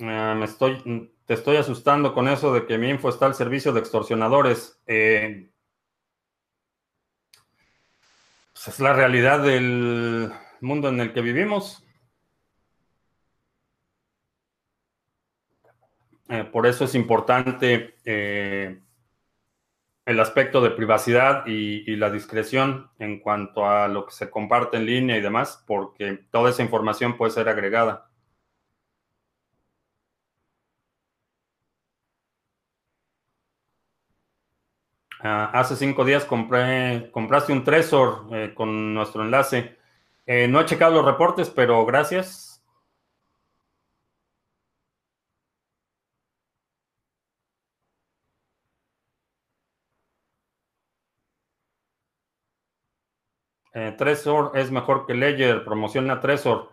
Ah, 0.00 0.34
me 0.36 0.44
estoy, 0.44 1.12
te 1.26 1.34
estoy 1.34 1.56
asustando 1.56 2.14
con 2.14 2.28
eso 2.28 2.52
de 2.52 2.66
que 2.66 2.78
mi 2.78 2.88
info 2.88 3.08
está 3.08 3.26
al 3.26 3.34
servicio 3.34 3.72
de 3.72 3.80
extorsionadores. 3.80 4.80
Eh, 4.86 5.50
pues, 8.64 8.74
es 8.74 8.80
la 8.80 8.92
realidad 8.92 9.40
del 9.40 10.32
mundo 10.60 10.88
en 10.88 11.00
el 11.00 11.12
que 11.12 11.20
vivimos. 11.20 11.84
Eh, 16.28 16.44
por 16.44 16.66
eso 16.66 16.84
es 16.84 16.94
importante 16.96 17.94
eh, 18.04 18.80
el 20.04 20.20
aspecto 20.20 20.60
de 20.60 20.70
privacidad 20.70 21.46
y, 21.46 21.96
la 21.96 22.10
discreción 22.10 22.90
en 22.98 23.20
cuanto 23.20 23.64
a 23.64 23.86
lo 23.86 24.06
que 24.06 24.12
se 24.12 24.28
comparte 24.28 24.76
en 24.76 24.86
línea 24.86 25.16
y 25.16 25.20
demás, 25.20 25.62
porque 25.66 26.24
toda 26.30 26.50
esa 26.50 26.62
información 26.62 27.16
puede 27.16 27.30
ser 27.30 27.48
agregada. 27.48 28.07
Ah, 35.30 35.50
hace 35.52 35.76
cinco 35.76 36.06
días 36.06 36.24
compré, 36.24 37.10
compraste 37.12 37.52
un 37.52 37.62
Tresor 37.62 38.28
eh, 38.32 38.54
con 38.54 38.94
nuestro 38.94 39.22
enlace. 39.22 39.76
Eh, 40.26 40.48
no 40.48 40.58
he 40.60 40.64
checado 40.64 40.94
los 40.94 41.04
reportes, 41.04 41.50
pero 41.50 41.84
gracias. 41.84 42.62
Eh, 53.74 53.94
es 54.54 54.70
mejor 54.70 55.06
que 55.06 55.14
Ledger, 55.14 55.64
promociona 55.64 56.20
Tresor. 56.20 56.70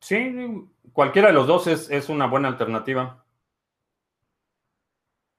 sí, 0.00 0.71
Cualquiera 0.92 1.28
de 1.28 1.34
los 1.34 1.46
dos 1.46 1.66
es, 1.66 2.08
una 2.08 2.26
buena 2.26 2.48
alternativa. 2.48 3.24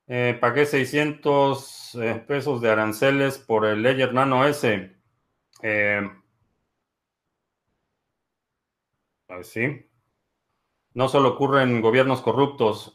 Eh, 0.08 0.38
pagué 0.40 0.66
600 0.66 1.96
eh, 1.96 2.16
pesos 2.28 2.62
de 2.62 2.70
aranceles 2.72 3.38
por 3.38 3.66
el 3.66 3.82
Ledger 3.84 4.14
Nano 4.14 4.46
S. 4.46 4.96
Eh, 5.62 6.10
sí. 9.44 9.90
No 10.94 11.08
solo 11.08 11.30
ocurre 11.30 11.64
en 11.64 11.82
gobiernos 11.82 12.22
corruptos. 12.22 12.94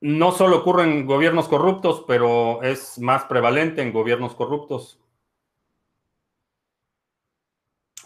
no 0.00 0.32
solo 0.32 0.58
ocurre 0.58 0.84
en 0.84 1.06
gobiernos 1.06 1.48
corruptos, 1.48 2.04
pero 2.06 2.62
es 2.62 2.98
más 2.98 3.24
prevalente 3.24 3.82
en 3.82 3.92
gobiernos 3.92 4.34
corruptos. 4.34 5.03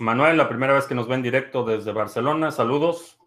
Manuel, 0.01 0.37
la 0.37 0.49
primera 0.49 0.73
vez 0.73 0.87
que 0.87 0.95
nos 0.95 1.09
ven 1.09 1.23
directo 1.23 1.65
desde 1.65 1.93
Barcelona, 1.93 2.51
saludos. 2.51 3.19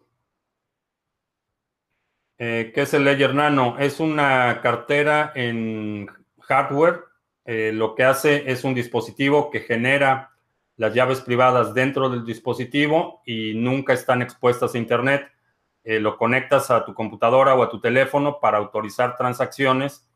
Eh, 2.38 2.72
¿Qué 2.74 2.82
es 2.82 2.94
el 2.94 3.04
Ledger 3.04 3.34
Nano? 3.34 3.76
Es 3.78 4.00
una 4.00 4.60
cartera 4.62 5.32
en 5.34 6.08
hardware. 6.40 7.04
Eh, 7.44 7.72
lo 7.72 7.94
que 7.94 8.04
hace 8.04 8.50
es 8.50 8.64
un 8.64 8.74
dispositivo 8.74 9.50
que 9.50 9.60
genera 9.60 10.30
las 10.76 10.94
llaves 10.94 11.20
privadas 11.20 11.74
dentro 11.74 12.08
del 12.08 12.24
dispositivo 12.24 13.22
y 13.26 13.54
nunca 13.54 13.92
están 13.92 14.22
expuestas 14.22 14.74
a 14.74 14.78
Internet. 14.78 15.30
Eh, 15.84 16.00
lo 16.00 16.16
conectas 16.16 16.70
a 16.70 16.84
tu 16.84 16.94
computadora 16.94 17.54
o 17.54 17.62
a 17.62 17.68
tu 17.68 17.80
teléfono 17.80 18.40
para 18.40 18.58
autorizar 18.58 19.16
transacciones, 19.16 20.08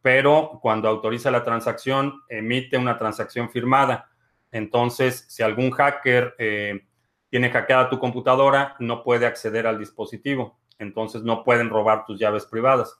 pero 0.00 0.58
cuando 0.62 0.88
autoriza 0.88 1.30
la 1.30 1.44
transacción, 1.44 2.22
emite 2.28 2.78
una 2.78 2.96
transacción 2.96 3.50
firmada 3.50 4.10
entonces, 4.52 5.26
si 5.28 5.42
algún 5.42 5.70
hacker 5.70 6.34
eh, 6.38 6.86
tiene 7.30 7.50
hackeada 7.50 7.90
tu 7.90 7.98
computadora, 7.98 8.76
no 8.78 9.02
puede 9.02 9.26
acceder 9.26 9.66
al 9.66 9.78
dispositivo. 9.78 10.58
Entonces, 10.78 11.22
no 11.22 11.44
pueden 11.44 11.70
robar 11.70 12.04
tus 12.06 12.18
llaves 12.18 12.46
privadas. 12.46 12.98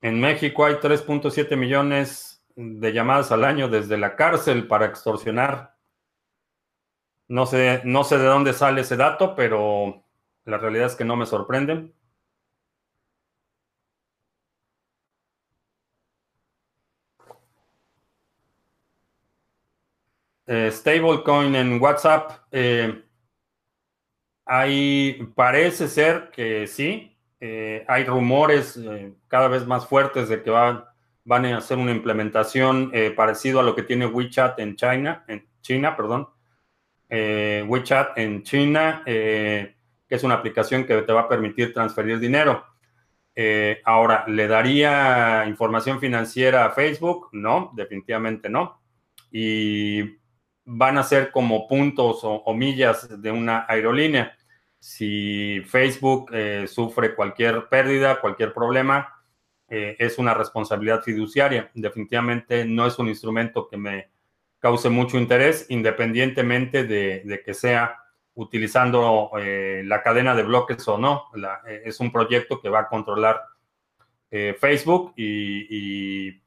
En 0.00 0.20
México 0.20 0.64
hay 0.64 0.74
3.7 0.76 1.56
millones 1.56 2.42
de 2.54 2.92
llamadas 2.92 3.32
al 3.32 3.44
año 3.44 3.68
desde 3.68 3.98
la 3.98 4.14
cárcel 4.14 4.68
para 4.68 4.86
extorsionar. 4.86 5.74
No 7.28 7.44
sé, 7.46 7.82
no 7.84 8.04
sé 8.04 8.18
de 8.18 8.26
dónde 8.26 8.52
sale 8.52 8.82
ese 8.82 8.96
dato, 8.96 9.34
pero 9.34 10.04
la 10.44 10.58
realidad 10.58 10.86
es 10.86 10.94
que 10.94 11.04
no 11.04 11.16
me 11.16 11.26
sorprende. 11.26 11.92
Eh, 20.48 20.70
stablecoin 20.70 21.56
en 21.56 21.82
WhatsApp, 21.82 22.30
eh, 22.52 23.02
parece 25.34 25.88
ser 25.88 26.30
que 26.30 26.68
sí, 26.68 27.18
eh, 27.40 27.84
hay 27.88 28.04
rumores 28.04 28.80
cada 29.26 29.48
vez 29.48 29.66
más 29.66 29.88
fuertes 29.88 30.28
de 30.28 30.42
que 30.44 30.50
van, 30.50 30.84
a 31.28 31.56
hacer 31.56 31.78
una 31.78 31.90
implementación 31.90 32.92
parecido 33.16 33.58
a 33.58 33.64
lo 33.64 33.74
que 33.74 33.82
tiene 33.82 34.06
WeChat 34.06 34.60
en 34.60 34.76
China, 34.76 35.24
en 35.26 35.44
China, 35.60 35.96
perdón. 35.96 36.28
WeChat 37.10 38.16
en 38.16 38.44
China 38.44 39.02
que 39.04 39.74
es 40.14 40.22
una 40.22 40.34
aplicación 40.34 40.84
que 40.84 41.02
te 41.02 41.12
va 41.12 41.22
a 41.22 41.28
permitir 41.28 41.72
transferir 41.72 42.20
dinero. 42.20 42.64
Ahora, 43.84 44.24
¿le 44.28 44.46
daría 44.46 45.44
información 45.48 45.98
financiera 45.98 46.64
a 46.66 46.70
Facebook? 46.70 47.30
No, 47.32 47.72
definitivamente 47.74 48.48
no. 48.48 48.80
Y 49.32 50.16
van 50.66 50.98
a 50.98 51.04
ser 51.04 51.30
como 51.30 51.68
puntos 51.68 52.20
o, 52.22 52.52
millas 52.52 53.22
de 53.22 53.30
una 53.30 53.64
aerolínea. 53.68 54.36
Si 54.78 55.62
Facebook 55.66 56.30
eh, 56.32 56.66
sufre 56.66 57.14
cualquier 57.14 57.68
pérdida, 57.68 58.20
cualquier 58.20 58.52
problema, 58.52 59.22
eh, 59.68 59.96
es 59.98 60.18
una 60.18 60.34
responsabilidad 60.34 61.02
fiduciaria. 61.02 61.70
Definitivamente 61.72 62.64
no 62.64 62.86
es 62.86 62.98
un 62.98 63.08
instrumento 63.08 63.68
que 63.68 63.76
me 63.76 64.10
cause 64.58 64.90
mucho 64.90 65.18
interés, 65.18 65.66
independientemente 65.68 66.84
de 66.84 67.42
que 67.44 67.54
sea 67.54 68.00
utilizando 68.34 69.30
eh, 69.38 69.82
la 69.84 70.02
cadena 70.02 70.34
de 70.34 70.42
bloques 70.42 70.86
o 70.88 70.98
no. 70.98 71.30
Es 71.84 72.00
un 72.00 72.10
proyecto 72.10 72.60
que 72.60 72.68
va 72.68 72.80
a 72.80 72.88
controlar 72.88 73.42
Facebook 74.60 75.14
y, 75.16 76.42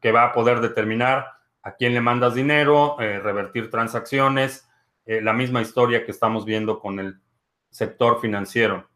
que 0.00 0.12
va 0.12 0.24
a 0.24 0.32
poder 0.32 0.60
determinar 0.60 1.33
a 1.64 1.72
quién 1.72 1.94
le 1.94 2.00
mandas 2.00 2.34
dinero, 2.34 2.96
revertir 2.98 3.70
transacciones, 3.70 4.68
la 5.06 5.32
misma 5.32 5.62
historia 5.62 6.04
que 6.04 6.10
estamos 6.10 6.44
viendo 6.44 6.78
con 6.78 7.00
el 7.00 7.18
sector 7.70 8.20
financiero. 8.20 8.88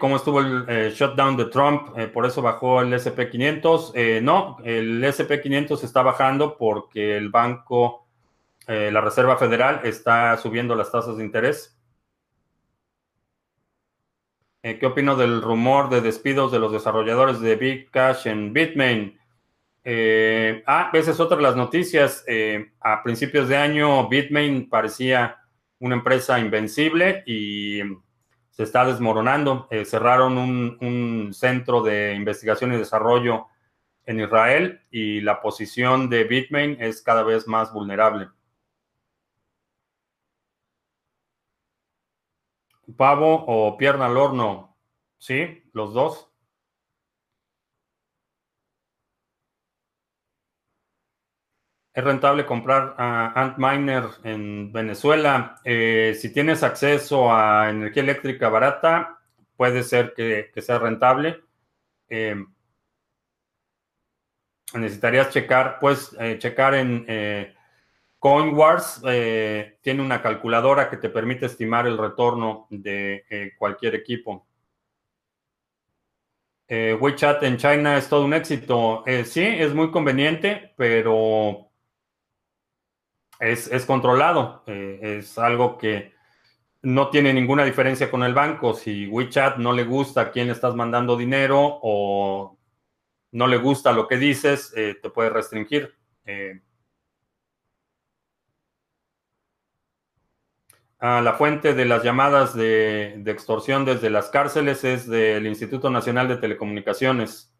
¿Cómo 0.00 0.16
estuvo 0.16 0.40
el 0.40 0.92
shutdown 0.92 1.36
de 1.36 1.44
Trump? 1.44 1.96
por 2.12 2.26
eso 2.26 2.42
bajó 2.42 2.82
el 2.82 2.92
SP500. 2.92 4.20
no, 4.22 4.58
el 4.64 5.04
SP500 5.04 5.84
está 5.84 6.02
bajando 6.02 6.58
porque 6.58 7.16
el 7.16 7.30
banco 7.30 8.02
eh, 8.66 8.90
la 8.92 9.00
Reserva 9.00 9.36
Federal 9.36 9.80
está 9.84 10.36
subiendo 10.36 10.74
las 10.74 10.92
tasas 10.92 11.16
de 11.16 11.24
interés. 11.24 11.76
Eh, 14.62 14.78
¿Qué 14.78 14.86
opino 14.86 15.16
del 15.16 15.42
rumor 15.42 15.88
de 15.88 16.00
despidos 16.00 16.52
de 16.52 16.60
los 16.60 16.70
desarrolladores 16.70 17.40
de 17.40 17.56
Big 17.56 17.90
Cash 17.90 18.28
en 18.28 18.52
Bitmain? 18.52 19.18
Eh, 19.84 20.62
ah, 20.66 20.90
esa 20.92 21.10
es 21.10 21.20
otra 21.20 21.40
las 21.40 21.56
noticias. 21.56 22.24
a 22.80 23.02
principios 23.02 23.48
de 23.48 23.56
año, 23.56 24.08
Bitmain 24.08 24.68
parecía 24.68 25.38
una 25.78 25.96
empresa 25.96 26.38
invencible 26.38 27.24
y 27.26 27.80
se 28.50 28.62
está 28.62 28.84
desmoronando. 28.84 29.68
cerraron 29.84 30.38
un 30.38 31.30
centro 31.32 31.82
de 31.82 32.14
investigación 32.14 32.72
y 32.72 32.76
desarrollo 32.76 33.46
en 34.06 34.20
Israel 34.20 34.80
y 34.90 35.20
la 35.20 35.40
posición 35.40 36.08
de 36.10 36.24
Bitmain 36.24 36.76
es 36.80 37.02
cada 37.02 37.22
vez 37.22 37.46
más 37.48 37.72
vulnerable. 37.72 38.28
pavo 42.96 43.44
o 43.46 43.76
pierna 43.76 44.06
al 44.06 44.16
horno. 44.16 44.76
Sí, 45.18 45.62
los 45.72 45.94
dos. 45.94 46.31
Es 51.94 52.04
rentable 52.04 52.46
comprar 52.46 52.94
a 52.96 53.32
Antminer 53.40 54.04
en 54.24 54.72
Venezuela. 54.72 55.60
Eh, 55.64 56.16
si 56.18 56.32
tienes 56.32 56.62
acceso 56.62 57.32
a 57.32 57.68
energía 57.70 58.02
eléctrica 58.02 58.48
barata, 58.48 59.18
puede 59.56 59.82
ser 59.82 60.14
que, 60.14 60.50
sea 60.62 60.78
rentable. 60.78 61.40
Eh, 62.08 62.36
necesitarías 64.74 65.30
checar, 65.30 65.78
pues, 65.80 66.16
checar 66.38 66.74
en 66.74 67.06
CoinWars 68.22 69.02
eh, 69.04 69.78
tiene 69.82 70.00
una 70.00 70.22
calculadora 70.22 70.88
que 70.88 70.96
te 70.96 71.08
permite 71.08 71.46
estimar 71.46 71.88
el 71.88 71.98
retorno 71.98 72.68
de 72.70 73.24
eh, 73.28 73.50
cualquier 73.58 73.96
equipo. 73.96 74.46
Eh, 76.68 76.96
WeChat 77.00 77.42
en 77.42 77.56
China 77.56 77.96
es 77.96 78.08
todo 78.08 78.24
un 78.24 78.32
éxito. 78.32 79.02
sí, 79.24 79.42
es 79.42 79.74
muy 79.74 79.90
conveniente, 79.90 80.72
pero 80.76 81.71
es, 83.42 83.70
es 83.70 83.84
controlado. 83.84 84.62
es 84.66 85.38
algo 85.38 85.76
que 85.78 86.12
no 86.82 87.10
tiene 87.10 87.32
ninguna 87.32 87.64
diferencia 87.64 88.10
con 88.10 88.22
el 88.22 88.34
banco. 88.34 88.74
Si 88.74 89.06
WeChat 89.06 89.58
no 89.58 89.72
le 89.72 89.84
gusta 89.84 90.22
a 90.22 90.30
quién 90.30 90.46
le 90.46 90.52
estás 90.52 90.74
mandando 90.74 91.16
dinero 91.16 91.58
o 91.82 92.58
no 93.32 93.46
le 93.46 93.56
gusta 93.58 93.92
lo 93.92 94.08
que 94.08 94.16
dices, 94.16 94.72
te 94.74 95.10
puede 95.10 95.30
restringir. 95.30 95.94
la 101.02 101.34
fuente 101.34 101.74
de 101.74 101.84
las 101.84 102.04
llamadas 102.04 102.54
de, 102.54 103.22
extorsión 103.26 103.84
desde 103.84 104.08
las 104.08 104.28
cárceles 104.28 104.84
es 104.84 105.08
del 105.08 105.46
Instituto 105.48 105.90
Nacional 105.90 106.28
de 106.28 106.36
Telecomunicaciones, 106.36 107.52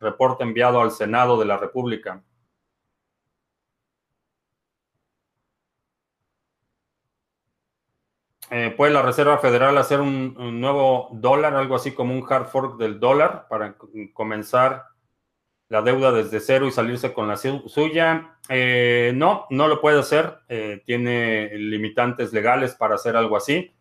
reporte 0.00 0.44
enviado 0.44 0.80
al 0.80 0.90
Senado 0.92 1.38
de 1.38 1.44
la 1.44 1.58
República. 1.58 2.22
Eh, 8.50 8.72
¿Puede 8.76 8.92
la 8.92 9.02
Reserva 9.02 9.38
Federal 9.38 9.76
hacer 9.78 10.00
un, 10.00 10.60
nuevo 10.60 11.08
dólar, 11.12 11.54
algo 11.54 11.74
así 11.74 11.92
como 11.92 12.14
un 12.14 12.24
hard 12.28 12.46
fork 12.46 12.78
del 12.78 13.00
dólar, 13.00 13.46
para 13.48 13.76
comenzar 14.12 14.84
la 15.68 15.82
deuda 15.82 16.12
desde 16.12 16.40
cero 16.40 16.66
y 16.66 16.70
salirse 16.70 17.12
con 17.12 17.28
la 17.28 17.36
suya. 17.36 18.38
Eh, 18.48 19.12
no, 19.14 19.46
no 19.50 19.68
lo 19.68 19.80
puede 19.80 19.98
hacer. 19.98 20.38
Eh, 20.48 20.82
tiene 20.84 21.50
limitantes 21.56 22.32
legales 22.32 22.74
para 22.74 22.94
hacer 22.94 23.16
algo 23.16 23.36
así. 23.36 23.74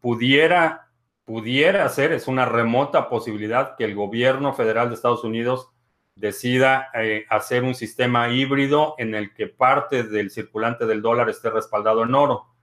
Pudiera, 0.00 0.90
pudiera 1.24 1.84
hacer, 1.84 2.12
es 2.12 2.26
una 2.26 2.46
remota 2.46 3.08
posibilidad 3.08 3.76
que 3.76 3.84
el 3.84 3.94
gobierno 3.94 4.54
federal 4.54 4.88
de 4.88 4.94
Estados 4.94 5.24
Unidos 5.24 5.70
decida 6.16 6.88
eh, 6.94 7.26
hacer 7.28 7.64
un 7.64 7.74
sistema 7.74 8.28
híbrido 8.28 8.94
en 8.98 9.14
el 9.14 9.34
que 9.34 9.48
parte 9.48 10.04
del 10.04 10.30
circulante 10.30 10.86
del 10.86 11.02
dólar 11.02 11.28
esté 11.28 11.50
respaldado 11.50 12.04
en 12.04 12.14
oro. 12.14 12.53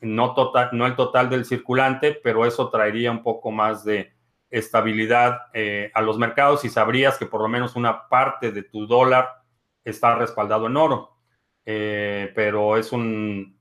No, 0.00 0.34
total, 0.34 0.70
no 0.72 0.86
el 0.86 0.96
total 0.96 1.30
del 1.30 1.44
circulante, 1.44 2.12
pero 2.12 2.44
eso 2.44 2.70
traería 2.70 3.10
un 3.10 3.22
poco 3.22 3.50
más 3.50 3.84
de, 3.84 4.16
estabilidad 4.50 5.46
eh, 5.52 5.90
a 5.94 6.02
los 6.02 6.18
mercados 6.18 6.64
y 6.64 6.68
sabrías 6.68 7.18
que 7.18 7.26
por 7.26 7.40
lo 7.42 7.48
menos 7.48 7.76
una 7.76 8.08
parte 8.08 8.52
de 8.52 8.62
tu 8.62 8.86
dólar 8.86 9.42
está 9.84 10.14
respaldado 10.14 10.66
en 10.66 10.76
oro. 10.76 11.16
Eh, 11.64 12.32
pero 12.34 12.76
es 12.76 12.92
un, 12.92 13.58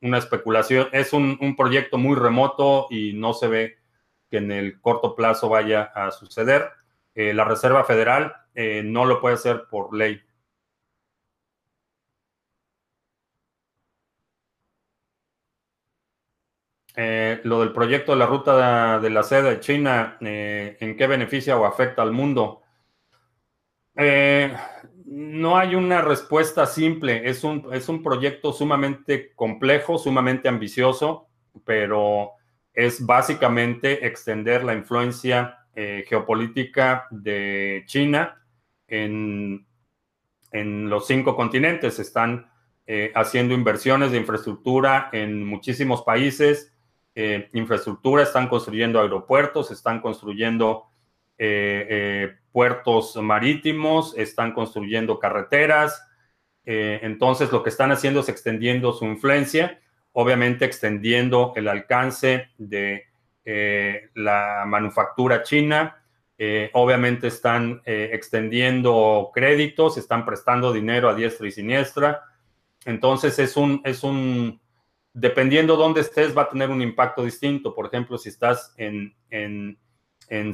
una 0.00 0.18
especulación, 0.18 0.88
es 0.92 1.12
un, 1.12 1.56
proyecto 1.56 1.98
muy 1.98 2.16
remoto 2.16 2.88
y 2.90 3.12
no 3.12 3.32
se 3.32 3.48
ve 3.48 3.78
que 4.30 4.38
en 4.38 4.50
el 4.50 4.80
corto 4.80 5.14
plazo 5.14 5.48
vaya 5.48 5.82
a 5.94 6.10
suceder. 6.10 6.70
Eh, 7.14 7.32
la 7.32 7.44
Reserva 7.44 7.84
Federal 7.84 8.34
no 8.84 9.04
lo 9.04 9.20
puede 9.20 9.34
hacer 9.34 9.64
por 9.68 9.92
ley. 9.96 10.20
Eh, 16.96 17.40
lo 17.42 17.60
del 17.60 17.72
proyecto 17.72 18.12
de 18.12 18.18
la 18.18 18.26
ruta 18.26 19.00
de, 19.00 19.10
la 19.10 19.24
seda 19.24 19.50
de 19.50 19.60
China, 19.60 20.16
eh, 20.20 20.76
¿en 20.78 20.96
qué 20.96 21.08
beneficia 21.08 21.56
o 21.58 21.64
afecta 21.64 22.02
al 22.02 22.12
mundo? 22.12 22.62
Eh, 23.96 24.54
no 25.06 25.58
hay 25.58 25.74
una 25.74 26.02
respuesta 26.02 26.66
simple. 26.66 27.28
Es 27.28 27.42
un, 27.42 27.68
es 27.72 27.88
un 27.88 28.02
proyecto 28.02 28.52
sumamente 28.52 29.32
complejo, 29.34 29.98
sumamente 29.98 30.48
ambicioso, 30.48 31.28
pero 31.64 32.30
es 32.72 33.04
básicamente 33.04 34.06
extender 34.06 34.64
la 34.64 34.74
influencia 34.74 35.58
geopolítica 36.06 37.08
de 37.10 37.82
China 37.86 38.40
en, 38.86 39.66
en 40.52 40.88
los 40.88 41.08
cinco 41.08 41.34
continentes. 41.34 41.98
Están 41.98 42.48
haciendo 43.14 43.54
inversiones 43.54 44.12
de 44.12 44.18
infraestructura 44.18 45.08
en 45.12 45.44
muchísimos 45.44 46.02
países 46.02 46.73
eh, 47.16 47.48
infraestructura, 47.52 48.24
están 48.24 48.48
construyendo 48.48 49.00
aeropuertos, 49.00 49.70
están 49.70 50.00
construyendo 50.00 50.86
eh, 51.38 51.86
eh, 51.88 52.32
puertos 52.50 53.14
marítimos, 53.16 54.14
están 54.16 54.52
construyendo 54.52 55.20
carreteras. 55.20 56.02
entonces, 56.66 57.52
lo 57.52 57.62
que 57.62 57.68
están 57.70 57.92
haciendo 57.92 58.20
es 58.20 58.28
extendiendo 58.28 58.92
su 58.92 59.04
influencia, 59.04 59.80
obviamente 60.12 60.64
extendiendo 60.64 61.52
el 61.56 61.68
alcance 61.68 62.48
de 62.58 63.04
la 64.14 64.64
manufactura 64.66 65.42
china. 65.42 66.02
obviamente 66.72 67.26
están 67.28 67.82
extendiendo 67.84 69.30
créditos, 69.34 69.98
están 69.98 70.24
prestando 70.24 70.72
dinero 70.72 71.08
a 71.08 71.14
diestra 71.14 71.46
y 71.46 71.50
siniestra. 71.52 72.22
Entonces, 72.86 73.38
es 73.38 73.56
un, 73.56 73.82
es 73.84 74.02
un 74.02 74.60
dependiendo 75.14 75.76
dónde 75.76 76.00
estés, 76.00 76.36
va 76.36 76.42
a 76.42 76.48
tener 76.48 76.68
un 76.70 76.82
impacto 76.82 77.24
distinto. 77.24 77.74
Por 77.74 77.86
ejemplo, 77.86 78.18
si 78.18 78.28
estás 78.28 78.74
en, 78.76 79.14
en, 79.30 79.78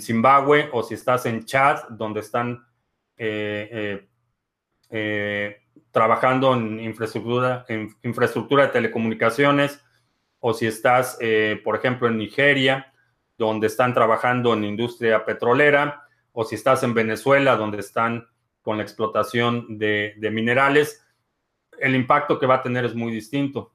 Zimbabue 0.01 0.69
o 0.73 0.83
si 0.83 0.95
estás 0.95 1.25
en 1.27 1.45
Chad, 1.47 1.89
donde 1.91 2.21
están 2.21 2.67
eh, 3.17 3.69
eh, 3.73 4.09
eh, 4.91 5.57
trabajando 5.91 6.53
en 6.55 6.81
infraestructura, 6.81 7.65
en 7.69 7.89
infraestructura 8.03 8.67
de 8.67 8.73
telecomunicaciones, 8.73 9.83
o 10.41 10.53
si 10.53 10.67
estás, 10.67 11.19
por 11.65 11.77
ejemplo, 11.77 12.09
en 12.09 12.17
Nigeria, 12.17 12.93
donde 13.37 13.67
están 13.67 13.93
trabajando 13.93 14.55
en 14.55 14.65
industria 14.65 15.25
petrolera, 15.25 16.07
o 16.33 16.45
si 16.45 16.55
estás 16.55 16.83
en 16.83 16.95
Venezuela, 16.95 17.57
donde 17.57 17.81
están 17.81 18.27
con 18.63 18.79
la 18.79 18.83
explotación 18.83 19.79
de, 19.79 20.15
de 20.17 20.31
minerales, 20.31 21.07
el 21.79 21.95
impacto 21.95 22.39
que 22.39 22.47
va 22.47 22.57
a 22.57 22.63
tener 22.63 22.87
es 22.87 22.95
muy 22.95 23.13
distinto. 23.13 23.73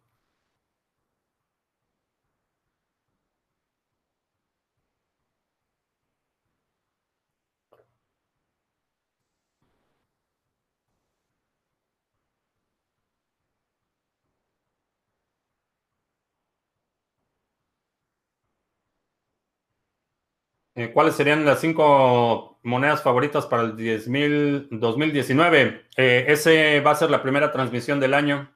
Eh, 20.78 20.92
¿Cuáles 20.92 21.16
serían 21.16 21.46
las 21.46 21.62
cinco 21.62 22.60
monedas 22.64 23.02
favoritas 23.02 23.46
para 23.46 23.64
el 23.64 24.68
2019? 24.70 25.86
Eh, 25.96 26.26
ese 26.28 26.82
va 26.82 26.92
a 26.92 26.96
ser 26.96 27.10
la 27.10 27.24
primera 27.24 27.50
transmisión 27.54 28.02
del 28.02 28.14
año. 28.14 28.54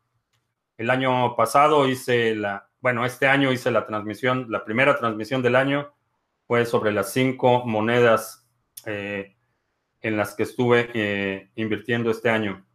El 0.77 0.89
año 0.89 1.37
pasado 1.37 1.87
hice 1.87 2.35
la, 2.35 2.69
bueno, 2.81 3.05
este 3.05 3.27
año 3.27 3.53
hice 3.53 3.71
la 3.71 3.85
transmisión, 3.87 4.47
la 4.49 4.65
primera 4.65 4.97
transmisión 4.97 5.41
del 5.41 5.55
año 5.55 5.93
fue 6.45 6.65
sobre 6.65 6.91
las 6.91 7.13
cinco 7.13 7.63
monedas 7.65 8.45
eh, 8.85 9.37
en 10.01 10.17
las 10.17 10.35
que 10.35 10.43
estuve 10.43 11.49
invirtiendo 11.55 12.11
este 12.11 12.29
año. 12.29 12.65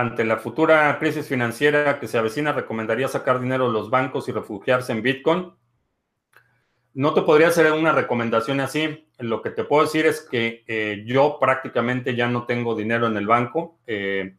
Ante 0.00 0.24
la 0.24 0.38
futura 0.38 0.98
crisis 0.98 1.28
financiera 1.28 2.00
que 2.00 2.08
se 2.08 2.16
avecina, 2.16 2.54
¿recomendaría 2.54 3.06
sacar 3.06 3.38
dinero 3.38 3.66
de 3.66 3.74
los 3.74 3.90
bancos 3.90 4.30
y 4.30 4.32
refugiarse 4.32 4.92
en 4.92 5.02
Bitcoin? 5.02 5.52
No 6.94 7.12
te 7.12 7.20
podría 7.20 7.48
hacer 7.48 7.70
una 7.70 7.92
recomendación 7.92 8.60
así. 8.60 9.10
Lo 9.18 9.42
que 9.42 9.50
te 9.50 9.64
puedo 9.64 9.82
decir 9.82 10.06
es 10.06 10.22
que 10.22 10.64
eh, 10.66 11.02
yo 11.04 11.36
prácticamente 11.38 12.16
ya 12.16 12.28
no 12.28 12.46
tengo 12.46 12.74
dinero 12.74 13.08
en 13.08 13.18
el 13.18 13.26
banco. 13.26 13.78
Eh, 13.86 14.36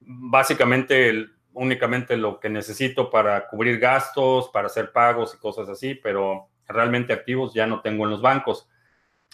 básicamente, 0.00 1.24
únicamente 1.52 2.16
lo 2.16 2.40
que 2.40 2.48
necesito 2.48 3.10
para 3.10 3.46
cubrir 3.46 3.78
gastos, 3.78 4.48
para 4.48 4.66
hacer 4.66 4.90
pagos 4.90 5.36
y 5.36 5.38
cosas 5.38 5.68
así, 5.68 5.94
pero 5.94 6.48
realmente 6.66 7.12
activos 7.12 7.54
ya 7.54 7.68
no 7.68 7.80
tengo 7.80 8.06
en 8.06 8.10
los 8.10 8.22
bancos. 8.22 8.68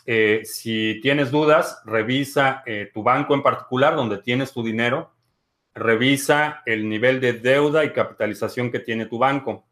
Eh, 0.05 0.43
si 0.45 1.01
tienes 1.01 1.31
dudas, 1.31 1.81
revisa 1.87 2.63
tu 2.93 3.03
banco 3.03 3.33
en 3.33 3.43
particular, 3.43 3.97
donde 3.97 4.19
tienes 4.19 4.53
tu 4.53 4.63
dinero 4.63 5.15
revisa 5.75 6.63
el 6.67 6.89
nivel 6.89 7.21
de 7.21 7.35
deuda 7.35 7.85
y 7.85 7.93
capitalización 7.93 8.71
que 8.71 8.81
tiene 8.81 9.07
tu 9.07 9.19
banco. 9.19 9.67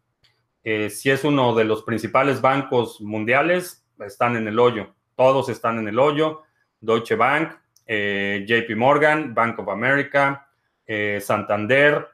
Eh, 0.63 0.91
si 0.91 1.11
es 1.11 1.25
uno 1.25 1.55
de 1.55 1.65
los 1.65 1.83
principales 1.83 2.41
bancos 2.41 3.01
mundiales, 3.01 3.87
están 4.05 4.37
en 4.37 4.47
el 4.49 4.59
hoyo. 4.59 4.95
Todos 5.17 5.49
están 5.49 5.79
en 5.79 5.89
el 5.89 5.99
hoyo. 5.99 6.43
Deutsche 6.81 7.17
Bank, 7.17 7.53
eh, 7.87 8.45
JP 8.47 8.77
Morgan, 8.77 9.35
Bank 9.35 9.59
of 9.59 9.69
America, 9.69 10.49
eh, 10.87 11.21
Santander, 11.21 12.07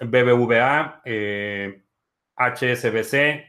BBVA, 0.00 1.02
HSBC, 2.36 3.44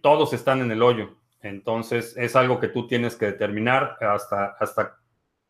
todos 0.00 0.32
están 0.32 0.62
en 0.62 0.70
el 0.70 0.82
hoyo. 0.82 1.16
Entonces 1.42 2.16
es 2.16 2.34
algo 2.34 2.58
que 2.58 2.68
tú 2.68 2.86
tienes 2.86 3.14
que 3.16 3.26
determinar 3.26 3.98
hasta, 4.00 4.56
hasta 4.58 4.98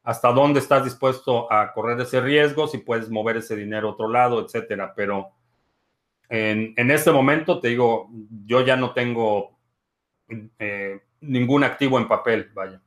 hasta 0.06 0.32
dónde 0.32 0.60
estás 0.60 0.84
dispuesto 0.84 1.52
a 1.52 1.72
correr 1.72 2.00
ese 2.00 2.20
riesgo, 2.20 2.68
si 2.68 2.78
puedes 2.78 3.10
mover 3.10 3.38
ese 3.38 3.56
dinero 3.56 3.88
a 3.88 3.92
otro 3.92 4.08
lado, 4.08 4.40
etcétera. 4.40 4.94
Pero 4.94 5.32
en, 6.28 6.90
este 6.92 7.10
momento, 7.10 7.60
te 7.60 7.68
digo, 7.68 8.08
yo 8.46 8.60
ya 8.60 8.76
no 8.76 8.92
tengo 8.92 9.58
eh, 10.60 11.00
ningún 11.20 11.64
activo 11.64 11.98
en 11.98 12.06
papel, 12.08 12.50
vaya. 12.54 12.80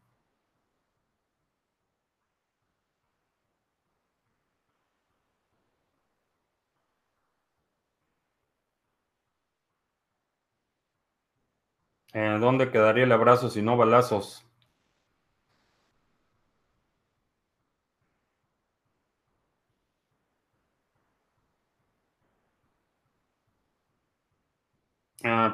Eh, 12.13 12.38
¿Dónde 12.39 12.72
quedaría 12.72 13.03
el 13.03 13.11
abrazo 13.11 13.49
si 13.49 13.61
no 13.61 13.78
balazos? 13.78 14.49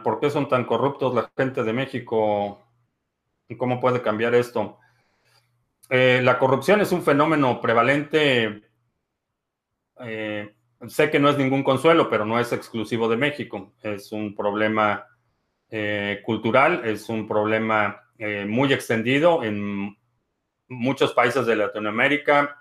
¿Por 0.03 0.19
qué 0.19 0.29
son 0.29 0.47
tan 0.47 0.65
corruptos 0.65 1.13
la 1.15 1.31
gente 1.35 1.63
de 1.63 1.73
México? 1.73 2.61
¿Y 3.47 3.55
cómo 3.55 3.79
puede 3.79 4.01
cambiar 4.01 4.35
esto? 4.35 4.77
Eh, 5.89 6.21
la 6.23 6.37
corrupción 6.37 6.81
es 6.81 6.91
un 6.91 7.03
fenómeno 7.03 7.61
prevalente. 7.61 8.63
Eh, 9.99 10.55
sé 10.87 11.09
que 11.09 11.19
no 11.19 11.29
es 11.29 11.37
ningún 11.37 11.63
consuelo, 11.63 12.09
pero 12.09 12.25
no 12.25 12.39
es 12.39 12.51
exclusivo 12.53 13.07
de 13.07 13.17
México. 13.17 13.73
Es 13.81 14.11
un 14.11 14.35
problema 14.35 15.05
eh, 15.69 16.21
cultural, 16.23 16.81
es 16.85 17.09
un 17.09 17.27
problema 17.27 18.01
muy 18.47 18.71
extendido 18.71 19.43
en 19.43 19.93
muchos 20.69 21.11
países 21.11 21.45
de 21.45 21.57
Latinoamérica 21.57 22.57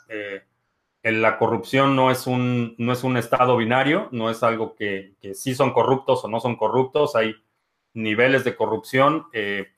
la 1.05 1.39
corrupción 1.39 1.95
no 1.95 2.11
es, 2.11 2.27
un, 2.27 2.75
no 2.79 2.93
es 2.93 3.05
un 3.05 3.17
estado 3.17 3.57
binario, 3.57 4.09
no 4.11 4.31
es 4.31 4.43
algo 4.43 4.75
que, 4.75 5.15
que 5.21 5.35
sí 5.35 5.55
son 5.55 5.73
corruptos 5.73 6.25
o 6.25 6.29
no 6.29 6.41
son 6.41 6.57
corruptos, 6.57 7.15
hay 7.15 7.35
niveles 7.95 8.45
de 8.45 8.57
corrupción 8.57 9.27
eh, 9.33 9.69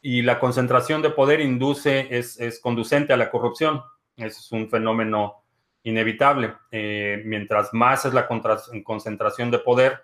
y 0.00 0.22
la 0.22 0.38
concentración 0.38 1.02
de 1.02 1.10
poder 1.10 1.40
induce, 1.40 2.16
es, 2.16 2.38
es, 2.38 2.60
conducente 2.60 3.12
a 3.12 3.16
la 3.16 3.30
corrupción. 3.30 3.82
Es 4.16 4.52
un 4.52 4.70
fenómeno 4.70 5.42
inevitable. 5.82 6.54
Eh, 6.70 7.22
mientras 7.24 7.74
más 7.74 8.04
es 8.04 8.14
la 8.14 8.28
concentración 8.28 9.50
de 9.50 9.58
poder, 9.58 10.00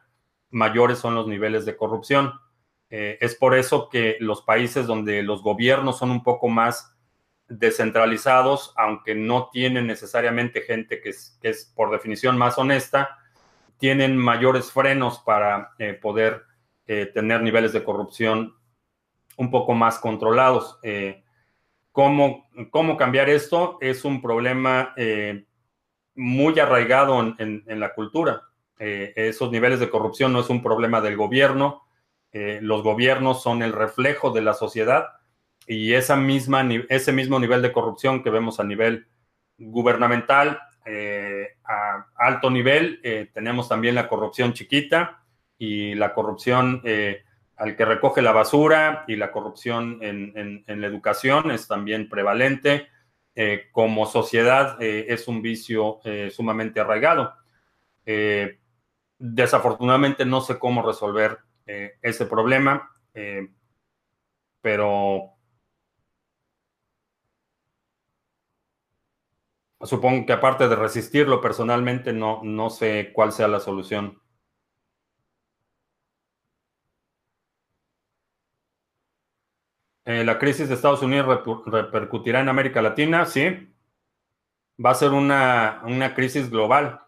mayores 0.50 0.98
son 0.98 1.14
los 1.14 1.28
niveles 1.28 1.64
de 1.64 1.76
corrupción. 1.76 2.32
Eh, 2.90 3.16
es 3.20 3.36
por 3.36 3.54
eso 3.54 3.88
que 3.88 4.16
los 4.18 4.42
países 4.42 4.86
donde 4.86 5.22
los 5.22 5.42
gobiernos 5.42 5.98
son 5.98 6.10
un 6.10 6.22
poco 6.22 6.48
más 6.48 6.91
descentralizados, 7.58 8.72
aunque 8.76 9.14
no 9.14 9.50
tienen 9.52 9.86
necesariamente 9.86 10.62
gente 10.62 11.00
que 11.00 11.10
es, 11.10 11.72
por 11.74 11.90
definición 11.90 12.38
más 12.38 12.58
honesta, 12.58 13.18
tienen 13.78 14.16
mayores 14.16 14.72
frenos 14.72 15.18
para 15.18 15.72
eh, 15.78 15.94
poder 15.94 16.44
eh, 16.86 17.06
tener 17.06 17.42
niveles 17.42 17.72
de 17.72 17.84
corrupción 17.84 18.54
un 19.36 19.50
poco 19.50 19.74
más 19.74 19.98
controlados. 19.98 20.78
Eh, 20.82 21.22
¿cómo, 21.90 22.48
¿cómo, 22.70 22.96
cambiar 22.96 23.28
esto? 23.28 23.78
Es 23.80 24.04
un 24.04 24.22
problema 24.22 24.94
muy 26.14 26.58
arraigado 26.58 27.20
en, 27.20 27.64
en 27.66 27.80
la 27.80 27.94
cultura. 27.94 28.42
esos 28.78 29.50
niveles 29.50 29.80
de 29.80 29.90
corrupción 29.90 30.32
no 30.32 30.40
es 30.40 30.50
un 30.50 30.62
problema 30.62 31.00
del 31.00 31.16
gobierno. 31.16 31.86
los 32.32 32.82
gobiernos 32.82 33.42
son 33.42 33.62
el 33.62 33.72
reflejo 33.72 34.30
de 34.30 34.42
la 34.42 34.54
sociedad 34.54 35.21
y 35.66 35.94
esa 35.94 36.16
misma, 36.16 36.66
ese 36.88 37.12
mismo 37.12 37.38
nivel 37.38 37.62
de 37.62 37.72
corrupción 37.72 38.22
que 38.22 38.30
vemos 38.30 38.60
a 38.60 38.64
nivel 38.64 39.06
gubernamental, 39.58 40.60
eh, 40.84 41.56
a 41.64 42.06
alto 42.16 42.50
nivel, 42.50 43.00
eh, 43.04 43.30
tenemos 43.32 43.68
también 43.68 43.94
la 43.94 44.08
corrupción 44.08 44.52
chiquita 44.52 45.22
y 45.56 45.94
la 45.94 46.12
corrupción 46.12 46.80
eh, 46.84 47.22
al 47.56 47.76
que 47.76 47.84
recoge 47.84 48.22
la 48.22 48.32
basura 48.32 49.04
y 49.06 49.14
la 49.14 49.30
corrupción 49.30 49.98
en, 50.02 50.64
la 50.66 50.86
educación 50.86 51.52
es 51.52 51.68
también 51.68 52.08
prevalente. 52.08 52.88
como 53.70 54.06
sociedad 54.06 54.82
es 54.82 55.28
un 55.28 55.40
vicio 55.40 56.00
sumamente 56.30 56.80
arraigado. 56.80 57.34
desafortunadamente 59.18 60.24
no 60.24 60.40
sé 60.40 60.58
cómo 60.58 60.82
resolver 60.82 61.38
ese 61.64 62.26
problema, 62.26 62.90
pero 64.60 65.34
Supongo 69.84 70.26
que 70.26 70.32
aparte 70.32 70.68
de 70.68 70.76
resistirlo 70.76 71.40
personalmente, 71.40 72.12
no, 72.12 72.40
no 72.44 72.70
sé 72.70 73.10
cuál 73.12 73.32
sea 73.32 73.48
la 73.48 73.60
solución. 73.60 74.20
Eh, 80.04 80.24
la 80.24 80.38
crisis 80.38 80.68
de 80.68 80.74
Estados 80.74 81.02
Unidos 81.02 81.42
repercutirá 81.66 82.40
en 82.40 82.48
América 82.48 82.82
Latina, 82.82 83.24
sí. 83.24 83.72
Va 84.84 84.90
a 84.90 84.94
ser 84.94 85.10
una, 85.10 86.12
crisis 86.14 86.50
global. 86.50 87.00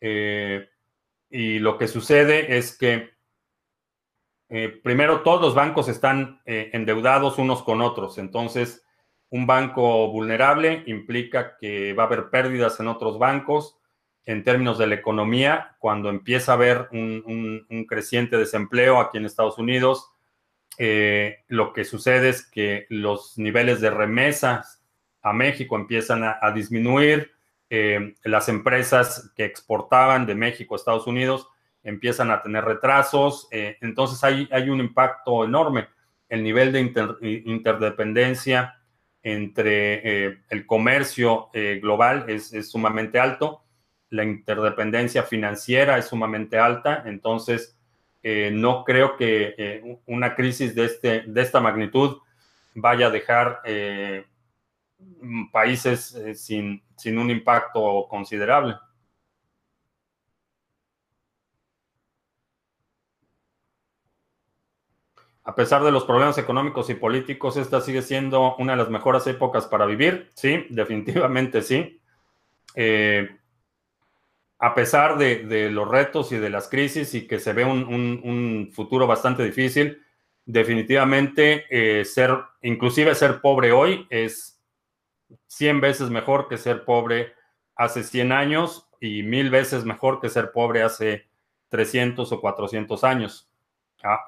Eh, 0.00 0.68
y 1.30 1.58
lo 1.58 1.78
que 1.78 1.88
sucede 1.88 2.56
es 2.56 2.76
que 2.76 3.16
primero, 4.82 5.22
todos 5.22 5.42
los 5.42 5.54
bancos 5.54 5.88
están 5.88 6.40
endeudados 6.46 7.38
unos 7.38 7.62
con 7.62 7.82
otros. 7.82 8.18
Entonces, 8.18 8.82
un 9.30 9.46
banco 9.46 10.10
vulnerable 10.10 10.82
implica 10.86 11.56
que 11.58 11.92
va 11.92 12.04
a 12.04 12.06
haber 12.06 12.30
pérdidas 12.30 12.80
en 12.80 12.88
otros 12.88 13.18
bancos. 13.18 13.76
En 14.24 14.44
términos 14.44 14.78
de 14.78 14.86
la 14.86 14.94
economía, 14.94 15.76
cuando 15.78 16.10
empieza 16.10 16.52
a 16.52 16.54
haber 16.56 16.88
un, 16.92 17.86
creciente 17.88 18.36
desempleo 18.36 19.00
aquí 19.00 19.18
en 19.18 19.24
Estados 19.24 19.58
Unidos, 19.58 20.10
eh, 20.76 21.44
lo 21.48 21.72
que 21.72 21.84
sucede 21.84 22.28
es 22.28 22.46
que 22.46 22.86
los 22.90 23.38
niveles 23.38 23.80
de 23.80 23.90
remesas 23.90 24.82
a 25.22 25.32
México 25.32 25.76
empiezan 25.76 26.22
a, 26.24 26.50
disminuir, 26.52 27.32
eh, 27.70 28.14
las 28.22 28.48
empresas 28.48 29.32
que 29.34 29.44
exportaban 29.44 30.26
de 30.26 30.34
México 30.34 30.74
a 30.74 30.78
Estados 30.78 31.06
Unidos 31.06 31.48
empiezan 31.82 32.30
a 32.30 32.42
tener 32.42 32.64
retrasos, 32.64 33.48
eh, 33.50 33.76
entonces 33.80 34.22
hay, 34.24 34.48
hay, 34.52 34.68
un 34.68 34.80
impacto 34.80 35.44
enorme. 35.44 35.88
El 36.28 36.42
nivel 36.42 36.72
de 36.72 36.80
interdependencia 37.46 38.77
entre 39.22 40.40
el 40.48 40.66
comercio 40.66 41.50
global 41.80 42.26
es, 42.28 42.50
sumamente 42.70 43.18
alto 43.18 43.62
la 44.10 44.24
interdependencia 44.24 45.22
financiera 45.22 45.98
es 45.98 46.06
sumamente 46.06 46.58
alta, 46.58 47.02
entonces 47.06 47.76
eh, 48.22 48.50
no 48.52 48.84
creo 48.84 49.16
que 49.16 49.54
eh, 49.56 49.98
una 50.06 50.34
crisis 50.34 50.74
de, 50.74 50.84
este, 50.86 51.22
de 51.26 51.42
esta 51.42 51.60
magnitud 51.60 52.18
vaya 52.74 53.08
a 53.08 53.10
dejar 53.10 53.60
eh, 53.64 54.24
países 55.52 56.16
sin, 56.34 56.82
sin 56.96 57.18
un 57.18 57.30
impacto 57.30 58.06
considerable. 58.08 58.76
A 65.48 65.54
pesar 65.54 65.82
de 65.82 65.90
los 65.90 66.04
problemas 66.04 66.36
económicos 66.36 66.90
y 66.90 66.94
políticos, 66.94 67.56
esta 67.56 67.80
sigue 67.80 68.02
siendo 68.02 68.54
una 68.56 68.72
de 68.72 68.78
las 68.78 68.90
mejores 68.90 69.26
épocas 69.26 69.66
para 69.66 69.86
vivir. 69.86 70.30
Sí, 70.34 70.66
definitivamente 70.68 71.62
sí 71.62 72.00
a 74.58 74.74
pesar 74.74 75.18
de, 75.18 75.70
los 75.70 75.88
retos 75.88 76.32
y 76.32 76.36
de 76.36 76.50
las 76.50 76.68
crisis 76.68 77.14
y 77.14 77.26
que 77.26 77.38
se 77.38 77.52
ve 77.52 77.64
un, 77.64 78.70
futuro 78.72 79.06
bastante 79.06 79.44
difícil, 79.44 80.02
definitivamente 80.44 81.66
eh, 81.70 82.04
ser, 82.04 82.36
inclusive 82.62 83.14
ser 83.14 83.40
pobre 83.40 83.70
hoy 83.72 84.06
es 84.10 84.60
100 85.46 85.80
veces 85.80 86.10
mejor 86.10 86.48
que 86.48 86.56
ser 86.56 86.84
pobre 86.84 87.34
hace 87.76 88.02
100 88.02 88.32
años 88.32 88.88
y 89.00 89.22
mil 89.22 89.50
veces 89.50 89.84
mejor 89.84 90.20
que 90.20 90.28
ser 90.28 90.50
pobre 90.52 90.82
hace 90.82 91.28
300 91.68 92.32
o 92.32 92.40
400 92.40 93.04
años. 93.04 93.47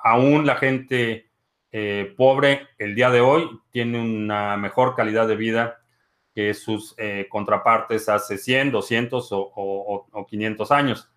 Aún 0.03 0.47
la 0.47 0.57
gente 0.57 1.31
eh, 1.73 2.15
pobre 2.17 2.67
el 2.79 2.95
día 2.95 3.11
de 3.11 3.21
hoy 3.21 3.49
tiene 3.71 4.01
una 4.01 4.57
mejor 4.57 4.97
calidad 4.97 5.29
de 5.29 5.37
vida 5.37 5.81
que 6.35 6.53
sus 6.55 6.95
eh, 6.99 7.27
contrapartes 7.29 8.09
hace 8.09 8.39
100, 8.39 8.73
200 8.73 9.29
o, 9.31 10.27
500 10.29 10.71
años. 10.73 11.11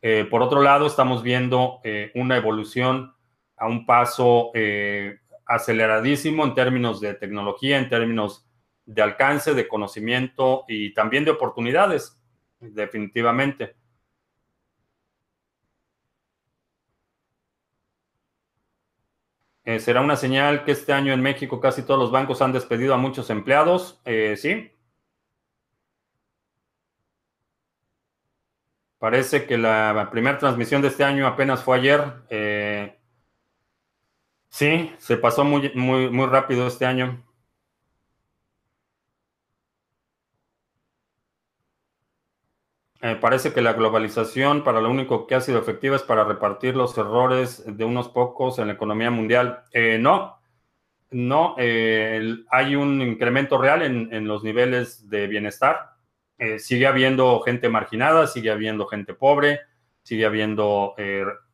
Eh, 0.00 0.26
por 0.30 0.42
otro 0.42 0.62
lado, 0.62 0.86
estamos 0.86 1.22
viendo 1.22 1.80
una 2.14 2.36
evolución 2.36 3.12
a 3.56 3.66
un 3.66 3.86
paso 3.86 4.52
aceleradísimo 5.46 6.44
en 6.44 6.54
términos 6.54 7.00
de 7.00 7.14
tecnología, 7.14 7.78
en 7.78 7.88
términos 7.88 8.46
de 8.84 9.02
alcance, 9.02 9.54
de 9.54 9.66
conocimiento 9.66 10.64
y 10.68 10.94
también 10.94 11.24
de 11.24 11.32
oportunidades, 11.32 12.16
definitivamente. 12.60 13.77
Eh, 19.68 19.80
¿Será 19.80 20.00
una 20.00 20.16
señal 20.16 20.64
que 20.64 20.72
este 20.72 20.94
año 20.94 21.12
en 21.12 21.20
México 21.20 21.60
casi 21.60 21.82
todos 21.82 22.00
los 22.00 22.10
bancos 22.10 22.40
han 22.40 22.52
despedido 22.52 22.94
a 22.94 22.96
muchos 22.96 23.28
empleados? 23.28 24.00
Eh, 24.06 24.34
sí. 24.38 24.70
Parece 28.98 29.46
que 29.46 29.58
la 29.58 30.08
primera 30.10 30.38
transmisión 30.38 30.80
de 30.80 30.88
este 30.88 31.04
año 31.04 31.26
apenas 31.26 31.62
fue 31.62 31.76
ayer. 31.76 32.02
Eh, 32.30 32.98
sí, 34.48 34.90
se 34.98 35.16
pasó 35.18 35.44
muy, 35.44 35.70
muy, 35.74 36.08
muy 36.10 36.26
rápido 36.26 36.66
este 36.66 36.86
año. 36.86 37.22
Eh, 43.00 43.16
parece 43.20 43.52
que 43.52 43.60
la 43.62 43.74
globalización 43.74 44.64
para 44.64 44.80
lo 44.80 44.90
único 44.90 45.28
que 45.28 45.36
ha 45.36 45.40
sido 45.40 45.60
efectiva 45.60 45.94
es 45.94 46.02
para 46.02 46.24
repartir 46.24 46.74
los 46.74 46.98
errores 46.98 47.62
de 47.64 47.84
unos 47.84 48.08
pocos 48.08 48.58
en 48.58 48.66
la 48.66 48.72
economía 48.72 49.10
mundial. 49.10 49.62
Eh, 49.72 49.98
no, 50.00 50.40
no, 51.10 51.54
eh, 51.58 52.38
hay 52.50 52.74
un 52.74 53.00
incremento 53.00 53.56
real 53.56 53.82
en, 53.82 54.26
los 54.26 54.42
niveles 54.42 55.08
de 55.08 55.26
bienestar. 55.28 55.90
sigue 56.58 56.86
habiendo 56.86 57.40
gente 57.40 57.68
marginada, 57.68 58.26
sigue 58.26 58.50
habiendo 58.50 58.86
gente 58.86 59.14
pobre, 59.14 59.60
sigue 60.02 60.26
habiendo 60.26 60.94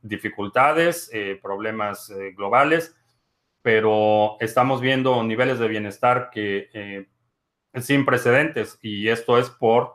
dificultades, 0.02 1.10
problemas 1.42 2.12
globales, 2.36 2.96
pero 3.62 4.36
estamos 4.40 4.80
viendo 4.80 5.22
niveles 5.24 5.58
de 5.58 5.68
bienestar 5.68 6.30
que 6.30 7.06
sin 7.80 8.04
precedentes 8.04 8.78
y 8.82 9.08
esto 9.08 9.38
es 9.38 9.50
por 9.50 9.94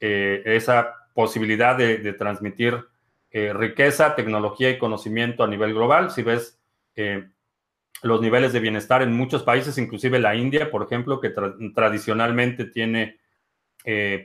eh, 0.00 0.42
esa 0.46 0.96
posibilidad 1.12 1.76
de, 1.76 2.12
transmitir 2.14 2.86
eh, 3.30 3.52
riqueza, 3.52 4.16
tecnología 4.16 4.70
y 4.70 4.78
conocimiento 4.78 5.44
a 5.44 5.46
nivel 5.46 5.74
global. 5.74 6.10
Si 6.10 6.22
ves 6.22 6.58
eh, 6.96 7.28
los 8.02 8.22
niveles 8.22 8.54
de 8.54 8.60
bienestar 8.60 9.02
en 9.02 9.12
muchos 9.12 9.42
países, 9.42 9.76
inclusive 9.76 10.18
la 10.18 10.34
India, 10.34 10.70
por 10.70 10.82
ejemplo, 10.82 11.20
que 11.20 11.34
tradicionalmente 11.74 12.64
tiene 12.64 13.18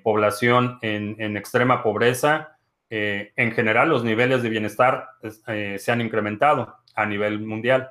población 0.04 0.80
en, 0.82 1.38
extrema 1.38 1.82
pobreza, 1.82 2.58
en 2.90 3.52
general 3.54 3.88
los 3.90 4.04
niveles 4.04 4.44
de 4.44 4.50
bienestar 4.50 5.08
se 5.42 5.92
han 5.92 6.02
incrementado 6.02 6.76
a 6.94 7.06
nivel 7.06 7.40
mundial. 7.40 7.90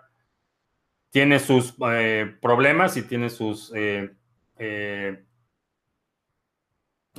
Tiene 1.11 1.39
sus 1.39 1.75
problemas 2.41 2.99
y 2.99 3.03
tiene 3.03 3.31
sus 3.31 3.73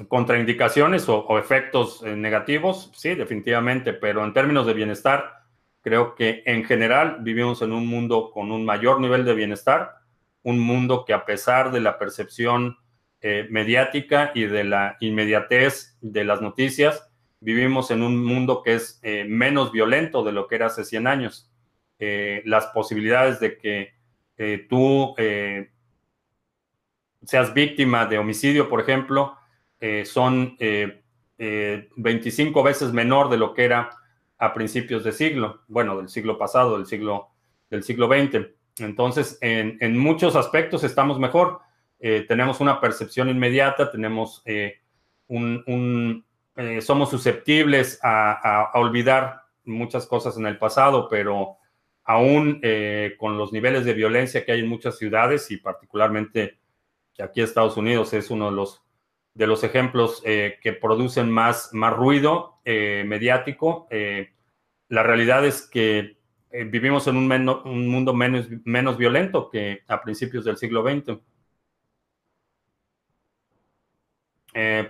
contraindicaciones 0.08 1.08
o, 1.08 1.40
efectos 1.40 2.04
eh, 2.04 2.16
negativos, 2.16 2.92
sí, 2.94 3.16
definitivamente, 3.16 3.94
pero 3.94 4.24
en 4.26 4.34
términos 4.34 4.66
de 4.66 4.74
bienestar, 4.74 5.44
creo 5.82 6.16
que 6.16 6.44
en 6.46 6.66
general 6.66 7.18
vivimos 7.22 7.62
en 7.62 7.72
un 7.72 7.88
mundo 7.88 8.32
con 8.32 8.52
un 8.52 8.66
mayor 8.66 9.00
nivel 9.00 9.24
de 9.24 9.34
bienestar, 9.34 9.96
un 10.44 10.60
mundo 10.60 11.06
que 11.06 11.14
a 11.14 11.26
pesar 11.26 11.72
de 11.72 11.80
la 11.80 11.98
percepción 11.98 12.78
eh, 13.22 13.48
mediática 13.50 14.32
y 14.36 14.46
de 14.46 14.64
la 14.66 14.98
inmediatez 15.00 15.98
de 16.02 16.26
las 16.26 16.42
noticias, 16.42 17.10
vivimos 17.40 17.90
en 17.90 18.04
un 18.04 18.24
mundo 18.24 18.62
que 18.64 18.76
es 18.76 19.00
eh, 19.02 19.26
menos 19.28 19.72
violento 19.72 20.24
de 20.24 20.34
lo 20.34 20.48
que 20.48 20.56
era 20.56 20.68
hace 20.68 20.84
100 20.84 21.08
años. 21.08 21.52
las 21.98 22.68
posibilidades 22.68 23.40
de 23.40 23.58
que 23.58 23.94
tú 24.70 25.16
seas 27.24 27.54
víctima 27.54 28.06
de 28.06 28.18
homicidio, 28.18 28.68
por 28.68 28.82
ejemplo, 28.82 29.38
eh, 29.88 30.04
son 30.04 30.58
25 30.58 30.58
eh, 31.38 31.90
eh, 31.98 32.64
veces 32.64 32.92
menor 32.92 33.30
de 33.30 33.38
lo 33.38 33.54
que 33.54 33.66
era 33.66 33.92
a 34.40 34.52
principios 34.52 35.04
de 35.04 35.12
siglo, 35.12 35.62
bueno, 35.68 35.96
del 35.96 36.10
siglo 36.10 36.40
pasado, 36.40 36.76
del 36.78 36.88
siglo, 36.88 37.30
del 37.70 37.84
siglo 37.84 38.08
XX. 38.08 38.48
Entonces, 38.80 39.38
en, 39.42 39.96
muchos 39.96 40.36
aspectos 40.36 40.84
estamos 40.84 41.20
mejor. 41.20 41.60
tenemos 42.00 42.62
una 42.62 42.82
percepción 42.82 43.30
inmediata, 43.30 43.92
tenemos 43.92 44.44
un, 45.28 46.26
somos 46.82 47.10
susceptibles 47.12 48.00
a, 48.02 48.72
olvidar 48.74 49.44
muchas 49.66 50.08
cosas 50.08 50.36
en 50.38 50.48
el 50.48 50.58
pasado, 50.58 51.08
pero 51.08 51.58
aún 52.04 52.60
con 53.20 53.38
los 53.38 53.54
niveles 53.54 53.86
de 53.86 53.94
violencia 53.94 54.44
que 54.44 54.52
hay 54.52 54.62
en 54.62 54.68
muchas 54.68 54.98
ciudades 54.98 55.52
y 55.52 55.58
particularmente 55.58 56.58
aquí 57.20 57.42
Estados 57.42 57.78
Unidos 57.78 58.14
es 58.14 58.32
uno 58.32 58.50
de 58.50 58.56
los 58.56 58.85
de 59.36 59.48
los 59.48 59.64
ejemplos 59.64 60.24
eh, 60.26 60.58
que 60.62 60.74
producen 60.74 61.30
más, 61.30 61.70
más 61.74 61.94
ruido 61.94 62.60
eh, 62.64 63.04
mediático. 63.06 63.86
Eh, 63.92 64.32
la 64.90 65.04
realidad 65.04 65.46
es 65.46 65.62
que 65.62 66.18
vivimos 66.68 67.06
en 67.08 67.18
un, 67.18 67.50
un, 67.66 67.88
mundo 67.90 68.14
menos, 68.14 68.48
menos 68.64 68.98
violento 68.98 69.50
que 69.50 69.84
a 69.88 70.02
principios 70.02 70.46
del 70.46 70.56
siglo 70.56 70.84
XX. 70.84 71.20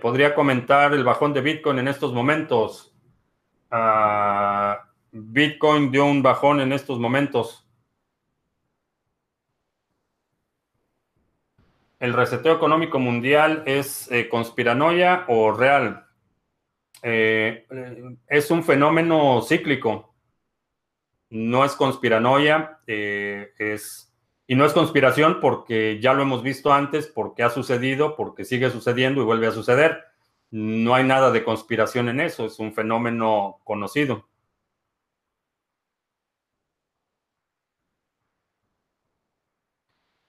Podría 0.00 0.32
comentar 0.32 0.94
el 0.94 1.02
bajón 1.02 1.32
de 1.32 1.40
Bitcoin 1.40 1.80
en 1.80 1.88
estos 1.88 2.12
momentos. 2.12 2.94
Ah, 3.68 4.90
Bitcoin 5.10 5.90
dio 5.90 6.06
un 6.06 6.22
bajón 6.22 6.60
en 6.60 6.72
estos 6.72 7.00
momentos. 7.00 7.65
¿El 11.98 12.12
reseteo 12.12 12.54
económico 12.54 12.98
mundial 12.98 13.62
es 13.66 14.10
eh, 14.10 14.28
conspiranoia 14.28 15.24
o 15.28 15.52
real? 15.52 16.06
Eh, 17.02 17.66
es 18.28 18.50
un 18.50 18.64
fenómeno 18.64 19.40
cíclico. 19.42 20.14
no 21.30 21.64
es 21.64 21.72
conspiranoia, 21.72 22.80
eh, 22.86 23.52
es, 23.58 24.14
y 24.46 24.54
no 24.54 24.64
es 24.64 24.72
conspiración 24.72 25.40
porque 25.40 25.98
ya 26.00 26.14
lo 26.14 26.22
hemos 26.22 26.42
visto 26.42 26.72
antes, 26.72 27.06
porque 27.08 27.42
ha 27.42 27.50
sucedido, 27.50 28.16
porque 28.16 28.44
sigue 28.44 28.70
sucediendo 28.70 29.22
y 29.22 29.24
vuelve 29.24 29.48
a 29.48 29.52
suceder. 29.52 30.04
No 30.50 30.94
hay 30.94 31.04
nada 31.04 31.30
de 31.32 31.44
conspiración 31.44 32.08
en 32.08 32.20
eso, 32.20 32.46
es 32.46 32.58
un 32.58 32.72
fenómeno 32.74 33.60
conocido. 33.64 34.28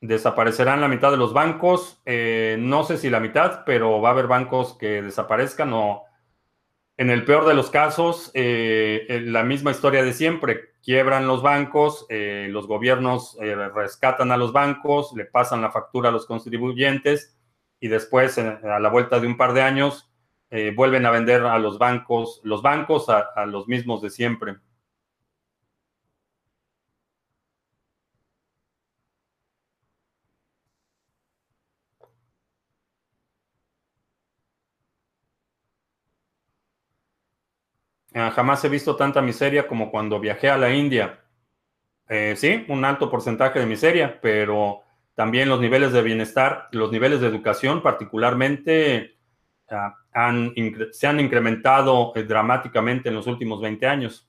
Desaparecerán 0.08 0.80
la 0.80 0.88
mitad 0.88 1.12
de 1.12 1.18
los 1.18 1.34
bancos. 1.34 2.02
Eh, 2.06 2.56
no 2.58 2.86
sé 2.86 2.98
si 2.98 3.10
la 3.10 3.20
mitad, 3.20 3.66
pero 3.66 4.00
va 4.00 4.10
a 4.10 4.12
haber 4.14 4.28
bancos 4.28 4.78
que 4.78 5.02
desaparezcan 5.02 5.74
o 5.74 6.06
en 6.96 7.10
el 7.10 7.26
peor 7.26 7.46
de 7.46 7.54
los 7.54 7.70
casos, 7.70 8.32
eh, 8.34 9.22
la 9.26 9.44
misma 9.44 9.72
historia 9.72 10.04
de 10.04 10.14
siempre. 10.14 10.72
Quiebran 10.82 11.28
los 11.28 11.42
bancos, 11.42 12.06
eh, 12.08 12.48
los 12.50 12.68
gobiernos 12.68 13.38
rescatan 13.76 14.32
a 14.32 14.38
los 14.38 14.54
bancos, 14.54 15.12
le 15.14 15.26
pasan 15.26 15.62
la 15.62 15.72
factura 15.72 16.08
a 16.08 16.14
los 16.14 16.26
contribuyentes 16.26 17.38
y 17.82 17.90
después, 17.90 18.38
a 18.38 18.80
la 18.80 18.90
vuelta 18.90 19.20
de 19.20 19.28
un 19.28 19.36
par 19.36 19.52
de 19.52 19.62
años, 19.62 20.10
vuelven 20.76 21.06
a 21.06 21.12
vender 21.12 21.44
a 21.44 21.60
los 21.60 21.78
bancos, 21.78 22.40
los 22.46 22.62
bancos 22.62 23.10
a 23.10 23.46
los 23.46 23.68
mismos 23.68 24.02
de 24.02 24.10
siempre. 24.10 24.56
Jamás 38.34 38.64
he 38.64 38.70
visto 38.70 38.96
tanta 38.96 39.22
miseria 39.22 39.68
como 39.68 39.92
cuando 39.92 40.20
viajé 40.20 40.50
a 40.50 40.58
la 40.58 40.74
India. 40.74 41.20
Eh, 42.10 42.36
sí, 42.38 42.66
un 42.70 42.86
alto 42.86 43.10
porcentaje 43.10 43.60
de 43.60 43.66
miseria, 43.66 44.20
pero 44.22 44.82
también 45.14 45.50
los 45.50 45.60
niveles 45.60 45.92
de 45.92 46.02
bienestar, 46.02 46.70
los 46.72 46.92
niveles 46.92 47.20
de 47.22 47.28
educación 47.28 47.82
particularmente 47.82 49.18
ah, 49.70 49.96
se 50.92 51.08
han 51.08 51.20
incrementado 51.20 52.14
eh, 52.16 52.24
dramáticamente 52.24 53.10
en 53.10 53.16
los 53.16 53.28
últimos 53.28 53.62
20 53.62 53.88
años. 53.88 54.27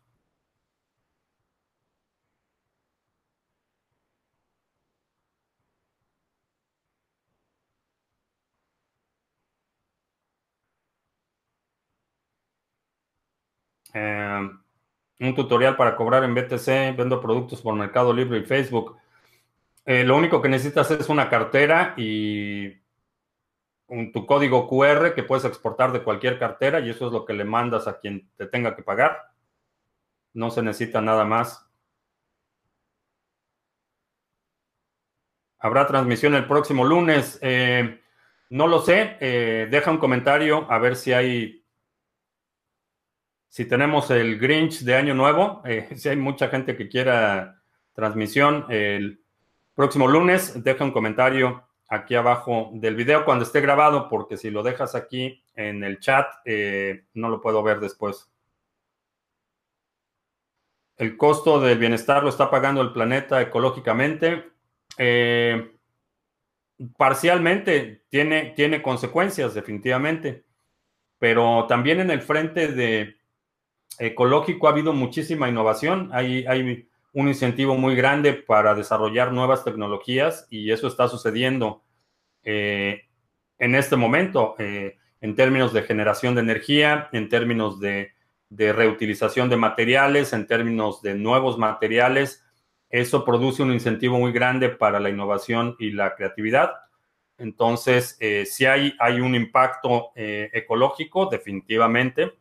Eh, 13.99 14.51
un 15.21 15.35
tutorial 15.35 15.77
para 15.77 15.97
cobrar 15.97 16.23
en 16.23 16.35
BTC, 16.35 16.97
vendo 16.97 17.21
productos 17.21 17.61
por 17.61 17.75
Mercado 17.75 18.13
Libre 18.13 18.39
y 18.39 18.45
Facebook. 18.45 18.97
Eh, 19.85 20.05
lo 20.05 20.17
único 20.17 20.41
que 20.41 20.49
necesitas 20.49 20.91
es 20.93 21.09
una 21.09 21.29
cartera 21.29 21.95
y 21.97 22.79
tu 24.13 24.27
código 24.27 24.69
QR 24.69 25.15
que 25.15 25.23
puedes 25.25 25.45
exportar 25.45 25.93
de 25.93 26.03
cualquier 26.03 26.39
cartera 26.39 26.79
y 26.79 26.91
eso 26.91 27.07
es 27.07 27.13
lo 27.13 27.25
que 27.25 27.33
le 27.33 27.45
mandas 27.45 27.89
a 27.89 27.99
quien 27.99 28.31
te 28.37 28.47
tenga 28.47 28.77
que 28.77 28.83
pagar. 28.83 29.33
No 30.35 30.51
se 30.51 30.63
necesita 30.63 31.01
nada 31.01 31.25
más. 31.25 31.67
¿Habrá 35.59 35.87
transmisión 35.87 36.37
el 36.37 36.47
próximo 36.47 36.85
lunes? 36.85 37.39
Eh, 37.43 38.01
no 38.51 38.69
lo 38.69 38.81
sé. 38.81 39.17
deja 39.69 39.91
un 39.91 39.99
comentario 39.99 40.71
a 40.71 40.79
ver 40.79 40.95
si 40.95 41.13
hay 41.13 41.58
si 43.49 43.65
tenemos 43.65 44.11
el 44.11 44.39
Grinch 44.39 44.81
de 44.81 44.95
Año 44.95 45.15
Nuevo, 45.15 45.63
eh, 45.65 45.89
si 45.97 46.09
hay 46.09 46.17
mucha 46.17 46.49
gente 46.49 46.77
que 46.77 46.89
quiera 46.89 47.63
transmisión 47.93 48.67
el 48.69 49.21
próximo 49.75 50.07
lunes, 50.07 50.63
deja 50.63 50.85
un 50.85 50.93
comentario 50.93 51.65
aquí 51.89 52.15
abajo 52.15 52.71
del 52.75 52.95
video 52.95 53.25
cuando 53.25 53.45
esté 53.45 53.61
grabado, 53.61 54.09
porque 54.09 54.37
si 54.37 54.51
lo 54.51 54.63
dejas 54.63 54.95
aquí 54.95 55.43
en 55.55 55.83
el 55.83 55.99
chat, 55.99 56.27
eh, 56.45 57.05
no 57.15 57.29
lo 57.29 57.41
puedo 57.41 57.63
ver 57.63 57.81
después. 57.81 58.31
El 60.97 61.17
costo 61.17 61.61
del 61.61 61.79
bienestar 61.79 62.23
lo 62.23 62.29
está 62.29 62.51
pagando 62.51 62.83
el 62.83 62.93
planeta 62.93 63.41
ecológicamente. 63.41 64.51
Eh, 64.99 65.77
parcialmente 66.97 68.05
tiene, 68.09 68.53
tiene 68.57 68.83
consecuencias, 68.83 69.55
definitivamente, 69.55 70.45
pero 71.19 71.67
también 71.69 72.01
en 72.01 72.11
el 72.11 72.21
frente 72.21 72.69
de 72.69 73.18
ecológico 73.99 74.69
ha 74.69 74.71
habido 74.71 74.93
muchísima 74.93 75.49
innovación. 75.49 76.11
Hay, 76.13 76.87
un 77.15 77.27
incentivo 77.27 77.75
muy 77.75 77.97
grande 77.97 78.35
para 78.35 78.75
desarrollar 78.75 79.33
nuevas 79.33 79.65
tecnologías 79.65 80.47
y 80.51 80.71
eso 80.71 80.87
está 80.87 81.09
sucediendo 81.09 81.83
eh, 82.45 83.07
en 83.59 83.75
este 83.75 83.97
momento 83.97 84.55
eh, 84.59 84.99
en 85.21 85.35
términos 85.35 85.73
de 85.73 85.83
generación 85.83 86.35
de 86.35 86.43
energía, 86.43 87.09
en 87.13 87.29
términos 87.29 87.81
de, 87.81 88.13
reutilización 88.51 89.49
de 89.49 89.57
materiales, 89.57 90.33
en 90.33 90.47
términos 90.47 91.03
de 91.03 91.15
nuevos 91.15 91.59
materiales. 91.59 92.45
Eso 92.89 93.25
produce 93.25 93.63
un 93.63 93.73
incentivo 93.73 94.19
muy 94.19 94.31
grande 94.31 94.69
para 94.69 95.01
la 95.01 95.09
innovación 95.09 95.77
y 95.79 95.91
la 95.91 96.15
creatividad. 96.15 96.73
Entonces, 97.39 98.17
eh, 98.21 98.45
si 98.47 98.67
hay 98.67 99.21
un 99.21 99.35
impacto 99.35 100.13
ecológico, 100.15 101.27
definitivamente. 101.27 102.35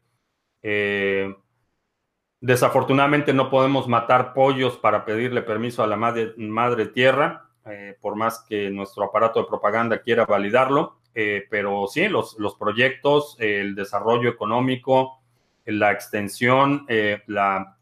Desafortunadamente 2.39 3.34
no 3.34 3.49
podemos 3.49 3.88
matar 3.88 4.34
pollos 4.34 4.78
para 4.78 5.05
pedirle 5.05 5.41
permiso 5.41 5.84
a 5.84 5.88
la 5.88 5.95
madre, 5.95 6.86
tierra, 6.88 7.49
eh, 7.66 7.97
por 7.99 8.16
más 8.16 8.45
que 8.47 8.70
nuestro 8.70 9.05
aparato 9.05 9.41
de 9.41 9.47
propaganda 9.47 10.01
quiera 10.01 10.26
validarlo. 10.26 10.99
Eh, 11.16 11.47
pero 11.49 11.88
sí, 11.88 12.08
los, 12.08 12.38
los, 12.38 12.53
proyectos, 12.55 13.36
el 13.39 13.74
desarrollo 13.74 14.30
económico, 14.30 15.20
la 15.66 15.91
extensión, 15.91 16.86
eh, 16.88 17.24
la 17.26 17.74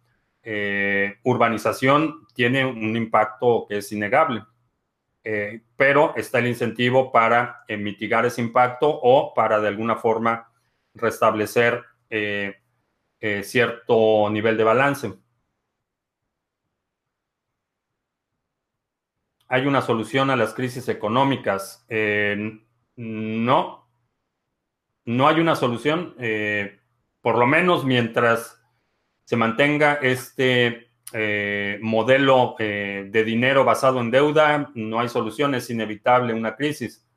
urbanización 1.23 2.27
tiene 2.35 2.63
un 2.65 2.95
impacto 2.95 3.65
que 3.67 3.79
es 3.79 3.91
innegable. 3.91 4.43
pero 5.75 6.13
está 6.15 6.37
el 6.37 6.45
incentivo 6.45 7.11
para 7.11 7.63
mitigar 7.67 8.27
ese 8.27 8.41
impacto 8.41 8.87
o 8.87 9.33
para 9.33 9.59
de 9.59 9.69
alguna 9.69 9.95
forma 9.95 10.47
restablecer 10.93 11.83
eh, 12.11 12.55
cierto 13.19 14.29
nivel 14.29 14.57
de 14.57 14.63
balance. 14.63 15.13
¿Hay 19.47 19.65
una 19.65 19.81
solución 19.81 20.29
a 20.29 20.35
las 20.35 20.53
crisis 20.53 20.87
económicas? 20.89 21.85
Eh, 21.87 22.59
no, 22.95 23.87
no 25.05 25.27
hay 25.27 25.39
una 25.39 25.55
solución, 25.55 26.15
eh, 26.19 26.79
por 27.21 27.37
lo 27.37 27.45
menos 27.45 27.85
mientras 27.85 28.61
se 29.23 29.35
mantenga 29.35 29.95
este 29.95 30.89
modelo 31.81 32.55
de 32.59 33.23
dinero 33.25 33.63
basado 33.63 34.01
en 34.01 34.11
deuda, 34.11 34.71
no 34.75 34.99
hay 34.99 35.07
solución, 35.07 35.55
es 35.55 35.69
inevitable 35.69 36.33
una 36.33 36.57
crisis, 36.57 37.07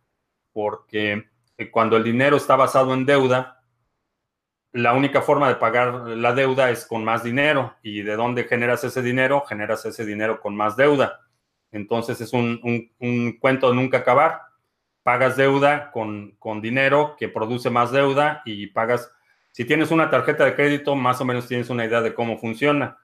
porque 0.52 1.28
cuando 1.72 1.96
el 1.96 2.04
dinero 2.04 2.36
está 2.36 2.54
basado 2.54 2.94
en 2.94 3.04
deuda, 3.04 3.57
la 4.72 4.92
única 4.92 5.22
forma 5.22 5.48
de 5.48 5.56
pagar 5.56 6.08
la 6.08 6.34
deuda 6.34 6.70
es 6.70 6.86
con 6.86 7.04
más 7.04 7.22
dinero. 7.22 7.74
¿Y 7.82 8.02
de 8.02 8.16
dónde 8.16 8.44
generas 8.44 8.84
ese 8.84 9.02
dinero? 9.02 9.44
Generas 9.46 9.84
ese 9.86 10.04
dinero 10.04 10.40
con 10.40 10.54
más 10.54 10.76
deuda. 10.76 11.20
Entonces 11.72 12.20
es 12.20 12.32
un, 12.32 12.90
cuento 13.40 13.70
de 13.70 13.76
nunca 13.76 13.98
acabar. 13.98 14.42
Pagas 15.02 15.36
deuda 15.36 15.90
con, 15.90 16.32
con, 16.38 16.60
dinero 16.60 17.16
que 17.18 17.28
produce 17.28 17.70
más 17.70 17.92
deuda 17.92 18.42
y 18.44 18.66
pagas, 18.68 19.10
si 19.52 19.64
tienes 19.64 19.90
una 19.90 20.10
tarjeta 20.10 20.44
de 20.44 20.54
crédito, 20.54 20.94
más 20.94 21.20
o 21.20 21.24
menos 21.24 21.48
tienes 21.48 21.70
una 21.70 21.86
idea 21.86 22.02
de 22.02 22.12
cómo 22.12 22.38
funciona. 22.38 22.98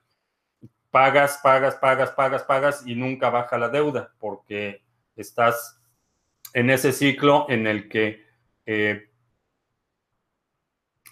Pagas, 0.91 1.41
pagas, 1.43 1.77
pagas, 1.77 2.11
pagas, 2.11 2.43
pagas 2.43 2.87
y 2.87 2.95
nunca 2.95 3.31
baja 3.31 3.57
la 3.57 3.71
deuda 3.71 4.13
porque 4.19 4.83
estás 5.17 5.81
en 6.53 6.71
ese 6.71 6.93
ciclo 6.93 7.47
en 7.49 7.67
el 7.67 7.89
que 7.89 8.25
eh, 8.67 9.11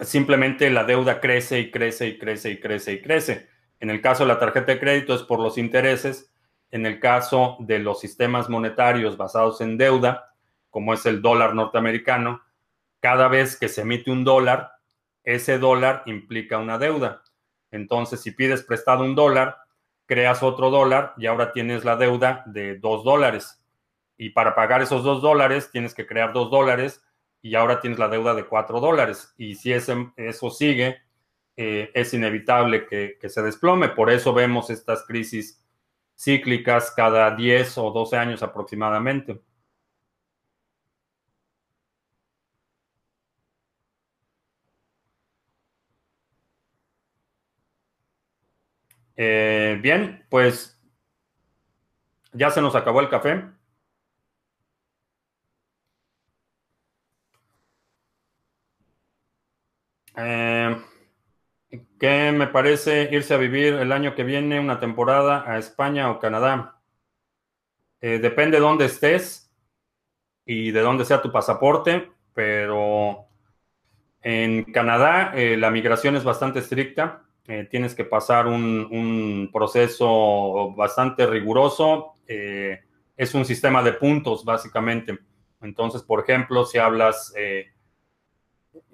simplemente 0.03 0.71
la 0.71 0.85
deuda 0.85 1.21
crece 1.21 1.61
y 1.61 1.71
crece 1.71 2.09
y 2.09 2.19
crece 2.19 2.51
y 2.51 2.61
crece 2.61 2.93
y 2.93 3.03
crece. 3.03 3.49
En 3.81 3.91
el 3.91 4.01
caso 4.01 4.25
de 4.25 4.29
la 4.29 4.39
tarjeta 4.39 4.73
de 4.73 4.81
crédito 4.81 5.15
es 5.15 5.23
por 5.23 5.41
los 5.41 5.59
intereses. 5.59 6.33
En 6.71 6.87
el 6.87 7.01
caso 7.01 7.57
de 7.61 7.79
los 7.79 8.01
sistemas 8.01 8.49
monetarios 8.49 9.17
basados 9.17 9.61
en 9.61 9.77
deuda, 9.77 10.35
como 10.71 10.95
es 10.95 11.05
el 11.05 11.21
dólar 11.21 11.55
norteamericano, 11.55 12.43
cada 13.01 13.29
vez 13.29 13.59
que 13.59 13.69
se 13.69 13.83
emite 13.83 14.11
un 14.11 14.25
dólar, 14.25 14.73
ese 15.25 15.59
dólar 15.59 16.03
implica 16.07 16.59
una 16.59 16.79
deuda. 16.79 17.23
Entonces, 17.71 18.21
si 18.21 18.31
pides 18.31 18.63
prestado 18.63 19.05
un 19.05 19.15
dólar, 19.15 19.59
creas 20.07 20.43
otro 20.43 20.71
dólar 20.71 21.15
y 21.17 21.27
ahora 21.27 21.53
tienes 21.53 21.85
la 21.85 21.97
deuda 21.97 22.43
de 22.47 22.79
dos 22.79 23.05
dólares. 23.05 23.63
Y 24.17 24.31
para 24.31 24.55
pagar 24.55 24.83
esos 24.83 25.03
dos 25.03 25.21
dólares, 25.21 25.71
tienes 25.71 25.95
que 25.95 26.07
crear 26.07 26.33
dos 26.33 26.51
dólares 26.51 27.03
y 27.43 27.55
ahora 27.57 27.81
tienes 27.81 27.99
la 27.99 28.09
deuda 28.09 28.35
de 28.35 28.47
4 28.47 28.81
dólares. 28.81 29.35
Y 29.37 29.55
si 29.57 29.73
ese, 29.73 30.13
eso 30.17 30.51
sigue, 30.51 30.99
es 31.57 32.15
inevitable 32.15 32.87
que, 32.87 33.19
que, 33.21 33.29
se 33.29 33.43
desplome. 33.43 33.89
Por 33.91 34.11
eso 34.11 34.33
vemos 34.33 34.71
estas 34.71 35.05
crisis 35.07 35.63
cíclicas 36.17 36.93
cada 36.97 37.35
10 37.37 37.79
o 37.79 37.91
12 37.91 38.17
años 38.17 38.43
aproximadamente. 38.43 39.41
Eh, 49.17 49.79
bien, 49.83 50.25
pues 50.31 50.81
ya 52.33 52.51
se 52.51 52.61
nos 52.61 52.75
acabó 52.75 53.01
el 53.01 53.09
café. 53.09 53.45
Eh, 60.17 60.77
¿Qué 61.99 62.33
me 62.33 62.47
parece 62.49 63.09
irse 63.13 63.35
a 63.35 63.39
vivir 63.39 63.75
el 63.75 63.93
año 63.93 64.15
que 64.15 64.25
viene 64.25 64.61
una 64.61 64.79
temporada 64.79 65.45
a 65.51 65.59
España 65.59 66.11
o 66.11 66.19
Canadá? 66.19 66.81
Eh, 68.01 68.19
depende 68.19 68.59
de 68.59 68.63
dónde 68.63 68.87
estés 68.87 69.51
y 70.45 70.71
de 70.71 70.81
dónde 70.81 71.05
sea 71.05 71.23
tu 71.23 71.31
pasaporte, 71.33 72.11
pero 72.35 73.27
en 74.23 74.65
Canadá 74.73 75.33
la 75.35 75.71
migración 75.71 76.17
es 76.17 76.25
bastante 76.25 76.59
estricta. 76.59 77.23
Eh, 77.49 77.67
tienes 77.69 77.95
que 77.95 78.05
pasar 78.05 78.47
un, 78.47 79.51
proceso 79.53 80.73
bastante 80.77 81.27
riguroso. 81.27 82.15
Eh, 82.27 82.81
es 83.17 83.35
un 83.35 83.45
sistema 83.45 83.83
de 83.83 83.93
puntos, 83.93 84.45
básicamente. 84.45 85.19
Entonces, 85.61 86.03
por 86.03 86.21
ejemplo, 86.21 86.65
si 86.65 86.79
hablas 86.79 87.33
eh, 87.37 87.73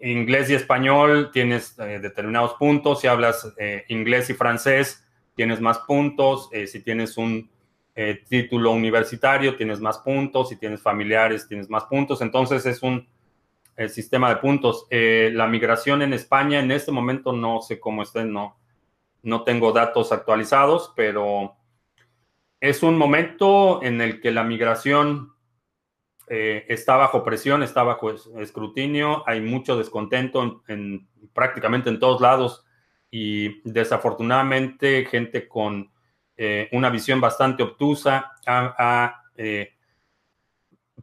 inglés 0.00 0.50
y 0.50 0.54
español, 0.54 1.30
tienes 1.32 1.76
determinados 1.76 2.54
puntos. 2.54 3.00
Si 3.00 3.06
hablas 3.06 3.52
inglés 3.88 4.30
y 4.30 4.34
francés, 4.34 5.04
tienes 5.34 5.60
más 5.60 5.78
puntos. 5.80 6.50
si 6.66 6.80
tienes 6.80 7.16
un 7.16 7.50
título 8.28 8.72
universitario, 8.72 9.56
tienes 9.56 9.80
más 9.80 9.98
puntos. 9.98 10.48
Si 10.48 10.56
tienes 10.56 10.80
familiares, 10.80 11.48
tienes 11.48 11.68
más 11.68 11.84
puntos. 11.84 12.20
Entonces, 12.22 12.64
es 12.66 12.82
un 12.82 13.06
sistema 13.86 14.28
de 14.30 14.36
puntos. 14.36 14.86
Eh, 14.90 15.30
la 15.32 15.46
migración 15.46 16.02
en 16.02 16.12
España 16.12 16.58
en 16.58 16.72
este 16.72 16.90
momento 16.90 17.32
no 17.32 17.60
sé 17.60 17.78
cómo 17.78 18.02
está, 18.02 18.24
no, 18.24 18.58
no 19.22 19.44
tengo 19.44 19.70
datos 19.72 20.10
actualizados, 20.10 20.92
pero 20.96 21.54
es 22.60 22.82
un 22.82 22.98
momento 22.98 23.80
en 23.84 24.00
el 24.00 24.20
que 24.20 24.32
la 24.32 24.42
migración 24.42 25.32
eh, 26.30 26.64
está 26.68 26.96
bajo 26.96 27.24
presión, 27.24 27.62
está 27.62 27.82
bajo 27.82 28.10
escrutinio, 28.10 29.22
hay 29.26 29.40
mucho 29.40 29.76
descontento 29.76 30.62
en, 30.68 31.08
prácticamente 31.32 31.90
en 31.90 31.98
todos 31.98 32.20
lados 32.20 32.64
y 33.10 33.60
desafortunadamente 33.68 35.06
gente 35.06 35.48
con 35.48 35.90
eh, 36.36 36.68
una 36.72 36.90
visión 36.90 37.20
bastante 37.20 37.62
obtusa 37.62 38.32
ha, 38.46 39.22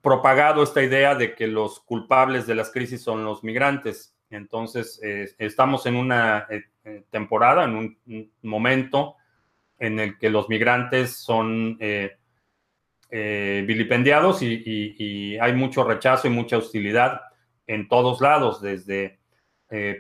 propagado 0.02 0.62
esta 0.62 0.84
idea 0.84 1.16
de 1.16 1.34
que 1.34 1.48
los 1.48 1.80
culpables 1.80 2.46
de 2.46 2.54
las 2.54 2.70
crisis 2.72 3.02
son 3.02 3.24
los 3.24 3.44
migrantes. 3.44 4.16
Entonces, 4.30 5.00
eh, 5.04 5.30
estamos 5.38 5.86
en 5.86 5.96
una 5.96 6.46
eh, 6.50 6.64
eh, 6.84 7.04
temporada, 7.10 7.64
en 7.64 7.76
un, 7.76 8.32
momento 8.42 9.16
en 9.80 10.00
el 10.00 10.18
que 10.18 10.30
los 10.30 10.48
migrantes 10.48 11.18
son 11.18 11.78
vilipendiados 13.66 14.42
y, 14.42 15.38
hay 15.40 15.54
mucho 15.54 15.84
rechazo 15.84 16.28
y 16.28 16.32
mucha 16.32 16.58
hostilidad 16.58 17.22
en 17.68 17.88
todos 17.88 18.22
lados, 18.22 18.62
desde 18.62 19.20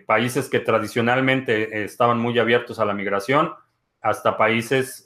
países 0.05 0.49
que 0.49 0.59
tradicionalmente 0.59 1.83
estaban 1.83 2.19
muy 2.19 2.37
abiertos 2.39 2.79
a 2.79 2.85
la 2.85 2.93
migración 2.93 3.53
hasta 4.01 4.37
países 4.37 5.03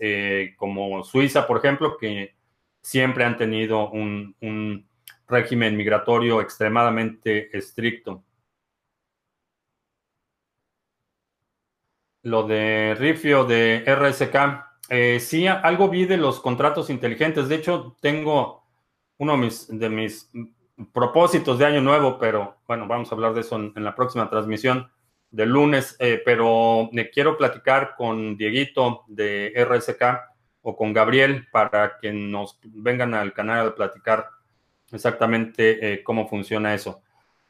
como 0.57 1.03
Suiza, 1.03 1.47
por 1.47 1.57
ejemplo, 1.57 1.97
que 1.97 2.35
siempre 2.81 3.23
han 3.23 3.37
tenido 3.37 3.89
un, 3.89 4.87
régimen 5.27 5.77
migratorio 5.77 6.41
extremadamente 6.41 7.55
estricto. 7.55 8.23
Lo 12.23 12.47
de 12.47 12.95
Rifio 12.97 13.45
de 13.45 13.83
RSK, 13.85 14.68
eh, 14.89 15.19
sí, 15.19 15.47
algo 15.47 15.89
vi 15.89 16.05
de 16.05 16.17
los 16.17 16.39
contratos 16.39 16.89
inteligentes. 16.89 17.47
De 17.47 17.55
hecho, 17.55 17.95
tengo 18.01 18.63
uno 19.17 19.37
de 19.69 19.89
mis, 19.89 20.31
propósitos 20.93 21.59
de 21.59 21.65
año 21.65 21.81
nuevo, 21.81 22.17
pero 22.17 22.57
bueno, 22.67 22.87
vamos 22.87 23.11
a 23.11 23.15
hablar 23.15 23.33
de 23.33 23.41
eso 23.41 23.55
en, 23.57 23.83
la 23.83 23.95
próxima 23.95 24.29
transmisión 24.29 24.89
del 25.31 25.49
lunes. 25.49 25.95
Eh, 25.99 26.21
pero 26.23 26.89
me 26.91 27.09
quiero 27.09 27.37
platicar 27.37 27.95
con 27.97 28.37
Dieguito 28.37 29.03
de 29.07 29.53
RSK 29.55 30.03
o 30.61 30.75
con 30.75 30.93
Gabriel 30.93 31.47
para 31.51 31.97
que 31.99 32.11
nos 32.11 32.59
vengan 32.63 33.13
al 33.13 33.33
canal 33.33 33.67
a 33.67 33.75
platicar 33.75 34.27
exactamente 34.91 35.93
eh, 35.93 36.03
cómo 36.03 36.27
funciona 36.27 36.73
eso. 36.73 37.01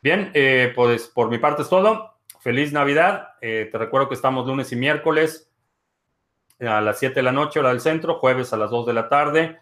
Bien, 0.02 0.32
eh, 0.34 0.72
pues 0.76 1.08
por 1.08 1.30
mi 1.30 1.38
parte 1.38 1.64
es 1.64 1.70
todo. 1.70 2.16
Feliz 2.40 2.72
Navidad. 2.72 3.30
Eh, 3.42 3.68
te 3.72 3.78
recuerdo 3.78 4.08
que 4.10 4.16
estamos 4.16 4.48
lunes 4.48 4.72
y 4.72 4.76
miércoles 4.76 5.49
a 6.60 6.82
las 6.82 7.00
7 7.00 7.16
de 7.16 7.24
la 7.24 7.32
noche, 7.32 7.60
hora 7.60 7.70
del 7.70 7.82
centro, 7.82 8.20
jueves 8.20 8.54
a 8.54 8.58
las 8.58 8.70
2 8.70 8.86
de 8.88 8.94
la 8.94 9.10
tarde. 9.10 9.60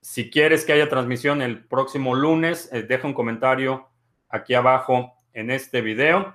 si 0.00 0.30
quieres 0.30 0.64
que 0.64 0.72
haya 0.72 0.88
transmisión 0.88 1.42
el 1.42 1.64
próximo 1.66 2.14
lunes, 2.14 2.70
deja 2.88 3.06
un 3.06 3.14
comentario 3.14 3.88
aquí 4.28 4.54
abajo 4.54 5.14
en 5.32 5.50
este 5.50 5.80
video. 5.80 6.34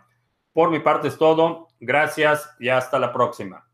Por 0.54 0.72
mi 0.72 0.80
parte 0.80 1.08
es 1.08 1.18
todo. 1.18 1.68
Gracias 1.80 2.50
y 2.60 2.70
hasta 2.70 3.00
la 3.00 3.14
próxima. 3.14 3.69